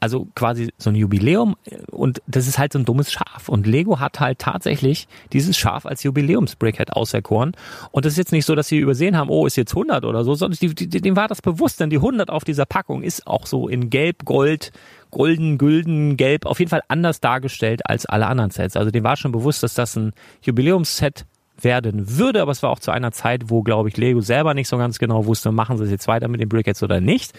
also 0.00 0.26
quasi 0.34 0.72
so 0.78 0.90
ein 0.90 0.96
Jubiläum 0.96 1.56
und 1.90 2.22
das 2.26 2.48
ist 2.48 2.58
halt 2.58 2.72
so 2.72 2.78
ein 2.78 2.86
dummes 2.86 3.12
Schaf. 3.12 3.48
Und 3.48 3.66
Lego 3.66 4.00
hat 4.00 4.18
halt 4.18 4.38
tatsächlich 4.38 5.06
dieses 5.32 5.58
Schaf 5.58 5.84
als 5.84 6.02
Jubiläumsbrickhead 6.02 6.94
auserkoren. 6.94 7.52
Und 7.92 8.06
das 8.06 8.14
ist 8.14 8.18
jetzt 8.18 8.32
nicht 8.32 8.46
so, 8.46 8.54
dass 8.54 8.68
sie 8.68 8.78
übersehen 8.78 9.16
haben, 9.16 9.28
oh, 9.28 9.46
ist 9.46 9.56
jetzt 9.56 9.72
100 9.72 10.04
oder 10.06 10.24
so, 10.24 10.34
sondern 10.34 10.58
die, 10.60 10.74
die, 10.74 11.00
dem 11.02 11.16
war 11.16 11.28
das 11.28 11.42
bewusst, 11.42 11.80
denn 11.80 11.90
die 11.90 11.96
100 11.96 12.30
auf 12.30 12.44
dieser 12.44 12.64
Packung 12.64 13.02
ist 13.02 13.26
auch 13.26 13.46
so 13.46 13.68
in 13.68 13.90
Gelb, 13.90 14.24
Gold, 14.24 14.72
Golden, 15.10 15.58
Gülden, 15.58 16.16
Gelb 16.16 16.46
auf 16.46 16.58
jeden 16.58 16.70
Fall 16.70 16.82
anders 16.88 17.20
dargestellt 17.20 17.82
als 17.84 18.06
alle 18.06 18.26
anderen 18.26 18.50
Sets. 18.50 18.76
Also 18.76 18.90
dem 18.90 19.04
war 19.04 19.16
schon 19.16 19.32
bewusst, 19.32 19.62
dass 19.62 19.74
das 19.74 19.96
ein 19.96 20.12
Jubiläumsset 20.42 21.26
werden 21.64 22.18
würde, 22.18 22.42
aber 22.42 22.52
es 22.52 22.62
war 22.62 22.70
auch 22.70 22.78
zu 22.78 22.90
einer 22.90 23.12
Zeit, 23.12 23.44
wo, 23.50 23.62
glaube 23.62 23.88
ich, 23.88 23.96
Lego 23.96 24.20
selber 24.20 24.54
nicht 24.54 24.68
so 24.68 24.78
ganz 24.78 24.98
genau 24.98 25.26
wusste, 25.26 25.52
machen 25.52 25.76
sie 25.76 25.84
es 25.84 25.90
jetzt 25.90 26.08
weiter 26.08 26.28
mit 26.28 26.40
den 26.40 26.48
Brickheads 26.48 26.82
oder 26.82 27.00
nicht. 27.00 27.32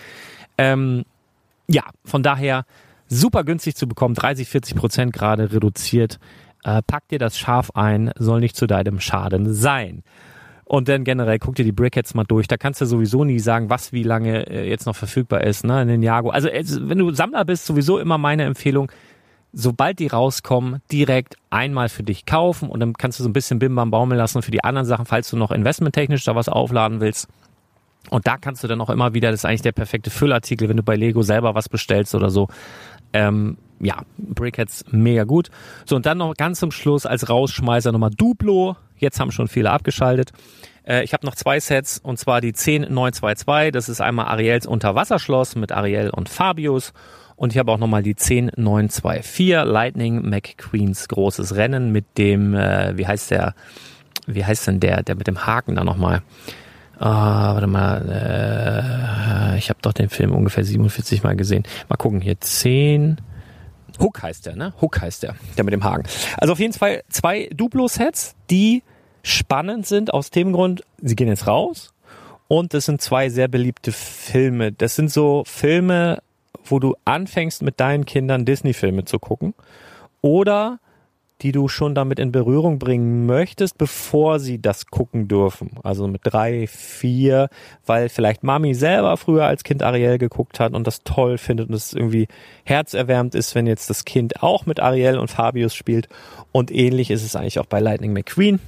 Ähm, 0.58 1.04
ja, 1.68 1.84
von 2.04 2.24
daher 2.24 2.66
super 3.08 3.44
günstig 3.44 3.76
zu 3.76 3.88
bekommen, 3.88 4.16
30, 4.16 4.48
40 4.48 4.76
Prozent 4.76 5.14
gerade 5.14 5.52
reduziert. 5.52 6.20
Äh, 6.64 6.82
pack 6.86 7.08
dir 7.10 7.20
das 7.20 7.38
Schaf 7.38 7.72
ein, 7.72 8.12
soll 8.18 8.40
nicht 8.40 8.56
zu 8.56 8.68
deinem 8.68 9.00
Schaden 9.00 9.54
sein. 9.54 10.04
Und 10.64 10.88
dann 10.88 11.04
generell 11.04 11.38
guck 11.38 11.56
dir 11.56 11.66
die 11.66 11.74
Brickheads 11.74 12.14
mal 12.14 12.24
durch. 12.24 12.48
Da 12.48 12.56
kannst 12.56 12.80
du 12.80 12.86
sowieso 12.86 13.26
nie 13.26 13.40
sagen, 13.40 13.70
was 13.70 13.92
wie 13.92 14.04
lange 14.04 14.48
äh, 14.50 14.70
jetzt 14.70 14.86
noch 14.86 14.96
verfügbar 14.96 15.44
ist, 15.44 15.66
ne, 15.66 15.82
in 15.82 15.90
den 15.90 16.02
Jago. 16.02 16.30
Also, 16.30 16.48
wenn 16.48 16.98
du 16.98 17.12
Sammler 17.12 17.44
bist, 17.44 17.66
sowieso 17.66 18.00
immer 18.00 18.18
meine 18.18 18.44
Empfehlung, 18.44 18.90
sobald 19.54 20.00
die 20.00 20.08
rauskommen, 20.08 20.82
direkt 20.92 21.36
einmal 21.50 21.90
für 21.90 22.04
dich 22.04 22.26
kaufen 22.26 22.70
und 22.70 22.80
dann 22.80 22.94
kannst 22.94 23.20
du 23.20 23.24
so 23.24 23.30
ein 23.30 23.34
bisschen 23.34 23.60
Bim 23.60 23.76
Bam 23.76 23.92
baumeln 23.92 24.18
lassen 24.18 24.42
für 24.42 24.52
die 24.52 24.64
anderen 24.64 24.86
Sachen, 24.86 25.06
falls 25.06 25.30
du 25.30 25.38
noch 25.38 25.52
investmenttechnisch 25.52 26.24
da 26.24 26.36
was 26.36 26.50
aufladen 26.50 27.02
willst. 27.02 27.28
Und 28.10 28.28
da 28.28 28.38
kannst 28.38 28.64
du 28.64 28.68
dann 28.68 28.82
auch 28.82 28.90
immer 28.90 29.14
wieder, 29.14 29.32
das 29.32 29.42
ist 29.42 29.46
eigentlich 29.46 29.62
der 29.62 29.74
perfekte 29.74 30.10
Füllartikel, 30.10 30.70
wenn 30.70 30.78
du 30.78 30.84
bei 30.84 30.96
Lego 30.96 31.22
selber 31.22 31.54
was 31.54 31.70
bestellst 31.70 32.16
oder 32.16 32.30
so. 32.30 32.48
Ähm, 33.14 33.58
ja, 33.80 34.04
Brickheads 34.18 34.86
mega 34.92 35.24
gut. 35.24 35.50
So, 35.86 35.96
und 35.96 36.06
dann 36.06 36.18
noch 36.18 36.36
ganz 36.36 36.60
zum 36.60 36.72
Schluss 36.72 37.06
als 37.06 37.30
Rausschmeißer 37.30 37.92
nochmal 37.92 38.12
Duplo. 38.12 38.78
Jetzt 38.98 39.20
haben 39.20 39.32
schon 39.32 39.48
viele 39.48 39.72
abgeschaltet. 39.72 40.32
Äh, 40.88 41.04
ich 41.04 41.14
habe 41.14 41.26
noch 41.26 41.36
zwei 41.36 41.60
Sets 41.60 42.00
und 42.00 42.18
zwar 42.18 42.42
die 42.42 42.54
10922. 42.54 43.72
Das 43.72 43.90
ist 43.90 44.02
einmal 44.02 44.28
Ariels 44.28 44.66
Unterwasserschloss 44.66 45.56
mit 45.56 45.72
Ariel 45.72 46.10
und 46.10 46.30
Fabius. 46.30 46.94
Und 47.42 47.54
ich 47.54 47.58
habe 47.58 47.72
auch 47.72 47.80
nochmal 47.80 48.04
die 48.04 48.14
10924 48.14 49.66
Lightning 49.66 50.30
McQueens 50.30 51.08
großes 51.08 51.56
Rennen 51.56 51.92
mit 51.92 52.20
dem, 52.20 52.54
äh, 52.54 52.96
wie 52.96 53.08
heißt 53.08 53.32
der, 53.32 53.56
wie 54.28 54.46
heißt 54.46 54.68
denn 54.68 54.80
der, 54.80 55.02
der 55.02 55.16
mit 55.16 55.26
dem 55.26 55.44
Haken 55.44 55.74
da 55.74 55.84
nochmal? 55.84 56.22
Ah, 57.00 57.56
warte 57.56 57.66
mal, 57.66 59.56
äh, 59.56 59.58
ich 59.58 59.70
habe 59.72 59.80
doch 59.82 59.92
den 59.92 60.10
Film 60.10 60.34
ungefähr 60.34 60.64
47 60.64 61.24
Mal 61.24 61.36
gesehen. 61.36 61.64
Mal 61.90 61.96
gucken, 61.96 62.22
hier 62.22 62.40
10. 62.40 63.20
Hook 64.00 64.22
heißt 64.22 64.46
der, 64.46 64.56
ne? 64.56 64.76
Hook 64.80 65.02
heißt 65.02 65.24
der, 65.24 65.34
der 65.58 65.64
mit 65.64 65.74
dem 65.74 65.84
Haken. 65.84 66.04
Also 66.38 66.54
auf 66.54 66.60
jeden 66.60 66.74
Fall 66.74 67.02
zwei 67.10 67.50
Duplo-Sets, 67.56 68.36
die 68.52 68.84
spannend 69.24 69.88
sind 69.88 70.14
aus 70.14 70.30
dem 70.30 70.54
Grund, 70.54 70.84
sie 71.02 71.16
gehen 71.16 71.28
jetzt 71.28 71.48
raus 71.48 71.92
und 72.48 72.76
das 72.76 72.86
sind 72.86 73.02
zwei 73.02 73.30
sehr 73.30 73.48
beliebte 73.48 73.92
Filme. 73.92 74.72
Das 74.72 74.96
sind 74.96 75.12
so 75.12 75.42
Filme, 75.48 76.22
wo 76.64 76.80
du 76.80 76.96
anfängst 77.06 77.62
mit 77.62 77.80
deinen 77.80 78.06
Kindern 78.06 78.46
Disney-Filme 78.46 79.06
zu 79.06 79.20
gucken 79.20 79.54
oder 80.22 80.80
die 81.42 81.52
du 81.52 81.68
schon 81.68 81.96
damit 81.96 82.20
in 82.20 82.32
Berührung 82.32 82.78
bringen 82.78 83.26
möchtest, 83.26 83.78
bevor 83.78 84.40
sie 84.40 84.62
das 84.62 84.88
gucken 84.88 85.28
dürfen. 85.28 85.72
Also 85.84 86.08
mit 86.08 86.22
drei, 86.24 86.68
vier, 86.68 87.50
weil 87.86 88.10
vielleicht 88.10 88.44
Mami 88.44 88.76
selber 88.76 89.18
früher 89.18 89.46
als 89.46 89.64
Kind 89.64 89.82
Ariel 89.82 90.18
geguckt 90.18 90.60
hat 90.60 90.74
und 90.74 90.86
das 90.86 91.04
toll 91.04 91.38
findet 91.38 91.70
und 91.70 91.76
es 91.76 91.94
irgendwie 91.94 92.28
herzerwärmt 92.64 93.34
ist, 93.34 93.56
wenn 93.56 93.66
jetzt 93.66 93.90
das 93.90 94.06
Kind 94.06 94.44
auch 94.44 94.66
mit 94.66 94.80
Ariel 94.80 95.18
und 95.18 95.32
Fabius 95.32 95.74
spielt. 95.74 96.08
Und 96.52 96.70
ähnlich 96.72 97.10
ist 97.10 97.24
es 97.24 97.36
eigentlich 97.36 97.60
auch 97.60 97.66
bei 97.66 97.80
Lightning 97.80 98.14
McQueen. 98.14 98.60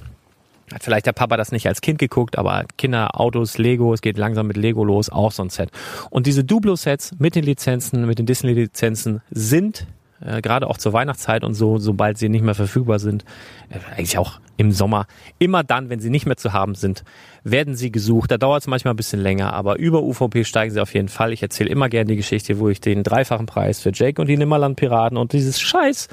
Hat 0.72 0.82
vielleicht 0.82 1.06
der 1.06 1.12
Papa 1.12 1.36
das 1.36 1.52
nicht 1.52 1.68
als 1.68 1.80
Kind 1.80 1.98
geguckt, 1.98 2.38
aber 2.38 2.64
Kinder, 2.78 3.20
Autos, 3.20 3.58
Lego, 3.58 3.92
es 3.92 4.00
geht 4.00 4.16
langsam 4.16 4.46
mit 4.46 4.56
Lego 4.56 4.84
los, 4.84 5.10
auch 5.10 5.32
so 5.32 5.42
ein 5.42 5.50
Set. 5.50 5.70
Und 6.10 6.26
diese 6.26 6.44
Duplo-Sets 6.44 7.12
mit 7.18 7.34
den 7.34 7.44
Lizenzen, 7.44 8.06
mit 8.06 8.18
den 8.18 8.26
Disney-Lizenzen 8.26 9.20
sind 9.30 9.86
äh, 10.24 10.40
gerade 10.40 10.68
auch 10.68 10.78
zur 10.78 10.92
Weihnachtszeit 10.92 11.44
und 11.44 11.54
so, 11.54 11.78
sobald 11.78 12.18
sie 12.18 12.28
nicht 12.28 12.42
mehr 12.44 12.54
verfügbar 12.54 12.98
sind, 12.98 13.24
äh, 13.68 13.78
eigentlich 13.92 14.18
auch 14.18 14.40
im 14.56 14.72
Sommer, 14.72 15.06
immer 15.38 15.64
dann, 15.64 15.90
wenn 15.90 16.00
sie 16.00 16.10
nicht 16.10 16.26
mehr 16.26 16.36
zu 16.36 16.52
haben 16.52 16.74
sind, 16.74 17.04
werden 17.42 17.74
sie 17.74 17.90
gesucht. 17.90 18.30
Da 18.30 18.38
dauert 18.38 18.62
es 18.62 18.66
manchmal 18.66 18.94
ein 18.94 18.96
bisschen 18.96 19.20
länger, 19.20 19.52
aber 19.52 19.78
über 19.78 20.02
UVP 20.02 20.44
steigen 20.44 20.72
sie 20.72 20.80
auf 20.80 20.94
jeden 20.94 21.08
Fall. 21.08 21.32
Ich 21.32 21.42
erzähle 21.42 21.70
immer 21.70 21.88
gerne 21.88 22.06
die 22.06 22.16
Geschichte, 22.16 22.58
wo 22.58 22.68
ich 22.68 22.80
den 22.80 23.02
dreifachen 23.02 23.46
Preis 23.46 23.80
für 23.80 23.90
Jake 23.92 24.20
und 24.20 24.28
die 24.28 24.36
Nimmerland-Piraten 24.36 25.18
und 25.18 25.32
dieses 25.32 25.60
scheiß 25.60 26.08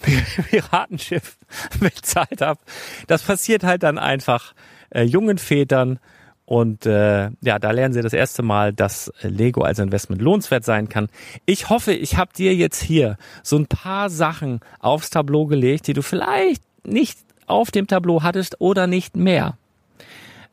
Piratenschiff 0.50 1.38
bezahlt 1.80 2.40
habe. 2.40 2.60
Das 3.06 3.22
passiert 3.22 3.64
halt 3.64 3.82
dann 3.82 3.98
einfach 3.98 4.54
äh, 4.90 5.02
jungen 5.02 5.38
Vätern, 5.38 5.98
und 6.46 6.84
äh, 6.84 7.30
ja, 7.40 7.58
da 7.58 7.70
lernen 7.70 7.94
Sie 7.94 8.02
das 8.02 8.12
erste 8.12 8.42
Mal, 8.42 8.72
dass 8.72 9.12
Lego 9.22 9.62
als 9.62 9.78
Investment 9.78 10.20
lohnenswert 10.20 10.64
sein 10.64 10.88
kann. 10.88 11.08
Ich 11.46 11.70
hoffe, 11.70 11.92
ich 11.92 12.16
habe 12.16 12.32
dir 12.36 12.54
jetzt 12.54 12.82
hier 12.82 13.16
so 13.42 13.56
ein 13.56 13.66
paar 13.66 14.10
Sachen 14.10 14.60
aufs 14.78 15.10
Tableau 15.10 15.46
gelegt, 15.46 15.86
die 15.86 15.94
du 15.94 16.02
vielleicht 16.02 16.62
nicht 16.86 17.18
auf 17.46 17.70
dem 17.70 17.86
Tableau 17.86 18.22
hattest 18.22 18.60
oder 18.60 18.86
nicht 18.86 19.16
mehr. 19.16 19.56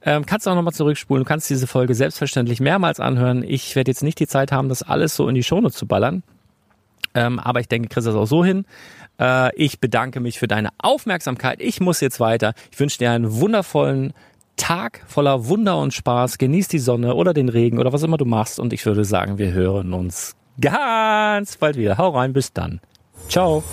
Ähm, 0.03 0.25
kannst 0.25 0.47
auch 0.47 0.55
nochmal 0.55 0.73
zurückspulen. 0.73 1.23
Du 1.23 1.27
kannst 1.27 1.49
diese 1.49 1.67
Folge 1.67 1.93
selbstverständlich 1.93 2.59
mehrmals 2.59 2.99
anhören. 2.99 3.43
Ich 3.43 3.75
werde 3.75 3.91
jetzt 3.91 4.01
nicht 4.01 4.19
die 4.19 4.27
Zeit 4.27 4.51
haben, 4.51 4.69
das 4.69 4.83
alles 4.83 5.15
so 5.15 5.27
in 5.27 5.35
die 5.35 5.43
Shownotes 5.43 5.77
zu 5.77 5.85
ballern. 5.85 6.23
Ähm, 7.13 7.39
aber 7.39 7.59
ich 7.59 7.67
denke, 7.67 7.89
kriegst 7.89 8.07
das 8.07 8.15
auch 8.15 8.25
so 8.25 8.43
hin. 8.43 8.65
Äh, 9.19 9.53
ich 9.55 9.79
bedanke 9.79 10.19
mich 10.21 10.39
für 10.39 10.47
deine 10.47 10.69
Aufmerksamkeit. 10.79 11.61
Ich 11.61 11.81
muss 11.81 11.99
jetzt 11.99 12.19
weiter. 12.19 12.53
Ich 12.71 12.79
wünsche 12.79 12.97
dir 12.97 13.11
einen 13.11 13.39
wundervollen 13.39 14.13
Tag 14.61 15.01
voller 15.07 15.47
Wunder 15.47 15.79
und 15.79 15.91
Spaß. 15.91 16.37
Genieß 16.37 16.67
die 16.67 16.77
Sonne 16.77 17.15
oder 17.15 17.33
den 17.33 17.49
Regen 17.49 17.79
oder 17.79 17.91
was 17.93 18.03
immer 18.03 18.17
du 18.17 18.25
machst. 18.25 18.59
Und 18.59 18.73
ich 18.73 18.85
würde 18.85 19.03
sagen, 19.03 19.39
wir 19.39 19.53
hören 19.53 19.91
uns 19.93 20.35
ganz 20.61 21.57
bald 21.57 21.77
wieder. 21.77 21.97
Hau 21.97 22.09
rein, 22.09 22.31
bis 22.31 22.53
dann. 22.53 22.79
Ciao. 23.27 23.63